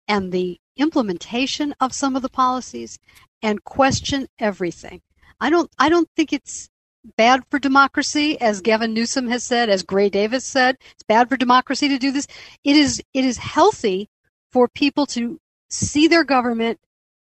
and 0.07 0.31
the 0.31 0.59
implementation 0.77 1.73
of 1.79 1.93
some 1.93 2.15
of 2.15 2.21
the 2.21 2.29
policies 2.29 2.99
and 3.41 3.63
question 3.63 4.27
everything. 4.39 5.01
I 5.39 5.49
don't 5.49 5.69
I 5.77 5.89
don't 5.89 6.09
think 6.15 6.33
it's 6.33 6.69
bad 7.17 7.43
for 7.49 7.59
democracy, 7.59 8.39
as 8.41 8.61
Gavin 8.61 8.93
Newsom 8.93 9.27
has 9.27 9.43
said, 9.43 9.69
as 9.69 9.83
Gray 9.83 10.09
Davis 10.09 10.45
said. 10.45 10.77
It's 10.93 11.03
bad 11.03 11.29
for 11.29 11.37
democracy 11.37 11.87
to 11.89 11.99
do 11.99 12.11
this. 12.11 12.27
It 12.63 12.75
is 12.75 13.01
it 13.13 13.25
is 13.25 13.37
healthy 13.37 14.09
for 14.51 14.67
people 14.67 15.05
to 15.07 15.39
see 15.69 16.07
their 16.07 16.23
government 16.23 16.79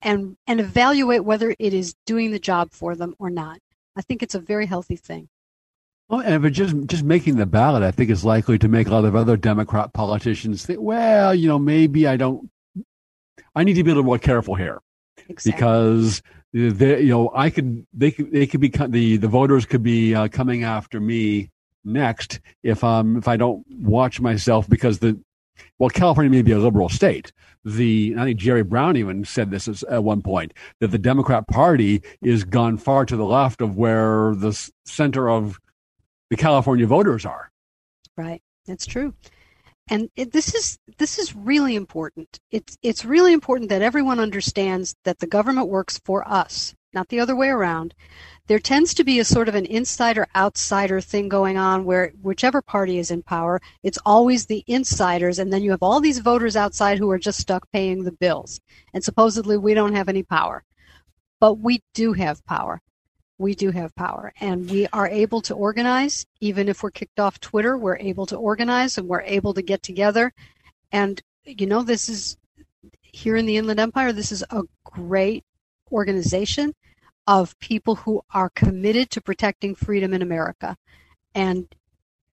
and 0.03 0.37
and 0.47 0.61
evaluate 0.61 1.25
whether 1.25 1.55
it 1.59 1.75
is 1.75 1.95
doing 2.07 2.31
the 2.31 2.38
job 2.38 2.73
for 2.73 2.95
them 2.95 3.14
or 3.19 3.31
not. 3.31 3.59
I 3.97 4.03
think 4.03 4.23
it's 4.23 4.35
a 4.35 4.41
very 4.41 4.67
healthy 4.67 4.97
thing. 4.97 5.29
Well, 6.09 6.21
and 6.21 6.43
but 6.43 6.53
just 6.53 6.75
just 6.87 7.05
making 7.05 7.37
the 7.37 7.47
ballot, 7.47 7.83
I 7.83 7.91
think, 7.91 8.11
is 8.11 8.25
likely 8.25 8.59
to 8.59 8.69
make 8.69 8.87
a 8.87 8.91
lot 8.91 9.05
of 9.05 9.14
other 9.14 9.37
Democrat 9.37 9.93
politicians 9.93 10.64
think, 10.64 10.81
well, 10.81 11.35
you 11.35 11.49
know, 11.49 11.59
maybe 11.59 12.07
I 12.07 12.16
don't 12.16 12.51
I 13.55 13.64
need 13.64 13.74
to 13.74 13.84
be 13.84 13.91
a 13.91 13.95
little 13.95 14.05
more 14.05 14.18
careful 14.18 14.55
here 14.55 14.80
exactly. 15.28 15.53
because 15.53 16.22
they, 16.53 17.03
you 17.03 17.11
know, 17.11 17.30
I 17.34 17.51
could, 17.51 17.86
they 17.93 18.11
could, 18.11 18.32
they 18.32 18.47
could 18.47 18.61
be, 18.61 18.68
the, 18.68 19.16
the 19.18 19.28
voters 19.28 19.66
could 19.66 19.82
be 19.82 20.14
uh, 20.14 20.28
coming 20.28 20.64
after 20.64 21.01
me 21.01 21.51
next 21.84 22.41
if, 22.62 22.82
um, 22.82 23.16
if 23.16 23.28
I 23.28 23.36
don't 23.36 23.64
watch 23.70 24.20
myself 24.20 24.68
because 24.68 24.99
the, 24.99 25.20
well, 25.78 25.91
California 25.91 26.30
may 26.30 26.43
be 26.43 26.53
a 26.53 26.59
liberal 26.59 26.89
state. 26.89 27.32
The, 27.64 28.14
I 28.16 28.24
think 28.24 28.39
Jerry 28.39 28.62
Brown 28.62 28.97
even 28.97 29.24
said 29.24 29.51
this 29.51 29.68
at 29.91 30.05
one 30.05 30.22
point 30.22 30.55
that 30.80 30.89
the 30.89 30.99
Democrat 30.99 31.47
Party 31.49 32.03
is 32.22 32.45
gone 32.45 32.78
far 32.78 33.05
to 33.05 33.16
the 33.16 33.24
left 33.24 33.61
of 33.61 33.76
where 33.76 34.34
the 34.34 34.53
center 34.86 35.28
of 35.28 35.59
the 36.30 36.36
California 36.36 36.86
voters 36.86 37.26
are. 37.26 37.51
Right. 38.16 38.43
That's 38.66 38.86
true. 38.86 39.14
And 39.89 40.11
it, 40.16 40.32
this 40.32 40.55
is 40.55 40.78
this 40.99 41.18
is 41.18 41.34
really 41.34 41.74
important. 41.74 42.41
It's 42.51 42.76
it's 42.82 43.05
really 43.05 43.32
important 43.32 43.70
that 43.70 43.82
everyone 43.82 44.20
understands 44.20 44.95
that 45.05 45.18
the 45.18 45.26
government 45.26 45.68
works 45.68 45.99
for 46.05 46.26
us, 46.28 46.74
not 46.93 47.09
the 47.09 47.20
other 47.20 47.36
way 47.36 47.49
around. 47.49 47.95
There 48.47 48.59
tends 48.59 48.95
to 48.95 49.05
be 49.05 49.18
a 49.18 49.24
sort 49.24 49.49
of 49.49 49.55
an 49.55 49.66
insider 49.66 50.26
outsider 50.34 51.01
thing 51.01 51.28
going 51.28 51.59
on 51.59 51.84
where 51.84 52.12
whichever 52.22 52.62
party 52.62 52.99
is 52.99 53.11
in 53.11 53.22
power, 53.22 53.61
it's 53.82 53.99
always 54.07 54.47
the 54.47 54.64
insiders, 54.66 55.39
and 55.39 55.53
then 55.53 55.62
you 55.62 55.70
have 55.70 55.82
all 55.82 56.01
these 56.01 56.18
voters 56.18 56.57
outside 56.57 56.99
who 56.99 57.11
are 57.11 57.18
just 57.18 57.41
stuck 57.41 57.70
paying 57.72 58.05
the 58.05 58.12
bills. 58.12 58.61
And 58.95 59.05
supposedly 59.05 59.59
we 59.59 59.74
don't 59.74 59.95
have 59.95 60.09
any 60.09 60.22
power. 60.22 60.64
But 61.41 61.55
we 61.55 61.82
do 61.95 62.14
have 62.14 62.45
power 62.47 62.80
we 63.39 63.55
do 63.55 63.70
have 63.70 63.95
power. 63.95 64.32
And 64.41 64.68
we 64.68 64.86
are 64.93 65.09
able 65.09 65.41
to 65.43 65.55
organize. 65.55 66.26
Even 66.41 66.68
if 66.68 66.82
we're 66.82 66.91
kicked 66.91 67.20
off 67.20 67.41
twitter 67.41 67.78
we're 67.78 67.99
able 67.99 68.26
to 68.26 68.36
organize 68.36 68.99
and 68.99 69.09
we're 69.09 69.22
able 69.22 69.55
to 69.55 69.62
get 69.62 69.82
together. 69.82 70.32
And 70.93 71.20
you 71.45 71.66
know 71.66 71.82
this 71.82 72.09
is 72.09 72.36
here 73.03 73.36
in 73.36 73.47
the 73.47 73.57
inland 73.57 73.80
empire 73.80 74.12
this 74.12 74.32
is 74.32 74.45
a 74.51 74.62
great 74.84 75.45
organization 75.91 76.74
of 77.26 77.59
people 77.59 77.95
who 77.95 78.22
are 78.32 78.51
committed 78.51 79.11
to 79.11 79.20
protecting 79.20 79.74
freedom 79.74 80.12
in 80.12 80.22
america. 80.22 80.76
And 81.34 81.74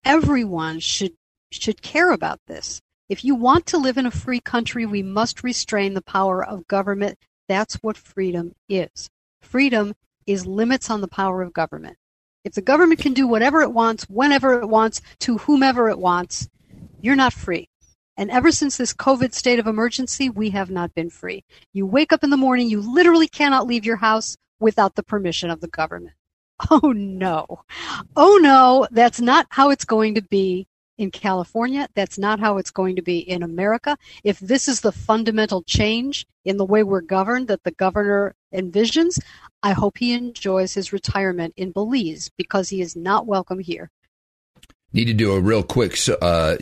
everyone 0.04 0.80
should 0.80 1.12
should 1.50 1.80
care 1.82 2.10
about 2.12 2.40
this. 2.46 2.80
If 3.08 3.24
you 3.24 3.34
want 3.34 3.66
to 3.66 3.78
live 3.78 3.98
in 3.98 4.06
a 4.06 4.10
free 4.10 4.40
country 4.40 4.86
we 4.86 5.02
must 5.02 5.42
restrain 5.42 5.94
the 5.94 6.02
power 6.02 6.44
of 6.44 6.68
government. 6.68 7.18
That's 7.48 7.76
what 7.76 7.96
freedom 7.96 8.54
is. 8.68 9.08
Freedom 9.40 9.94
is 10.26 10.46
limits 10.46 10.90
on 10.90 11.00
the 11.00 11.08
power 11.08 11.42
of 11.42 11.52
government. 11.52 11.96
If 12.44 12.52
the 12.52 12.62
government 12.62 13.00
can 13.00 13.12
do 13.12 13.26
whatever 13.26 13.62
it 13.62 13.72
wants, 13.72 14.04
whenever 14.04 14.60
it 14.60 14.68
wants, 14.68 15.00
to 15.20 15.38
whomever 15.38 15.88
it 15.88 15.98
wants, 15.98 16.48
you're 17.00 17.16
not 17.16 17.32
free. 17.32 17.68
And 18.16 18.30
ever 18.30 18.50
since 18.50 18.76
this 18.76 18.94
COVID 18.94 19.34
state 19.34 19.58
of 19.58 19.66
emergency, 19.66 20.30
we 20.30 20.50
have 20.50 20.70
not 20.70 20.94
been 20.94 21.10
free. 21.10 21.44
You 21.72 21.86
wake 21.86 22.12
up 22.12 22.24
in 22.24 22.30
the 22.30 22.36
morning, 22.36 22.70
you 22.70 22.80
literally 22.80 23.28
cannot 23.28 23.66
leave 23.66 23.84
your 23.84 23.96
house 23.96 24.36
without 24.58 24.94
the 24.94 25.02
permission 25.02 25.50
of 25.50 25.60
the 25.60 25.68
government. 25.68 26.14
Oh 26.70 26.92
no. 26.92 27.46
Oh 28.16 28.38
no, 28.40 28.88
that's 28.90 29.20
not 29.20 29.46
how 29.50 29.68
it's 29.68 29.84
going 29.84 30.14
to 30.14 30.22
be 30.22 30.66
in 30.98 31.10
California. 31.10 31.88
That's 31.94 32.18
not 32.18 32.40
how 32.40 32.58
it's 32.58 32.70
going 32.70 32.96
to 32.96 33.02
be 33.02 33.18
in 33.18 33.42
America. 33.42 33.96
If 34.24 34.38
this 34.38 34.68
is 34.68 34.80
the 34.80 34.92
fundamental 34.92 35.62
change 35.62 36.26
in 36.44 36.56
the 36.56 36.64
way 36.64 36.82
we're 36.82 37.00
governed 37.00 37.48
that 37.48 37.64
the 37.64 37.72
governor 37.72 38.34
envisions, 38.54 39.18
I 39.62 39.72
hope 39.72 39.98
he 39.98 40.12
enjoys 40.12 40.74
his 40.74 40.92
retirement 40.92 41.54
in 41.56 41.72
Belize 41.72 42.30
because 42.36 42.68
he 42.68 42.80
is 42.80 42.96
not 42.96 43.26
welcome 43.26 43.58
here. 43.58 43.90
Need 44.92 45.06
to 45.06 45.14
do 45.14 45.32
a 45.32 45.40
real 45.40 45.62
quick 45.62 45.98
uh, 46.22 46.56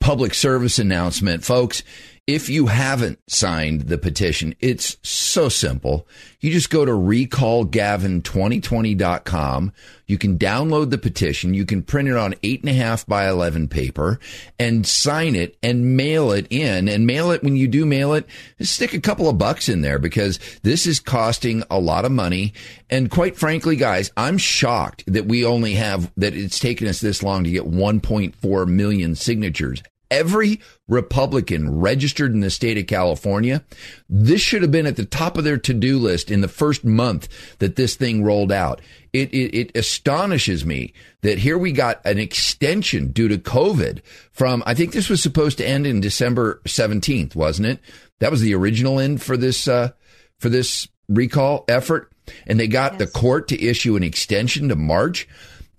public 0.00 0.34
service 0.34 0.78
announcement, 0.78 1.44
folks. 1.44 1.82
If 2.28 2.48
you 2.48 2.68
haven't 2.68 3.18
signed 3.26 3.88
the 3.88 3.98
petition, 3.98 4.54
it's 4.60 4.96
so 5.02 5.48
simple. 5.48 6.06
You 6.38 6.52
just 6.52 6.70
go 6.70 6.84
to 6.84 6.92
recallgavin2020.com. 6.92 9.72
You 10.06 10.18
can 10.18 10.38
download 10.38 10.90
the 10.90 10.98
petition. 10.98 11.52
You 11.52 11.66
can 11.66 11.82
print 11.82 12.08
it 12.08 12.16
on 12.16 12.36
eight 12.44 12.60
and 12.60 12.68
a 12.68 12.74
half 12.74 13.04
by 13.06 13.28
11 13.28 13.66
paper 13.66 14.20
and 14.56 14.86
sign 14.86 15.34
it 15.34 15.56
and 15.64 15.96
mail 15.96 16.30
it 16.30 16.46
in 16.48 16.88
and 16.88 17.08
mail 17.08 17.32
it 17.32 17.42
when 17.42 17.56
you 17.56 17.66
do 17.66 17.84
mail 17.84 18.14
it. 18.14 18.28
Stick 18.60 18.94
a 18.94 19.00
couple 19.00 19.28
of 19.28 19.36
bucks 19.36 19.68
in 19.68 19.80
there 19.80 19.98
because 19.98 20.38
this 20.62 20.86
is 20.86 21.00
costing 21.00 21.64
a 21.72 21.80
lot 21.80 22.04
of 22.04 22.12
money. 22.12 22.52
And 22.88 23.10
quite 23.10 23.36
frankly, 23.36 23.74
guys, 23.74 24.12
I'm 24.16 24.38
shocked 24.38 25.02
that 25.08 25.26
we 25.26 25.44
only 25.44 25.74
have, 25.74 26.12
that 26.18 26.36
it's 26.36 26.60
taken 26.60 26.86
us 26.86 27.00
this 27.00 27.24
long 27.24 27.42
to 27.42 27.50
get 27.50 27.64
1.4 27.64 28.68
million 28.68 29.16
signatures 29.16 29.82
every 30.12 30.60
Republican 30.88 31.80
registered 31.80 32.32
in 32.32 32.40
the 32.40 32.50
state 32.50 32.76
of 32.76 32.86
California, 32.86 33.64
this 34.10 34.42
should 34.42 34.60
have 34.60 34.70
been 34.70 34.86
at 34.86 34.96
the 34.96 35.06
top 35.06 35.38
of 35.38 35.44
their 35.44 35.56
to 35.56 35.72
do 35.72 35.98
list 35.98 36.30
in 36.30 36.42
the 36.42 36.48
first 36.48 36.84
month 36.84 37.28
that 37.58 37.76
this 37.76 37.96
thing 37.96 38.22
rolled 38.22 38.52
out. 38.52 38.82
It, 39.14 39.32
it, 39.32 39.56
it, 39.56 39.76
astonishes 39.76 40.64
me 40.64 40.92
that 41.22 41.38
here 41.38 41.58
we 41.58 41.72
got 41.72 42.04
an 42.04 42.18
extension 42.18 43.08
due 43.08 43.28
to 43.28 43.38
COVID 43.38 44.02
from, 44.30 44.62
I 44.66 44.74
think 44.74 44.92
this 44.92 45.08
was 45.08 45.22
supposed 45.22 45.58
to 45.58 45.66
end 45.66 45.86
in 45.86 46.00
December 46.00 46.60
17th, 46.64 47.34
wasn't 47.34 47.68
it? 47.68 47.80
That 48.20 48.30
was 48.30 48.42
the 48.42 48.54
original 48.54 49.00
end 49.00 49.22
for 49.22 49.36
this, 49.36 49.66
uh, 49.66 49.90
for 50.38 50.48
this 50.48 50.88
recall 51.08 51.64
effort. 51.68 52.12
And 52.46 52.60
they 52.60 52.68
got 52.68 52.92
yes. 52.92 53.00
the 53.00 53.06
court 53.18 53.48
to 53.48 53.62
issue 53.62 53.96
an 53.96 54.02
extension 54.02 54.68
to 54.68 54.76
March. 54.76 55.28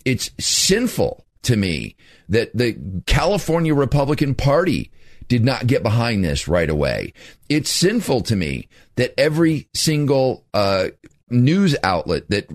It's 0.06 0.32
sinful 0.40 1.26
to 1.44 1.56
me 1.56 1.96
that 2.34 2.56
the 2.56 2.76
California 3.06 3.74
Republican 3.74 4.36
Party 4.36 4.92
did 5.28 5.46
not 5.46 5.68
get 5.68 5.84
behind 5.84 6.24
this 6.24 6.48
right 6.48 6.70
away. 6.70 7.14
It's 7.48 7.70
sinful 7.70 8.22
to 8.22 8.36
me 8.36 8.68
that 8.96 9.14
every 9.18 9.68
single 9.74 10.44
uh, 10.54 10.90
news 11.30 11.76
outlet 11.84 12.30
that 12.30 12.48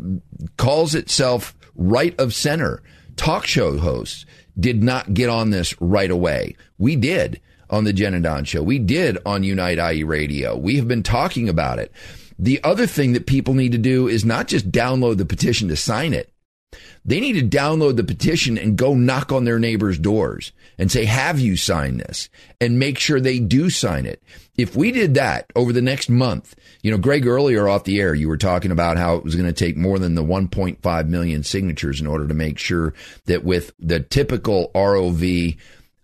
calls 0.56 0.94
itself 0.94 1.54
right 1.74 2.18
of 2.20 2.34
center, 2.34 2.82
talk 3.16 3.46
show 3.46 3.78
hosts, 3.78 4.26
did 4.58 4.82
not 4.82 5.14
get 5.14 5.28
on 5.28 5.50
this 5.50 5.80
right 5.80 6.10
away. 6.10 6.56
We 6.76 6.96
did 6.96 7.40
on 7.70 7.84
the 7.84 7.92
Jen 7.92 8.14
and 8.14 8.24
Don 8.24 8.44
show. 8.44 8.62
We 8.62 8.78
did 8.78 9.18
on 9.24 9.44
Unite 9.44 9.78
IE 9.78 10.02
Radio. 10.02 10.56
We 10.56 10.76
have 10.76 10.88
been 10.88 11.02
talking 11.02 11.48
about 11.48 11.78
it. 11.78 11.92
The 12.38 12.62
other 12.64 12.86
thing 12.86 13.12
that 13.12 13.26
people 13.26 13.54
need 13.54 13.72
to 13.72 13.78
do 13.78 14.08
is 14.08 14.24
not 14.24 14.48
just 14.48 14.70
download 14.70 15.18
the 15.18 15.24
petition 15.24 15.68
to 15.68 15.76
sign 15.76 16.14
it. 16.14 16.32
They 17.04 17.20
need 17.20 17.34
to 17.34 17.56
download 17.56 17.96
the 17.96 18.04
petition 18.04 18.58
and 18.58 18.76
go 18.76 18.94
knock 18.94 19.32
on 19.32 19.44
their 19.44 19.58
neighbors' 19.58 19.98
doors 19.98 20.52
and 20.76 20.92
say, 20.92 21.06
have 21.06 21.40
you 21.40 21.56
signed 21.56 22.00
this? 22.00 22.28
And 22.60 22.78
make 22.78 22.98
sure 22.98 23.20
they 23.20 23.38
do 23.38 23.70
sign 23.70 24.04
it. 24.04 24.22
If 24.58 24.76
we 24.76 24.92
did 24.92 25.14
that 25.14 25.46
over 25.56 25.72
the 25.72 25.80
next 25.80 26.10
month, 26.10 26.54
you 26.82 26.90
know, 26.90 26.98
Greg, 26.98 27.26
earlier 27.26 27.68
off 27.68 27.84
the 27.84 28.00
air, 28.00 28.14
you 28.14 28.28
were 28.28 28.36
talking 28.36 28.70
about 28.70 28.98
how 28.98 29.14
it 29.16 29.24
was 29.24 29.36
going 29.36 29.46
to 29.46 29.52
take 29.52 29.76
more 29.76 29.98
than 29.98 30.14
the 30.14 30.24
1.5 30.24 31.08
million 31.08 31.42
signatures 31.42 32.00
in 32.00 32.06
order 32.06 32.28
to 32.28 32.34
make 32.34 32.58
sure 32.58 32.92
that 33.26 33.44
with 33.44 33.72
the 33.78 34.00
typical 34.00 34.70
ROV 34.74 35.56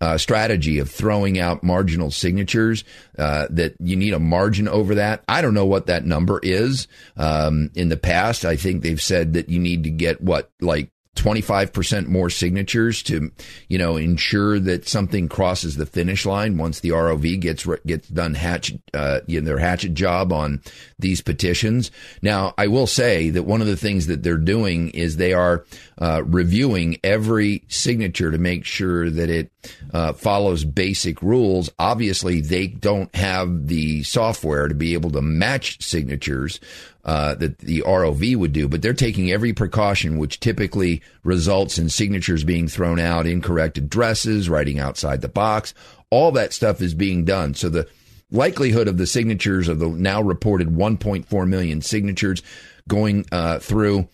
uh, 0.05 0.19
strategy 0.19 0.79
of 0.81 0.91
throwing 0.91 1.39
out 1.39 1.63
marginal 1.63 2.11
signatures, 2.11 2.85
uh, 3.19 3.47
that 3.49 3.75
you 3.81 3.97
need 3.97 4.13
a 4.13 4.19
margin 4.19 4.69
over 4.69 4.97
that. 4.97 5.25
I 5.27 5.41
don't 5.41 5.55
know 5.55 5.65
what 5.65 5.87
that 5.87 6.05
number 6.05 6.39
is. 6.43 6.89
Um, 7.17 7.71
in 7.75 7.89
the 7.89 7.97
past, 7.97 8.45
I 8.45 8.57
think 8.57 8.83
they've 8.83 9.01
said 9.01 9.33
that 9.33 9.49
you 9.49 9.59
need 9.59 9.85
to 9.85 9.91
get 9.91 10.21
what, 10.21 10.51
like 10.61 10.91
25% 11.17 12.07
more 12.07 12.29
signatures 12.29 13.03
to, 13.05 13.31
you 13.69 13.79
know, 13.79 13.97
ensure 13.97 14.59
that 14.61 14.87
something 14.87 15.27
crosses 15.27 15.77
the 15.77 15.87
finish 15.87 16.27
line 16.27 16.59
once 16.59 16.81
the 16.81 16.91
ROV 16.91 17.41
gets 17.41 17.67
gets 17.87 18.09
done 18.09 18.35
hatch 18.35 18.75
uh, 18.93 19.21
you 19.27 19.41
know, 19.41 19.47
their 19.47 19.59
hatchet 19.59 19.95
job 19.95 20.35
on 20.35 20.61
these 20.99 21.23
petitions. 21.23 21.91
Now, 22.21 22.53
I 22.59 22.67
will 22.67 22.87
say 22.87 23.31
that 23.31 23.45
one 23.45 23.63
of 23.63 23.69
the 23.69 23.77
things 23.77 24.09
that 24.09 24.23
they're 24.23 24.37
doing 24.37 24.91
is 24.91 25.17
they 25.17 25.33
are 25.33 25.65
uh, 25.97 26.23
reviewing 26.27 26.99
every 27.03 27.65
signature 27.69 28.31
to 28.31 28.39
make 28.39 28.67
sure 28.67 29.09
that 29.09 29.31
it 29.31 29.51
uh, 29.93 30.13
follows 30.13 30.65
basic 30.65 31.23
rules. 31.23 31.71
Obviously, 31.79 32.41
they 32.41 32.67
don't 32.67 33.15
have 33.15 33.69
the 33.69 34.03
software 34.03 34.69
to 34.69 34.75
be 34.75 34.95
able 34.95 35.11
to 35.11 35.23
match 35.23 35.83
signatures 35.83 36.61
uh, 37.05 37.35
that 37.35 37.59
the 37.59 37.83
ROV 37.83 38.37
would 38.37 38.53
do, 38.53 38.69
but 38.69 38.83
they're 38.83 38.95
taking 38.95 39.31
every 39.31 39.53
precaution, 39.53 40.19
which 40.19 40.41
typically 40.41 41.03
results 41.23 41.79
in 41.79 41.89
signatures 41.89 42.45
being 42.45 42.67
thrown 42.67 42.99
out, 42.99 43.27
incorrect 43.27 43.79
addresses, 43.79 44.49
writing 44.49 44.79
outside 44.79 45.21
the 45.21 45.29
box. 45.29 45.75
All 46.11 46.33
that 46.33 46.53
stuff 46.53 46.81
is 46.81 46.95
being 46.95 47.25
done. 47.25 47.55
So 47.55 47.69
the 47.69 47.89
likelihood 48.31 48.89
of 48.89 48.97
the 48.97 49.07
signatures 49.07 49.69
of 49.69 49.79
the 49.79 49.89
now 49.89 50.23
reported 50.23 50.69
1.4 50.69 51.49
million 51.49 51.83
signatures 51.83 52.43
going 52.89 53.27
uh, 53.33 53.59
through 53.59 54.09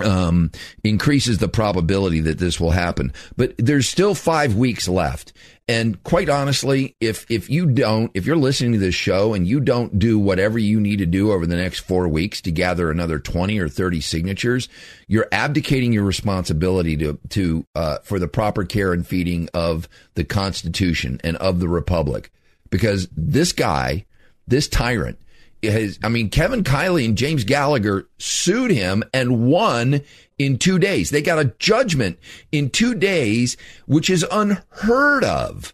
um, 0.00 0.50
increases 0.84 1.38
the 1.38 1.48
probability 1.48 2.20
that 2.20 2.38
this 2.38 2.60
will 2.60 2.70
happen. 2.70 3.12
But 3.36 3.54
there's 3.58 3.88
still 3.88 4.14
five 4.14 4.54
weeks 4.54 4.88
left. 4.88 5.32
And 5.70 6.02
quite 6.02 6.30
honestly, 6.30 6.96
if, 6.98 7.30
if 7.30 7.50
you 7.50 7.66
don't, 7.66 8.10
if 8.14 8.24
you're 8.24 8.36
listening 8.36 8.72
to 8.72 8.78
this 8.78 8.94
show 8.94 9.34
and 9.34 9.46
you 9.46 9.60
don't 9.60 9.98
do 9.98 10.18
whatever 10.18 10.58
you 10.58 10.80
need 10.80 11.00
to 11.00 11.06
do 11.06 11.30
over 11.30 11.46
the 11.46 11.56
next 11.56 11.80
four 11.80 12.08
weeks 12.08 12.40
to 12.42 12.50
gather 12.50 12.90
another 12.90 13.18
20 13.18 13.58
or 13.58 13.68
30 13.68 14.00
signatures, 14.00 14.68
you're 15.08 15.28
abdicating 15.30 15.92
your 15.92 16.04
responsibility 16.04 16.96
to, 16.96 17.18
to, 17.30 17.66
uh, 17.74 17.98
for 17.98 18.18
the 18.18 18.28
proper 18.28 18.64
care 18.64 18.94
and 18.94 19.06
feeding 19.06 19.48
of 19.52 19.88
the 20.14 20.24
Constitution 20.24 21.20
and 21.22 21.36
of 21.36 21.60
the 21.60 21.68
Republic. 21.68 22.30
Because 22.70 23.08
this 23.14 23.52
guy, 23.52 24.06
this 24.46 24.68
tyrant, 24.68 25.18
has, 25.62 25.98
I 26.02 26.08
mean, 26.08 26.30
Kevin 26.30 26.62
Kiley 26.62 27.04
and 27.04 27.16
James 27.16 27.44
Gallagher 27.44 28.08
sued 28.18 28.70
him 28.70 29.02
and 29.12 29.50
won 29.50 30.02
in 30.38 30.58
two 30.58 30.78
days. 30.78 31.10
They 31.10 31.22
got 31.22 31.38
a 31.38 31.52
judgment 31.58 32.18
in 32.52 32.70
two 32.70 32.94
days, 32.94 33.56
which 33.86 34.10
is 34.10 34.24
unheard 34.30 35.24
of. 35.24 35.72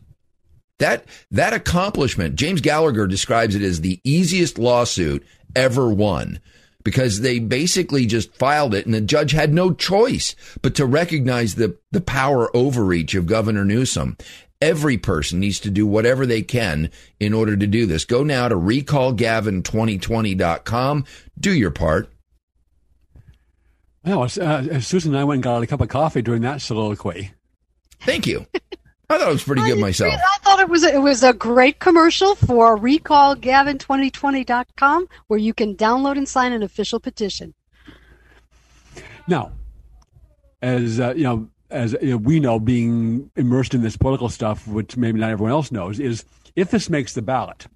That, 0.79 1.05
that 1.31 1.53
accomplishment, 1.53 2.35
James 2.35 2.61
Gallagher 2.61 3.07
describes 3.07 3.55
it 3.55 3.63
as 3.63 3.81
the 3.81 4.01
easiest 4.05 4.59
lawsuit 4.59 5.25
ever 5.55 5.89
won 5.89 6.41
because 6.85 7.21
they 7.21 7.39
basically 7.39 8.07
just 8.07 8.35
filed 8.35 8.75
it 8.75 8.85
and 8.85 8.95
the 8.95 9.01
judge 9.01 9.33
had 9.33 9.53
no 9.53 9.73
choice 9.73 10.37
but 10.63 10.75
to 10.75 10.87
recognize 10.87 11.55
the, 11.55 11.77
the 11.91 12.01
power 12.01 12.55
overreach 12.57 13.15
of 13.15 13.27
Governor 13.27 13.65
Newsom 13.65 14.17
Every 14.65 14.97
person 14.97 15.41
needs 15.41 15.61
to 15.61 15.71
do 15.71 15.87
whatever 15.87 16.25
they 16.25 16.41
can 16.41 16.91
in 17.21 17.35
order 17.35 17.55
to 17.55 17.67
do 17.67 17.85
this. 17.85 18.07
Go 18.07 18.25
now 18.25 18.49
to 18.49 18.55
recallgavin2020.com. 18.55 21.05
Do 21.39 21.53
your 21.53 21.71
part. 21.71 22.09
Well, 24.07 24.23
uh, 24.23 24.81
Susan 24.81 25.13
and 25.13 25.21
I 25.21 25.25
went 25.25 25.37
and 25.37 25.43
got 25.43 25.63
a 25.63 25.67
cup 25.67 25.83
of 25.83 25.91
coffee 25.91 26.23
during 26.23 26.41
that 26.43 26.63
soliloquy. 26.63 27.33
Thank 28.01 28.27
you. 28.27 28.47
I 29.11 29.19
thought 29.19 29.29
it 29.29 29.33
was 29.33 29.45
pretty 29.45 29.63
good 29.63 29.79
myself. 29.79 30.15
I 30.15 30.39
thought 30.43 30.61
it 30.61 30.69
was 30.69 30.83
a, 30.83 30.95
it 30.95 31.03
was 31.03 31.23
a 31.23 31.35
great 31.35 31.79
commercial 31.79 32.35
for 32.35 32.79
recallgavin2020.com 32.79 35.09
where 35.27 35.39
you 35.39 35.53
can 35.53 35.77
download 35.77 36.17
and 36.17 36.27
sign 36.29 36.53
an 36.53 36.63
official 36.63 37.01
petition. 37.01 37.53
Now, 39.27 39.53
as 40.63 41.01
uh, 41.01 41.13
you 41.17 41.25
know, 41.25 41.49
as 41.71 41.95
you 42.01 42.13
know, 42.13 42.17
we 42.17 42.41
know, 42.41 42.59
being 42.59 43.31
immersed 43.37 43.75
in 43.75 43.83
this 43.83 43.97
political 43.97 44.31
stuff, 44.31 44.67
which 44.67 44.97
maybe 44.97 45.21
not 45.21 45.31
everyone 45.31 45.53
else 45.53 45.71
knows, 45.71 46.01
is 46.01 46.25
if 46.57 46.71
this 46.71 46.89
makes 46.89 47.13
the 47.13 47.23
ballot, 47.23 47.67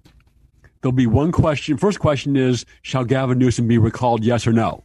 there'll 0.81 0.93
be 0.93 1.07
one 1.07 1.31
question. 1.31 1.77
First 1.77 1.99
question 1.99 2.35
is, 2.35 2.65
shall 2.81 3.03
Gavin 3.03 3.37
Newsom 3.37 3.67
be 3.67 3.77
recalled? 3.77 4.23
Yes 4.23 4.47
or 4.47 4.53
no? 4.53 4.83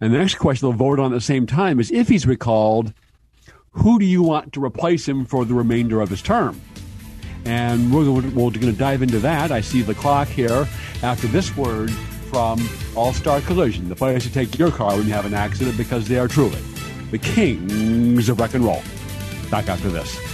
And 0.00 0.12
the 0.12 0.18
next 0.18 0.34
question 0.34 0.68
they'll 0.68 0.76
vote 0.76 0.98
on 0.98 1.12
at 1.12 1.14
the 1.14 1.20
same 1.20 1.46
time 1.46 1.80
is, 1.80 1.90
if 1.90 2.08
he's 2.08 2.26
recalled, 2.26 2.92
who 3.74 3.98
do 3.98 4.04
you 4.04 4.22
want 4.22 4.52
to 4.54 4.64
replace 4.64 5.06
him 5.06 5.24
for 5.24 5.44
the 5.44 5.54
remainder 5.54 6.00
of 6.00 6.08
his 6.08 6.22
term? 6.22 6.60
And 7.44 7.92
we're 7.92 8.10
we're 8.10 8.50
going 8.50 8.60
to 8.60 8.72
dive 8.72 9.02
into 9.02 9.18
that. 9.18 9.52
I 9.52 9.60
see 9.60 9.82
the 9.82 9.94
clock 9.94 10.28
here 10.28 10.66
after 11.02 11.26
this 11.26 11.54
word 11.56 11.90
from 12.30 12.66
All 12.96 13.12
Star 13.12 13.40
Collision, 13.42 13.88
the 13.88 13.96
place 13.96 14.22
to 14.24 14.32
take 14.32 14.58
your 14.58 14.70
car 14.70 14.96
when 14.96 15.06
you 15.06 15.12
have 15.12 15.26
an 15.26 15.34
accident 15.34 15.76
because 15.76 16.08
they 16.08 16.18
are 16.18 16.28
truly 16.28 16.58
the 17.10 17.18
kings 17.18 18.28
of 18.28 18.40
rock 18.40 18.54
and 18.54 18.64
roll. 18.64 18.82
Back 19.50 19.68
after 19.68 19.88
this. 19.88 20.33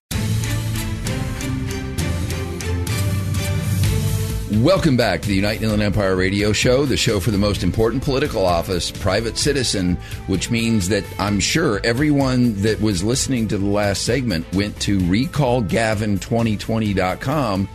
Welcome 4.55 4.97
back 4.97 5.21
to 5.21 5.29
the 5.29 5.35
United 5.35 5.63
Inland 5.63 5.81
Empire 5.81 6.17
Radio 6.17 6.51
Show, 6.51 6.85
the 6.85 6.97
show 6.97 7.21
for 7.21 7.31
the 7.31 7.37
most 7.37 7.63
important 7.63 8.03
political 8.03 8.45
office, 8.45 8.91
private 8.91 9.37
citizen, 9.37 9.95
which 10.27 10.51
means 10.51 10.89
that 10.89 11.05
I'm 11.17 11.39
sure 11.39 11.79
everyone 11.85 12.61
that 12.61 12.81
was 12.81 13.01
listening 13.01 13.47
to 13.47 13.57
the 13.57 13.65
last 13.65 14.03
segment 14.03 14.45
went 14.53 14.77
to 14.81 14.99
recallgavin2020.com 14.99 17.69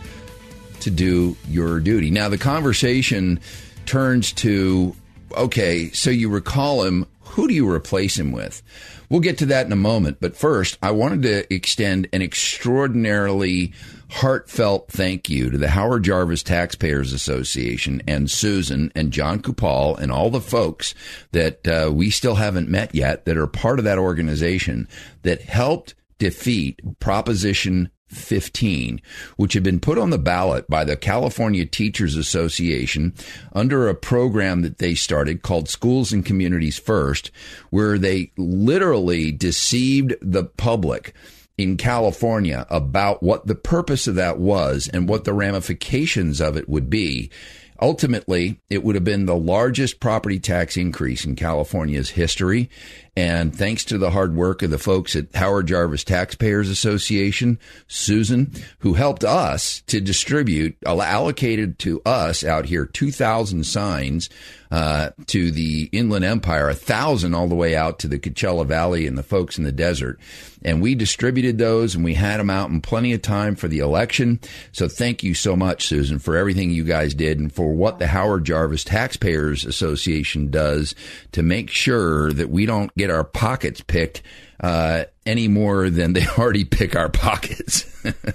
to 0.81 0.91
do 0.91 1.35
your 1.49 1.79
duty. 1.79 2.11
Now, 2.11 2.29
the 2.29 2.37
conversation 2.37 3.39
turns 3.87 4.31
to 4.33 4.95
okay, 5.35 5.89
so 5.89 6.11
you 6.11 6.29
recall 6.29 6.83
him, 6.83 7.07
who 7.37 7.47
do 7.47 7.53
you 7.53 7.69
replace 7.69 8.17
him 8.17 8.31
with? 8.31 8.63
We'll 9.11 9.19
get 9.19 9.37
to 9.37 9.45
that 9.45 9.67
in 9.67 9.71
a 9.71 9.75
moment, 9.75 10.17
but 10.19 10.35
first, 10.35 10.75
I 10.81 10.89
wanted 10.89 11.21
to 11.21 11.53
extend 11.53 12.09
an 12.11 12.23
extraordinarily 12.23 13.73
heartfelt 14.09 14.87
thank 14.89 15.29
you 15.29 15.51
to 15.51 15.57
the 15.59 15.69
Howard 15.69 16.03
Jarvis 16.03 16.41
Taxpayers 16.41 17.13
Association 17.13 18.01
and 18.07 18.31
Susan 18.31 18.91
and 18.95 19.11
Jon 19.13 19.39
Coupal 19.39 19.97
and 19.97 20.11
all 20.11 20.31
the 20.31 20.41
folks 20.41 20.95
that 21.31 21.67
uh, 21.67 21.91
we 21.93 22.09
still 22.09 22.33
haven't 22.33 22.69
met 22.69 22.95
yet 22.95 23.25
that 23.25 23.37
are 23.37 23.45
part 23.45 23.77
of 23.77 23.85
that 23.85 23.99
organization 23.99 24.87
that 25.21 25.43
helped 25.43 25.93
defeat 26.17 26.81
Proposition 26.99 27.91
15, 28.07 29.01
which 29.35 29.53
had 29.53 29.63
been 29.63 29.79
put 29.79 29.97
on 29.97 30.09
the 30.09 30.17
ballot 30.17 30.67
by 30.69 30.83
the 30.83 30.95
California 30.95 31.65
Teachers 31.65 32.15
Association 32.15 33.13
under 33.53 33.87
a 33.87 33.95
program 33.95 34.61
that 34.61 34.77
they 34.77 34.95
started 34.95 35.41
called 35.41 35.69
Schools 35.69 36.11
and 36.11 36.25
Communities 36.25 36.79
First, 36.79 37.31
where 37.69 37.97
they 37.97 38.31
literally 38.37 39.31
deceived 39.31 40.15
the 40.21 40.43
public 40.43 41.13
in 41.57 41.75
California 41.75 42.65
about 42.69 43.23
what 43.23 43.47
the 43.47 43.55
purpose 43.55 44.07
of 44.07 44.15
that 44.15 44.37
was 44.37 44.89
and 44.93 45.09
what 45.09 45.23
the 45.23 45.33
ramifications 45.33 46.39
of 46.39 46.55
it 46.55 46.69
would 46.69 46.89
be. 46.89 47.31
Ultimately, 47.79 48.59
it 48.69 48.83
would 48.83 48.95
have 48.95 49.03
been 49.03 49.25
the 49.25 49.35
largest 49.35 49.99
property 49.99 50.39
tax 50.39 50.77
increase 50.77 51.25
in 51.25 51.35
California's 51.35 52.09
history. 52.11 52.69
And 53.17 53.55
thanks 53.55 53.83
to 53.85 53.97
the 53.97 54.11
hard 54.11 54.35
work 54.35 54.61
of 54.61 54.69
the 54.69 54.77
folks 54.77 55.15
at 55.15 55.33
Howard 55.33 55.65
Jarvis 55.65 56.03
Taxpayers 56.03 56.69
Association, 56.69 57.57
Susan, 57.87 58.53
who 58.77 58.93
helped 58.93 59.23
us 59.23 59.81
to 59.87 59.99
distribute, 59.99 60.77
allocated 60.85 61.79
to 61.79 61.99
us 62.05 62.43
out 62.43 62.67
here 62.67 62.85
2,000 62.85 63.63
signs 63.63 64.29
uh, 64.69 65.11
to 65.27 65.51
the 65.51 65.89
Inland 65.91 66.25
Empire, 66.25 66.69
a 66.69 66.75
thousand 66.75 67.33
all 67.33 67.47
the 67.47 67.55
way 67.55 67.75
out 67.75 67.99
to 67.99 68.07
the 68.07 68.19
Coachella 68.19 68.65
Valley 68.65 69.07
and 69.07 69.17
the 69.17 69.23
folks 69.23 69.57
in 69.57 69.63
the 69.63 69.71
desert. 69.71 70.19
And 70.63 70.81
we 70.81 70.95
distributed 70.95 71.57
those 71.57 71.95
and 71.95 72.03
we 72.03 72.15
had 72.15 72.39
them 72.39 72.49
out 72.49 72.69
in 72.69 72.81
plenty 72.81 73.13
of 73.13 73.21
time 73.21 73.55
for 73.55 73.67
the 73.67 73.79
election. 73.79 74.39
So 74.71 74.89
thank 74.89 75.23
you 75.23 75.33
so 75.33 75.55
much, 75.55 75.87
Susan, 75.87 76.19
for 76.19 76.35
everything 76.35 76.71
you 76.71 76.83
guys 76.83 77.13
did 77.13 77.39
and 77.39 77.53
for 77.53 77.73
what 77.73 77.99
the 77.99 78.07
Howard 78.07 78.43
Jarvis 78.43 78.83
Taxpayers 78.83 79.65
Association 79.65 80.49
does 80.51 80.95
to 81.31 81.43
make 81.43 81.69
sure 81.69 82.33
that 82.33 82.49
we 82.49 82.65
don't 82.65 82.93
get 82.95 83.06
our 83.09 83.23
pockets 83.23 83.81
picked 83.81 84.21
uh, 84.59 85.03
any 85.25 85.47
more 85.47 85.89
than 85.89 86.13
they 86.13 86.25
already 86.37 86.65
pick 86.65 86.95
our 86.95 87.09
pockets. 87.09 87.85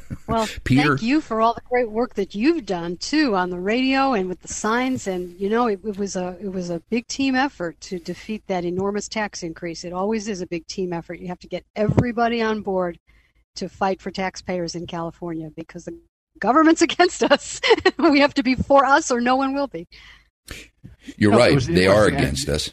well, 0.26 0.48
Peter, 0.64 0.96
thank 0.96 1.02
you 1.02 1.20
for 1.20 1.40
all 1.40 1.54
the 1.54 1.62
great 1.68 1.90
work 1.90 2.14
that 2.14 2.34
you've 2.34 2.66
done 2.66 2.96
too 2.96 3.34
on 3.34 3.50
the 3.50 3.58
radio 3.58 4.12
and 4.12 4.28
with 4.28 4.40
the 4.40 4.48
signs. 4.48 5.06
And 5.06 5.38
you 5.40 5.48
know, 5.48 5.66
it, 5.66 5.80
it, 5.84 5.96
was 5.96 6.16
a 6.16 6.36
it 6.40 6.52
was 6.52 6.70
a 6.70 6.80
big 6.90 7.06
team 7.08 7.34
effort 7.34 7.80
to 7.82 7.98
defeat 7.98 8.44
that 8.46 8.64
enormous 8.64 9.08
tax 9.08 9.42
increase. 9.42 9.84
It 9.84 9.92
always 9.92 10.28
is 10.28 10.40
a 10.40 10.46
big 10.46 10.66
team 10.66 10.92
effort. 10.92 11.20
You 11.20 11.28
have 11.28 11.40
to 11.40 11.48
get 11.48 11.64
everybody 11.74 12.40
on 12.42 12.62
board 12.62 12.98
to 13.56 13.68
fight 13.68 14.00
for 14.00 14.10
taxpayers 14.10 14.74
in 14.74 14.86
California 14.86 15.50
because 15.54 15.84
the 15.84 15.98
government's 16.38 16.82
against 16.82 17.22
us. 17.22 17.60
we 17.98 18.20
have 18.20 18.34
to 18.34 18.42
be 18.42 18.54
for 18.54 18.84
us, 18.84 19.10
or 19.10 19.20
no 19.20 19.36
one 19.36 19.54
will 19.54 19.68
be. 19.68 19.88
You're 21.16 21.32
no, 21.32 21.38
right. 21.38 21.60
They 21.60 21.86
are 21.86 22.06
against 22.06 22.48
us 22.48 22.72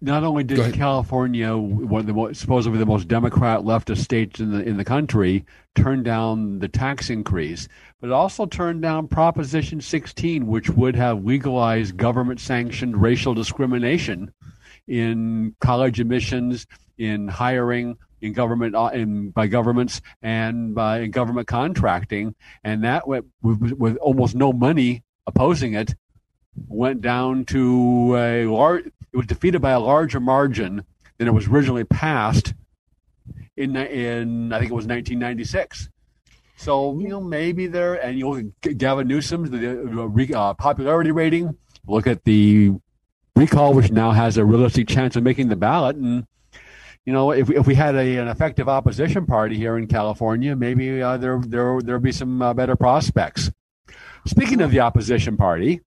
not 0.00 0.24
only 0.24 0.44
did 0.44 0.74
California, 0.74 1.56
one 1.56 2.00
of 2.00 2.06
the 2.06 2.12
most, 2.12 2.40
supposedly 2.40 2.78
the 2.78 2.86
most 2.86 3.08
Democrat 3.08 3.60
leftist 3.60 3.98
states 3.98 4.40
in 4.40 4.50
the 4.50 4.62
in 4.62 4.76
the 4.76 4.84
country, 4.84 5.44
turn 5.74 6.02
down 6.02 6.58
the 6.58 6.68
tax 6.68 7.10
increase, 7.10 7.68
but 8.00 8.08
it 8.08 8.12
also 8.12 8.46
turned 8.46 8.82
down 8.82 9.08
Proposition 9.08 9.80
16, 9.80 10.46
which 10.46 10.68
would 10.70 10.96
have 10.96 11.24
legalized 11.24 11.96
government-sanctioned 11.96 13.00
racial 13.00 13.34
discrimination 13.34 14.32
in 14.86 15.54
college 15.60 16.00
admissions, 16.00 16.66
in 16.98 17.28
hiring, 17.28 17.96
in 18.20 18.32
government, 18.32 18.74
uh, 18.74 18.90
in 18.92 19.30
by 19.30 19.46
governments, 19.46 20.00
and 20.22 20.74
by 20.74 21.00
in 21.00 21.10
government 21.12 21.46
contracting, 21.46 22.34
and 22.64 22.82
that 22.84 23.06
with, 23.06 23.24
with 23.42 23.96
almost 23.98 24.34
no 24.34 24.52
money 24.52 25.02
opposing 25.26 25.74
it 25.74 25.94
went 26.68 27.00
down 27.00 27.44
to 27.44 28.14
a 28.16 28.46
large, 28.46 28.84
it 29.14 29.16
was 29.16 29.26
defeated 29.26 29.62
by 29.62 29.70
a 29.70 29.78
larger 29.78 30.18
margin 30.18 30.84
than 31.18 31.28
it 31.28 31.30
was 31.30 31.46
originally 31.46 31.84
passed 31.84 32.52
in, 33.56 33.76
in 33.76 34.52
I 34.52 34.58
think 34.58 34.72
it 34.72 34.74
was 34.74 34.86
1996. 34.86 35.88
So, 36.56 36.98
you 36.98 37.08
know, 37.08 37.20
maybe 37.20 37.68
there, 37.68 37.94
and 37.94 38.18
you 38.18 38.28
look 38.28 38.44
at 38.64 38.76
Gavin 38.76 39.06
Newsom's 39.06 39.50
the 39.50 40.36
uh, 40.36 40.54
popularity 40.54 41.12
rating, 41.12 41.56
look 41.86 42.08
at 42.08 42.24
the 42.24 42.72
recall, 43.36 43.72
which 43.72 43.92
now 43.92 44.10
has 44.10 44.36
a 44.36 44.44
realistic 44.44 44.88
chance 44.88 45.14
of 45.14 45.22
making 45.22 45.48
the 45.48 45.56
ballot. 45.56 45.94
And, 45.94 46.26
you 47.04 47.12
know, 47.12 47.30
if, 47.30 47.48
if 47.50 47.68
we 47.68 47.76
had 47.76 47.94
a, 47.94 48.16
an 48.16 48.26
effective 48.26 48.68
opposition 48.68 49.26
party 49.26 49.56
here 49.56 49.78
in 49.78 49.86
California, 49.86 50.56
maybe 50.56 51.00
uh, 51.00 51.18
there, 51.18 51.40
there, 51.46 51.80
there'll 51.80 52.00
be 52.00 52.12
some 52.12 52.42
uh, 52.42 52.52
better 52.52 52.74
prospects. 52.74 53.52
Speaking 54.26 54.60
of 54.60 54.72
the 54.72 54.80
opposition 54.80 55.36
party, 55.36 55.82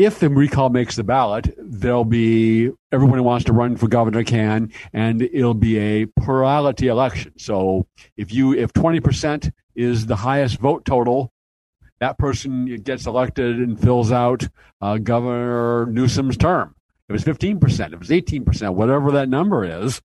if 0.00 0.18
the 0.18 0.30
recall 0.30 0.70
makes 0.70 0.96
the 0.96 1.04
ballot, 1.04 1.54
there'll 1.58 2.06
be 2.06 2.70
everyone 2.90 3.18
who 3.18 3.22
wants 3.22 3.44
to 3.44 3.52
run 3.52 3.76
for 3.76 3.86
governor 3.86 4.24
can, 4.24 4.72
and 4.94 5.20
it'll 5.20 5.52
be 5.52 5.78
a 5.78 6.06
plurality 6.06 6.86
election. 6.86 7.38
So 7.38 7.86
if 8.16 8.32
you 8.32 8.54
if 8.54 8.72
twenty 8.72 9.00
percent 9.00 9.50
is 9.74 10.06
the 10.06 10.16
highest 10.16 10.58
vote 10.58 10.86
total, 10.86 11.30
that 11.98 12.16
person 12.16 12.76
gets 12.76 13.06
elected 13.06 13.58
and 13.58 13.78
fills 13.78 14.10
out 14.10 14.48
uh, 14.80 14.96
Governor 14.96 15.84
Newsom's 15.84 16.38
term. 16.38 16.74
it 17.08 17.12
was 17.12 17.24
15%, 17.24 17.92
it 17.92 17.98
was 17.98 18.08
18%, 18.08 18.74
whatever 18.74 19.12
that 19.12 19.28
number 19.28 19.64
is. 19.64 20.00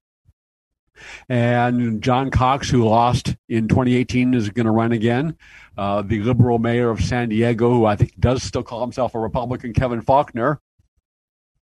And 1.29 2.03
John 2.03 2.31
Cox, 2.31 2.69
who 2.69 2.85
lost 2.85 3.37
in 3.49 3.69
2018, 3.69 4.35
is 4.35 4.51
going 4.51 4.67
to 4.67 4.73
run 4.73 4.93
again. 4.93 5.37
Uh, 5.77 6.03
the 6.03 6.21
liberal 6.21 6.59
mayor 6.59 6.91
of 6.91 7.01
San 7.01 7.29
Diego, 7.29 7.71
who 7.71 7.85
I 7.85 7.97
think 7.97 8.19
does 8.19 8.43
still 8.43 8.63
call 8.63 8.81
himself 8.81 9.15
a 9.15 9.19
Republican, 9.19 9.73
Kevin 9.73 10.03
Faulconer, 10.03 10.59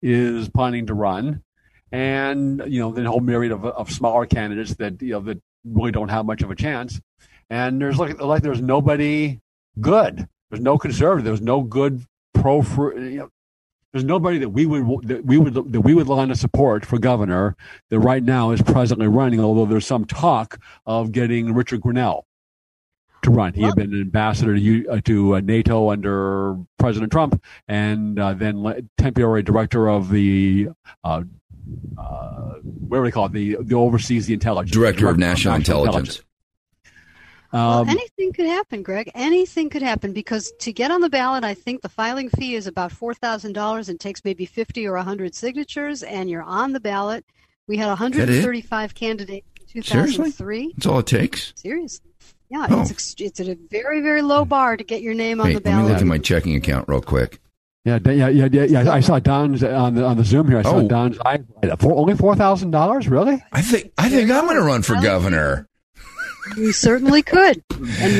is 0.02 0.50
planning 0.50 0.88
to 0.88 0.94
run. 0.94 1.44
And, 1.92 2.64
you 2.68 2.80
know, 2.80 2.92
the 2.92 3.04
whole 3.10 3.20
myriad 3.20 3.52
of, 3.52 3.66
of 3.66 3.92
smaller 3.92 4.26
candidates 4.26 4.76
that, 4.76 5.02
you 5.02 5.12
know, 5.12 5.20
that 5.22 5.42
really 5.66 5.92
don't 5.92 6.10
have 6.10 6.26
much 6.26 6.42
of 6.42 6.50
a 6.50 6.56
chance. 6.56 7.00
And 7.50 7.82
there's 7.82 7.98
like, 7.98 8.20
like 8.22 8.42
there's 8.42 8.62
nobody 8.62 9.40
good. 9.80 10.28
There's 10.50 10.62
no 10.62 10.78
conservative. 10.78 11.26
There's 11.26 11.42
no 11.42 11.62
good 11.62 12.06
pro, 12.34 12.62
you 12.62 13.20
know, 13.20 13.30
there's 13.92 14.06
nobody 14.06 14.38
that 14.39 14.50
we 14.50 14.66
would 14.66 15.08
that 15.08 15.26
we 15.26 15.38
would 15.38 15.54
that 15.54 15.82
we 15.82 15.94
would 15.94 16.08
line 16.08 16.30
to 16.30 16.36
support 16.36 16.86
for 16.86 16.98
governor 16.98 17.56
that 17.89 18.00
right 18.00 18.24
now 18.24 18.52
is 18.52 18.62
presently 18.62 19.08
running. 19.08 19.39
Although 19.39 19.66
there's 19.66 19.86
some 19.86 20.06
talk 20.06 20.60
of 20.86 21.12
getting 21.12 21.54
Richard 21.54 21.82
Grenell 21.82 22.24
to 23.24 23.32
run. 23.32 23.54
He 23.54 23.62
had 23.62 23.76
been 23.76 23.94
an 23.94 24.02
ambassador 24.02 24.58
to, 24.58 24.89
uh, 24.89 25.02
to 25.02 25.36
uh, 25.36 25.39
NATO 25.42 25.92
under 25.92 26.58
President 26.80 27.12
Trump, 27.12 27.42
and 27.68 28.20
uh, 28.20 28.34
then 28.34 28.89
temporary 28.98 29.44
director 29.44 29.89
of 29.89 30.10
the. 30.10 30.70
Uh, 31.04 31.24
uh, 31.98 32.54
what 32.64 32.98
do 32.98 33.04
they 33.04 33.12
call 33.12 33.26
it? 33.28 33.34
The 33.34 33.58
the 33.62 33.76
oversees 33.76 34.26
the 34.26 34.34
intelligence 34.34 34.74
director, 34.74 35.02
director 35.02 35.12
of 35.12 35.20
national, 35.20 35.58
national 35.58 35.84
intelligence. 35.86 36.18
intelligence. 36.18 36.31
Um, 37.54 37.86
well, 37.86 37.89
anything 37.89 38.32
could 38.34 38.45
happen, 38.45 38.82
Greg. 38.82 39.12
Anything 39.14 39.70
could 39.70 39.82
happen 39.82 40.14
because 40.14 40.54
to 40.60 40.72
get 40.72 40.89
on 40.89 41.02
the 41.02 41.10
ballot, 41.10 41.43
I 41.43 41.54
think 41.54 41.82
the 41.82 41.89
filing 41.89 42.30
fee 42.30 42.56
is 42.56 42.66
about 42.66 42.91
four 42.91 43.14
thousand 43.14 43.54
dollars 43.54 43.89
and 43.89 43.99
takes 43.99 44.24
maybe 44.24 44.45
fifty 44.45 44.88
or 44.88 44.95
hundred 44.97 45.36
signatures, 45.36 46.04
and 46.04 46.30
you're 46.30 46.43
on 46.43 46.72
the 46.72 46.80
ballot. 46.80 47.26
We 47.68 47.78
had 47.78 47.88
135 47.88 48.95
candidates 48.95 49.47
in 49.74 49.82
2003. 49.82 50.34
Seriously? 50.34 50.74
That's 50.76 50.86
all 50.88 50.99
it 50.99 51.06
takes. 51.08 51.54
Seriously. 51.56 52.12
Yeah, 52.49 52.68
oh. 52.70 52.82
it's 52.82 53.16
it's 53.18 53.39
at 53.39 53.47
a 53.47 53.58
very 53.70 54.02
very 54.02 54.22
low 54.22 54.43
bar 54.43 54.76
to 54.76 54.84
get 54.84 55.02
your 55.02 55.14
name 55.14 55.39
on 55.39 55.54
the 55.54 55.62
ballot. 55.62 55.84
Let 55.84 55.88
me 55.88 55.93
look 55.93 56.02
at 56.02 56.08
my 56.08 56.18
checking 56.18 56.56
account 56.56 56.89
real 56.89 57.02
quick. 57.02 57.39
Yeah, 57.86 57.97
yeah, 58.06 58.28
yeah, 58.28 58.47
yeah. 58.52 58.64
yeah. 58.64 58.91
I 58.91 58.99
saw 58.99 59.20
Don's 59.20 59.64
on 59.64 59.95
the 59.95 60.06
on 60.06 60.18
the 60.18 60.26
Zoom 60.26 60.49
here. 60.49 60.60
I 60.60 60.64
saw 60.64 60.76
oh. 60.76 60.88
Don's. 60.88 61.18
I, 61.26 61.39
for 61.80 61.93
only 61.93 62.16
four 62.16 62.36
thousand 62.36 62.72
dollars, 62.72 63.08
really? 63.08 63.41
I 63.52 63.62
think 63.62 63.93
I 63.97 64.10
think 64.10 64.30
I'm 64.30 64.45
going 64.45 64.58
to 64.58 64.64
run 64.64 64.84
for 64.84 64.95
governor. 65.02 65.68
You 66.58 66.72
certainly 66.72 67.22
could. 67.22 67.64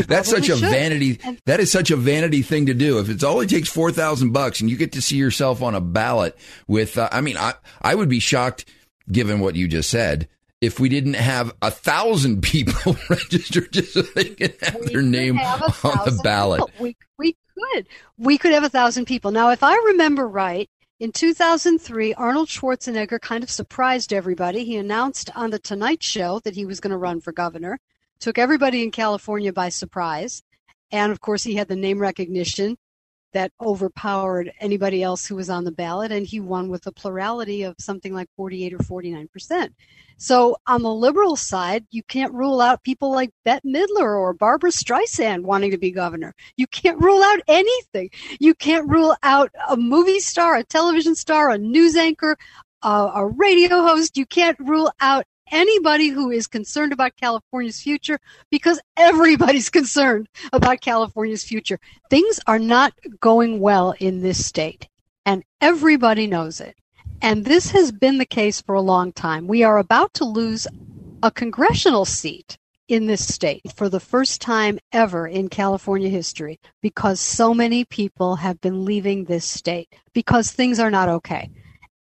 That's 0.08 0.30
such 0.30 0.50
a 0.50 0.58
should. 0.58 0.70
vanity. 0.70 1.20
That 1.46 1.60
is 1.60 1.72
such 1.72 1.92
a 1.92 1.96
vanity 1.96 2.42
thing 2.42 2.68
to 2.68 2.74
do. 2.74 3.00
If 3.00 3.10
it's 3.10 3.24
only 3.24 3.48
takes 3.48 3.70
four 3.70 3.92
thousand 3.92 4.32
bucks 4.32 4.62
and 4.62 4.70
you 4.70 4.78
get 4.78 4.94
to 4.94 5.02
see 5.02 5.18
yourself 5.18 5.62
on 5.62 5.76
a 5.76 5.82
ballot 5.82 6.38
with, 6.68 6.98
uh, 6.98 7.10
I 7.12 7.22
mean, 7.22 7.38
I 7.38 7.54
I 7.82 7.96
would 7.96 8.10
be 8.10 8.20
shocked 8.20 8.66
given 9.12 9.40
what 9.40 9.56
you 9.56 9.68
just 9.68 9.90
said 9.90 10.28
if 10.62 10.80
we 10.80 10.90
didn't 10.90 11.16
have 11.16 11.54
a 11.62 11.72
thousand 11.72 12.42
people 12.44 12.96
registered 13.10 13.72
just 13.72 13.94
so 13.94 14.02
they 14.02 14.26
can 14.26 14.54
have 14.62 14.78
we 14.80 14.88
their 14.88 15.02
name 15.02 15.36
have 15.36 15.84
on 15.84 16.06
the 16.06 16.20
ballot. 16.24 16.64
We 16.80 16.96
we 17.18 17.36
could 17.58 17.88
we 18.18 18.38
could 18.38 18.54
have 18.54 18.64
a 18.64 18.70
thousand 18.70 19.06
people. 19.06 19.32
Now, 19.32 19.50
if 19.50 19.64
I 19.64 19.76
remember 19.76 20.28
right, 20.28 20.70
in 21.00 21.12
2003, 21.12 22.14
Arnold 22.14 22.48
Schwarzenegger 22.48 23.20
kind 23.20 23.44
of 23.44 23.50
surprised 23.50 24.14
everybody. 24.14 24.64
He 24.64 24.78
announced 24.78 25.32
on 25.36 25.50
The 25.50 25.58
Tonight 25.58 26.04
Show 26.04 26.40
that 26.44 26.54
he 26.54 26.66
was 26.66 26.80
going 26.80 26.92
to 26.92 26.98
run 26.98 27.22
for 27.22 27.32
governor 27.32 27.80
took 28.22 28.38
everybody 28.38 28.84
in 28.84 28.92
California 28.92 29.52
by 29.52 29.70
surprise. 29.70 30.42
And 30.92 31.12
of 31.12 31.20
course, 31.20 31.44
he 31.44 31.56
had 31.56 31.68
the 31.68 31.76
name 31.76 32.00
recognition 32.00 32.78
that 33.34 33.52
overpowered 33.62 34.52
anybody 34.60 35.02
else 35.02 35.26
who 35.26 35.36
was 35.36 35.50
on 35.50 35.64
the 35.64 35.72
ballot, 35.72 36.12
and 36.12 36.26
he 36.26 36.40
won 36.40 36.70
with 36.70 36.86
a 36.86 36.92
plurality 36.92 37.64
of 37.64 37.76
something 37.80 38.14
like 38.14 38.28
48 38.36 38.74
or 38.74 38.80
49 38.80 39.28
percent. 39.30 39.74
So 40.18 40.58
on 40.68 40.84
the 40.84 40.94
liberal 40.94 41.36
side, 41.36 41.86
you 41.90 42.04
can't 42.04 42.34
rule 42.34 42.62
out 42.62 42.84
people 42.84 43.12
like 43.12 43.32
Bette 43.44 43.68
Midler 43.68 44.20
or 44.20 44.34
Barbra 44.34 44.70
Streisand 44.70 45.44
wanting 45.44 45.72
to 45.72 45.78
be 45.78 45.92
governor. 45.92 46.36
You 46.58 46.68
can't 46.68 47.02
rule 47.02 47.24
out 47.24 47.40
anything. 47.48 48.10
You 48.40 48.54
can't 48.54 48.88
rule 48.88 49.16
out 49.24 49.50
a 49.70 49.78
movie 49.78 50.20
star, 50.20 50.58
a 50.58 50.64
television 50.64 51.16
star, 51.16 51.50
a 51.50 51.58
news 51.58 51.96
anchor, 51.96 52.38
a, 52.84 53.12
a 53.16 53.26
radio 53.28 53.82
host. 53.82 54.18
You 54.18 54.26
can't 54.26 54.60
rule 54.60 54.92
out 55.00 55.26
anybody 55.52 56.10
who 56.10 56.32
is 56.32 56.48
concerned 56.48 56.94
about 56.94 57.16
California's 57.18 57.82
future 57.82 58.20
because 58.50 58.80
everybody's 58.98 59.70
concerned 59.80 60.28
about 60.54 60.82
California's 60.82 61.44
future. 61.44 61.80
Things 62.10 62.40
are 62.48 62.60
not 62.60 62.94
going 63.20 63.60
well 63.60 63.94
in 64.00 64.22
this 64.22 64.46
state, 64.46 64.88
and 65.26 65.44
everybody 65.60 66.28
knows 66.28 66.60
it. 66.60 66.76
And 67.22 67.46
this 67.46 67.72
has 67.72 67.92
been 67.92 68.18
the 68.18 68.26
case 68.26 68.62
for 68.62 68.74
a 68.74 68.82
long 68.82 69.12
time. 69.12 69.48
We 69.48 69.64
are 69.64 69.78
about 69.78 70.14
to 70.16 70.26
lose 70.26 70.68
a 71.22 71.30
congressional 71.30 72.06
seat 72.06 72.58
in 72.88 73.06
this 73.06 73.34
state 73.34 73.62
for 73.76 73.88
the 73.88 74.00
first 74.00 74.42
time 74.42 74.78
ever 74.92 75.26
in 75.28 75.48
California 75.48 76.10
history 76.10 76.60
because 76.82 77.22
so 77.22 77.54
many 77.54 77.86
people 77.86 78.36
have 78.36 78.60
been 78.60 78.84
leaving 78.84 79.24
this 79.24 79.46
state 79.46 79.88
because 80.14 80.52
things 80.52 80.80
are 80.80 80.92
not 80.92 81.08
okay. 81.08 81.50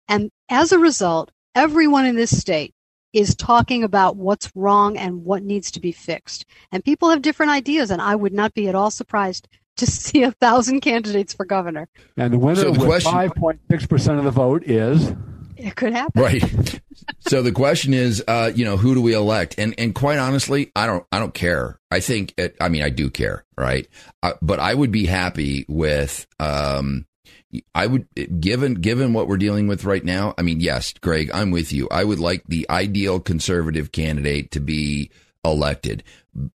And 0.09 0.31
as 0.49 0.73
a 0.73 0.79
result, 0.79 1.31
everyone 1.55 2.07
in 2.07 2.17
this 2.17 2.37
state 2.37 2.75
is 3.13 3.35
talking 3.35 3.85
about 3.85 4.17
what's 4.17 4.55
wrong 4.55 4.97
and 4.97 5.25
what 5.25 5.43
needs 5.43 5.71
to 5.73 5.81
be 5.81 5.93
fixed. 5.93 6.45
And 6.73 6.85
people 6.85 7.11
have 7.11 7.23
different 7.23 7.53
ideas, 7.53 7.91
and 7.91 8.01
I 8.01 8.15
would 8.15 8.33
not 8.33 8.55
be 8.55 8.69
at 8.69 8.75
all 8.75 8.91
surprised 8.91 9.49
to 9.77 9.87
see 9.91 10.23
a 10.23 10.33
thousand 10.33 10.81
candidates 10.81 11.35
for 11.35 11.45
governor. 11.45 11.89
And 12.17 12.33
the 12.33 12.39
winner 12.39 12.61
so 12.61 12.73
the 12.73 12.87
with 12.87 13.03
five 13.03 13.35
point 13.35 13.61
six 13.71 13.87
percent 13.87 14.19
of 14.19 14.25
the 14.25 14.31
vote 14.31 14.65
is. 14.65 15.13
It 15.57 15.77
could 15.77 15.93
happen, 15.93 16.23
right? 16.23 16.81
so 17.29 17.43
the 17.43 17.53
question 17.53 17.93
is, 17.93 18.25
uh, 18.27 18.51
you 18.55 18.65
know, 18.65 18.79
who 18.79 18.95
do 18.95 19.03
we 19.03 19.13
elect? 19.13 19.57
And 19.59 19.75
and 19.77 19.95
quite 19.95 20.19
honestly, 20.19 20.73
I 20.75 20.87
don't, 20.87 21.05
I 21.13 21.19
don't 21.19 21.35
care. 21.35 21.79
I 21.91 22.01
think, 22.01 22.33
it, 22.39 22.57
I 22.61 22.71
mean, 22.71 22.81
I 22.83 22.89
do 22.89 23.11
care, 23.11 23.45
right? 23.59 23.87
Uh, 24.23 24.33
but 24.41 24.59
I 24.59 24.73
would 24.73 24.91
be 24.91 25.05
happy 25.05 25.67
with, 25.69 26.27
um, 26.39 27.05
I 27.74 27.87
would 27.87 28.07
given 28.41 28.74
given 28.74 29.12
what 29.12 29.26
we're 29.26 29.37
dealing 29.37 29.66
with 29.66 29.85
right 29.85 30.05
now. 30.05 30.35
I 30.39 30.43
mean, 30.43 30.61
yes, 30.61 30.93
Greg, 31.01 31.31
I'm 31.35 31.51
with 31.51 31.72
you. 31.72 31.89
I 31.91 32.05
would 32.05 32.20
like 32.20 32.45
the 32.47 32.66
ideal 32.70 33.18
conservative 33.20 33.93
candidate 33.93 34.53
to 34.53 34.61
be 34.61 35.11
elected. 35.45 36.05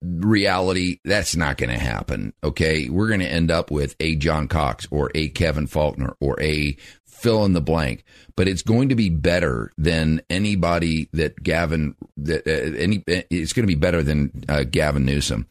Reality, 0.03 0.99
that's 1.05 1.35
not 1.35 1.57
going 1.57 1.71
to 1.71 1.79
happen. 1.79 2.35
Okay, 2.45 2.91
we're 2.91 3.09
going 3.09 3.21
to 3.21 3.27
end 3.27 3.51
up 3.51 3.71
with 3.71 3.97
a 4.01 4.17
John 4.17 4.49
Cox 4.49 4.87
or 4.91 5.11
a 5.15 5.29
Kevin 5.31 5.67
Faulconer 5.67 6.15
or 6.21 6.41
a 6.43 6.77
fill 7.07 7.45
in 7.47 7.55
the 7.55 7.63
blank. 7.63 8.05
But 8.37 8.49
it's 8.49 8.63
going 8.63 8.91
to 8.91 8.95
be 8.95 9.09
better 9.09 9.73
than 9.79 10.21
anybody 10.29 11.09
that 11.13 11.43
Gavin 11.43 11.97
that 12.19 12.47
uh, 12.47 12.77
any. 12.79 13.03
It's 13.07 13.55
going 13.55 13.65
to 13.65 13.75
be 13.75 13.81
better 13.81 14.03
than 14.03 14.45
uh, 14.49 14.65
Gavin 14.65 15.07
Newsom. 15.07 15.47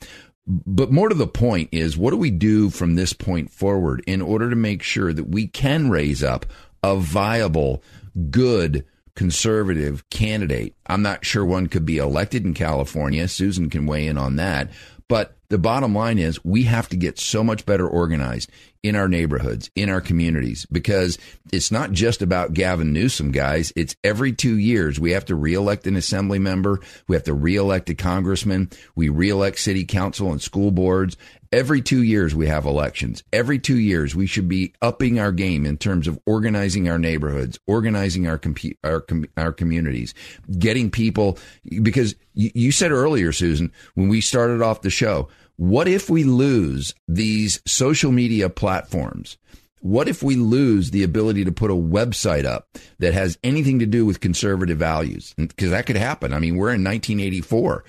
But 0.48 0.92
more 0.92 1.10
to 1.10 1.16
the 1.16 1.28
point 1.28 1.70
is, 1.72 1.98
what 1.98 2.12
do 2.12 2.18
we 2.18 2.32
do 2.32 2.70
from 2.70 2.96
this 2.96 3.14
point 3.14 3.52
forward 3.52 4.04
in 4.08 4.22
order 4.22 4.50
to 4.50 4.56
make 4.56 4.82
sure 4.82 5.14
that 5.14 5.30
we 5.30 5.48
can 5.48 5.90
raise 5.90 6.24
up 6.24 6.46
a 6.84 6.96
viable, 6.96 7.84
good 8.30 8.86
conservative 9.16 10.10
candidate? 10.10 10.76
I'm 10.88 11.04
not 11.04 11.26
sure 11.26 11.46
one 11.46 11.68
could 11.68 11.86
be 11.86 11.98
elected 11.98 12.44
in 12.44 12.54
California. 12.54 13.28
Susan 13.28 13.70
can 13.70 13.86
weigh 13.86 14.08
in 14.08 14.18
on 14.18 14.38
that. 14.38 14.72
But 15.12 15.36
the 15.50 15.58
bottom 15.58 15.94
line 15.94 16.20
is 16.20 16.42
we 16.46 16.64
have 16.64 16.88
to 16.88 16.96
get 16.96 17.20
so 17.20 17.44
much 17.44 17.66
better 17.66 17.86
organized 17.86 18.50
in 18.82 18.96
our 18.96 19.10
neighborhoods, 19.10 19.70
in 19.76 19.90
our 19.90 20.00
communities, 20.00 20.66
because 20.72 21.18
it's 21.52 21.70
not 21.70 21.92
just 21.92 22.22
about 22.22 22.54
Gavin 22.54 22.94
Newsom, 22.94 23.34
guys. 23.34 23.74
It's 23.76 23.94
every 24.06 24.32
two 24.32 24.58
years 24.58 25.02
we 25.02 25.12
have 25.12 25.26
to 25.26 25.36
reelect 25.36 25.86
an 25.86 25.98
assembly 25.98 26.40
member, 26.40 26.80
we 27.10 27.18
have 27.18 27.26
to 27.26 27.34
reelect 27.34 27.90
a 27.90 27.94
congressman, 27.94 28.70
we 28.96 29.10
reelect 29.10 29.60
city 29.60 29.84
council 29.84 30.32
and 30.32 30.42
school 30.42 30.72
boards, 30.72 31.18
Every 31.52 31.82
two 31.82 32.02
years 32.02 32.34
we 32.34 32.48
have 32.48 32.66
elections. 32.66 33.24
Every 33.34 33.60
two 33.60 33.78
years 33.78 34.16
we 34.16 34.26
should 34.26 34.48
be 34.48 34.74
upping 34.82 35.20
our 35.20 35.34
game 35.34 35.66
in 35.66 35.78
terms 35.78 36.08
of 36.08 36.18
organizing 36.26 36.90
our 36.90 36.98
neighborhoods, 36.98 37.60
organizing 37.68 38.26
our 38.26 38.38
com- 38.38 38.56
our, 38.86 39.02
com- 39.02 39.26
our 39.36 39.52
communities, 39.52 40.14
getting 40.58 40.90
people. 40.90 41.38
Because 41.82 42.16
you, 42.34 42.52
you 42.56 42.72
said 42.72 42.92
earlier, 42.92 43.34
Susan, 43.34 43.74
when 43.96 44.08
we 44.08 44.22
started 44.22 44.62
off 44.62 44.82
the 44.82 44.90
show, 44.90 45.28
what 45.58 45.90
if 45.90 46.10
we 46.10 46.24
lose 46.24 46.96
these 47.10 47.62
social 47.68 48.14
media 48.14 48.50
platforms? 48.50 49.38
What 49.82 50.08
if 50.08 50.24
we 50.24 50.36
lose 50.36 50.92
the 50.92 51.04
ability 51.04 51.44
to 51.44 51.52
put 51.52 51.72
a 51.72 51.76
website 51.76 52.46
up 52.46 52.70
that 53.00 53.14
has 53.14 53.38
anything 53.44 53.80
to 53.80 53.86
do 53.86 54.06
with 54.06 54.22
conservative 54.22 54.78
values? 54.78 55.34
Because 55.38 55.72
that 55.72 55.86
could 55.86 55.98
happen. 55.98 56.34
I 56.34 56.40
mean, 56.40 56.56
we're 56.56 56.74
in 56.74 56.84
1984 56.84 57.84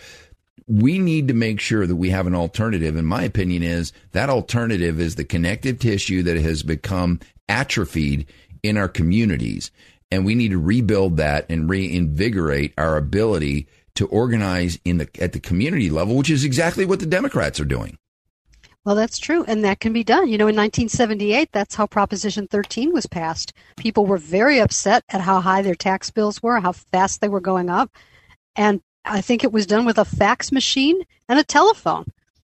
we 0.67 0.99
need 0.99 1.29
to 1.29 1.35
make 1.35 1.61
sure 1.61 1.87
that 1.87 1.97
we 1.97 2.11
have 2.11 2.27
an 2.27 2.35
alternative. 2.35 2.97
And 2.97 3.07
my 3.07 3.23
opinion 3.23 3.63
is 3.63 3.93
that 4.13 4.31
alternative 4.31 5.01
is 5.01 5.15
the 5.15 5.25
connective 5.25 5.79
tissue 5.79 6.23
that 6.23 6.37
has 6.37 6.63
become 6.63 7.21
atrophied 7.49 8.27
in 8.63 8.77
our 8.77 8.89
communities. 8.89 9.71
And 10.11 10.25
we 10.25 10.35
need 10.35 10.51
to 10.51 10.59
rebuild 10.59 11.17
that 11.17 11.47
and 11.49 11.69
reinvigorate 11.69 12.75
our 12.77 12.97
ability 12.97 13.67
to 13.95 14.07
organize 14.07 14.79
in 14.85 14.99
the 14.99 15.09
at 15.21 15.33
the 15.33 15.41
community 15.41 15.91
level, 15.91 16.17
which 16.17 16.31
is 16.31 16.45
exactly 16.45 16.85
what 16.85 17.01
the 17.01 17.07
Democrats 17.07 17.61
are 17.61 17.65
doing. 17.65 17.97
Well, 18.85 18.97
that's 18.97 19.19
true, 19.19 19.45
and 19.45 19.65
that 19.65 19.79
can 19.79 19.93
be 19.93 20.03
done. 20.03 20.27
You 20.29 20.39
know, 20.39 20.49
in 20.49 20.57
1978, 20.57 21.51
that's 21.53 21.77
how 21.77 21.87
Proposition 21.87 22.49
13 22.49 22.93
was 22.93 23.07
passed. 23.07 23.53
People 23.77 24.07
were 24.07 24.19
very 24.19 24.59
upset 24.59 25.05
at 25.09 25.21
how 25.21 25.41
high 25.41 25.63
their 25.63 25.77
tax 25.77 26.11
bills 26.11 26.43
were, 26.43 26.59
how 26.59 26.73
fast 26.73 27.21
they 27.21 27.29
were 27.29 27.41
going 27.41 27.71
up, 27.71 27.93
and 28.57 28.83
I 29.05 29.21
think 29.21 29.43
it 29.43 29.53
was 29.53 29.67
done 29.67 29.85
with 29.85 29.99
a 29.99 30.05
fax 30.05 30.53
machine 30.53 31.03
and 31.29 31.39
a 31.39 31.45
telephone. 31.45 32.07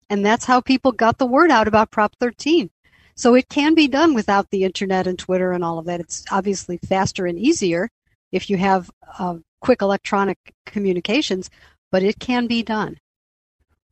And 0.10 0.26
that's 0.26 0.46
how 0.46 0.62
people 0.62 0.92
got 0.92 1.18
the 1.18 1.26
word 1.26 1.50
out 1.50 1.68
about 1.68 1.92
Prop 1.92 2.16
13. 2.20 2.70
So 3.16 3.36
it 3.36 3.50
can 3.50 3.74
be 3.74 3.88
done 3.88 4.14
without 4.14 4.50
the 4.50 4.64
internet 4.64 5.08
and 5.08 5.18
Twitter 5.18 5.52
and 5.52 5.64
all 5.64 5.80
of 5.80 5.86
that. 5.86 6.00
It's 6.00 6.26
obviously 6.32 6.78
faster 6.78 7.26
and 7.26 7.38
easier 7.38 7.90
if 8.32 8.50
you 8.50 8.58
have 8.58 8.90
uh, 9.20 9.38
quick 9.62 9.82
electronic 9.82 10.38
communications, 10.66 11.50
but 11.92 12.04
it 12.04 12.20
can 12.20 12.48
be 12.48 12.64
done. 12.64 13.00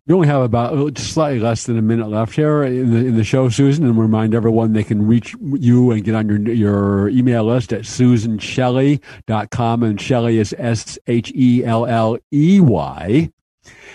We 0.08 0.16
only 0.16 0.28
have 0.28 0.42
about 0.42 0.94
just 0.96 1.14
slightly 1.14 1.40
less 1.40 1.66
than 1.66 1.78
a 1.78 1.82
minute 1.82 2.10
left 2.10 2.36
here 2.36 2.64
in 2.64 2.90
the, 2.92 2.98
in 2.98 3.16
the 3.18 3.24
show, 3.24 3.50
Susan, 3.50 3.86
and 3.86 3.98
remind 4.00 4.34
everyone 4.34 4.74
they 4.74 4.84
can 4.84 5.06
reach 5.06 5.36
you 5.40 5.92
and 5.92 6.04
get 6.04 6.16
on 6.16 6.28
your 6.28 6.40
your 6.54 7.10
email 7.10 7.44
list 7.46 7.72
at 7.72 7.82
susanshelley.com. 7.82 9.84
And 9.84 10.02
Shelley 10.02 10.40
is 10.40 10.56
S 10.58 10.98
H 11.08 11.32
E 11.36 11.64
L 11.64 11.86
L 11.86 12.18
E 12.34 12.60
Y, 12.60 13.32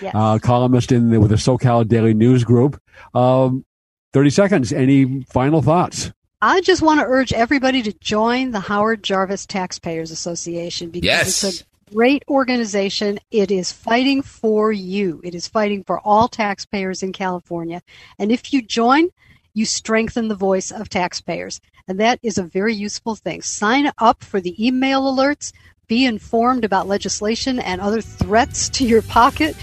Yes. 0.01 0.13
uh, 0.15 0.39
columnist 0.39 0.93
in 0.93 1.11
the, 1.11 1.19
with 1.19 1.31
the 1.31 1.37
SoCal 1.37 1.87
Daily 1.89 2.15
News 2.15 2.45
Group. 2.45 2.81
Um, 3.15 3.65
30 4.13 4.31
seconds. 4.31 4.73
Any 4.73 5.23
final 5.25 5.61
thoughts? 5.61 6.13
I 6.41 6.61
just 6.61 6.83
want 6.83 7.01
to 7.01 7.07
urge 7.07 7.33
everybody 7.33 7.83
to 7.83 7.93
join 7.95 8.53
the 8.53 8.61
Howard 8.61 9.03
Jarvis 9.03 9.45
Taxpayers 9.47 10.11
Association 10.13 10.91
because 10.91 11.05
Yes. 11.07 11.43
it's 11.45 11.63
a 11.63 11.65
great 11.93 12.25
organization. 12.29 13.19
It 13.31 13.51
is 13.51 13.73
fighting 13.73 14.23
for 14.23 14.73
you. 14.73 15.21
It 15.23 15.35
is 15.35 15.47
fighting 15.47 15.85
for 15.85 16.01
all 16.01 16.29
taxpayers 16.29 17.03
in 17.03 17.13
California. 17.13 17.83
And 18.19 18.33
if 18.33 18.53
you 18.53 18.63
join, 18.63 19.11
you 19.55 19.65
strengthen 19.65 20.29
the 20.29 20.35
voice 20.35 20.71
of 20.71 20.89
taxpayers. 20.89 21.61
And 21.89 22.01
that 22.01 22.19
is 22.23 22.39
a 22.39 22.43
very 22.43 22.75
useful 22.75 23.15
thing. 23.15 23.43
Sign 23.43 23.91
up 23.99 24.25
for 24.25 24.41
the 24.41 24.67
email 24.67 25.03
alerts. 25.03 25.53
Be 25.87 26.05
informed 26.05 26.65
about 26.65 26.89
legislation 26.89 27.61
and 27.61 27.81
other 27.81 28.01
threats 28.01 28.69
to 28.71 28.85
your 28.85 29.03
pocket. 29.03 29.55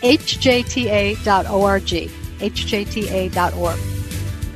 hjta.org. 0.00 1.18
hjta.org. 2.38 3.97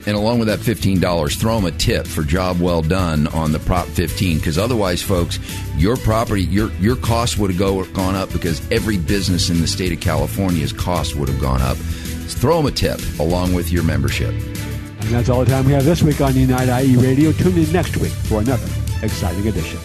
And 0.07 0.16
along 0.16 0.40
with 0.40 0.48
that 0.48 0.59
$15, 0.59 1.38
throw 1.38 1.57
them 1.57 1.64
a 1.64 1.70
tip 1.70 2.07
for 2.07 2.22
job 2.22 2.61
well 2.61 2.82
done 2.82 3.28
on 3.28 3.53
the 3.53 3.61
Prop 3.61 3.86
15. 3.86 4.38
Because 4.38 4.59
otherwise, 4.59 5.00
folks, 5.00 5.38
your 5.76 5.96
property, 5.96 6.42
your 6.42 6.72
your 6.74 6.96
costs 6.96 7.38
would 7.38 7.50
have 7.50 7.59
go, 7.59 7.84
gone 7.92 8.14
up 8.14 8.32
because 8.32 8.61
every 8.72 8.98
business 8.98 9.48
in 9.50 9.61
the 9.61 9.66
state 9.66 9.92
of 9.92 10.00
California's 10.00 10.72
cost 10.72 11.14
would 11.14 11.28
have 11.28 11.40
gone 11.40 11.62
up. 11.62 11.76
Throw 11.76 12.57
them 12.57 12.66
a 12.66 12.72
tip 12.72 13.00
along 13.20 13.55
with 13.55 13.70
your 13.70 13.84
membership. 13.84 14.30
And 14.30 15.11
that's 15.11 15.28
all 15.28 15.44
the 15.44 15.50
time 15.50 15.66
we 15.66 15.72
have 15.72 15.84
this 15.84 16.03
week 16.03 16.20
on 16.20 16.34
Unite 16.34 16.68
IE 16.84 16.96
Radio. 16.96 17.32
Tune 17.32 17.59
in 17.59 17.70
next 17.72 17.96
week 17.96 18.12
for 18.12 18.40
another 18.40 18.66
exciting 19.03 19.46
edition. 19.46 19.78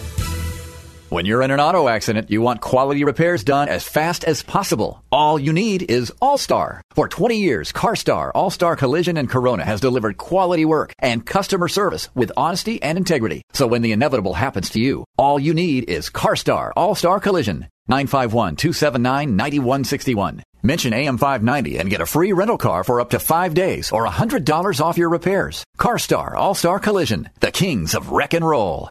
When 1.10 1.24
you're 1.24 1.40
in 1.40 1.50
an 1.50 1.58
auto 1.58 1.88
accident, 1.88 2.30
you 2.30 2.42
want 2.42 2.60
quality 2.60 3.02
repairs 3.02 3.42
done 3.42 3.70
as 3.70 3.82
fast 3.82 4.24
as 4.24 4.42
possible. 4.42 5.02
All 5.10 5.38
you 5.38 5.54
need 5.54 5.90
is 5.90 6.12
All-Star. 6.20 6.82
For 6.90 7.08
20 7.08 7.38
years, 7.38 7.72
CarStar, 7.72 8.30
All-Star 8.34 8.76
Collision 8.76 9.16
and 9.16 9.26
Corona 9.26 9.64
has 9.64 9.80
delivered 9.80 10.18
quality 10.18 10.66
work 10.66 10.92
and 10.98 11.24
customer 11.24 11.68
service 11.68 12.10
with 12.14 12.30
honesty 12.36 12.82
and 12.82 12.98
integrity. 12.98 13.40
So 13.54 13.66
when 13.66 13.80
the 13.80 13.92
inevitable 13.92 14.34
happens 14.34 14.68
to 14.70 14.80
you, 14.80 15.04
all 15.16 15.40
you 15.40 15.54
need 15.54 15.88
is 15.88 16.10
CarStar, 16.10 16.72
All-Star 16.76 17.20
Collision. 17.20 17.68
951-279-9161. 17.90 20.42
Mention 20.62 20.92
AM590 20.92 21.78
and 21.78 21.88
get 21.88 22.00
a 22.00 22.06
free 22.06 22.32
rental 22.32 22.58
car 22.58 22.82
for 22.84 23.00
up 23.00 23.10
to 23.10 23.18
five 23.18 23.54
days 23.54 23.92
or 23.92 24.06
$100 24.06 24.80
off 24.80 24.98
your 24.98 25.08
repairs. 25.08 25.64
CarStar 25.78 26.34
All-Star 26.34 26.80
Collision, 26.80 27.30
the 27.40 27.52
kings 27.52 27.94
of 27.94 28.10
wreck 28.10 28.34
and 28.34 28.46
roll. 28.46 28.90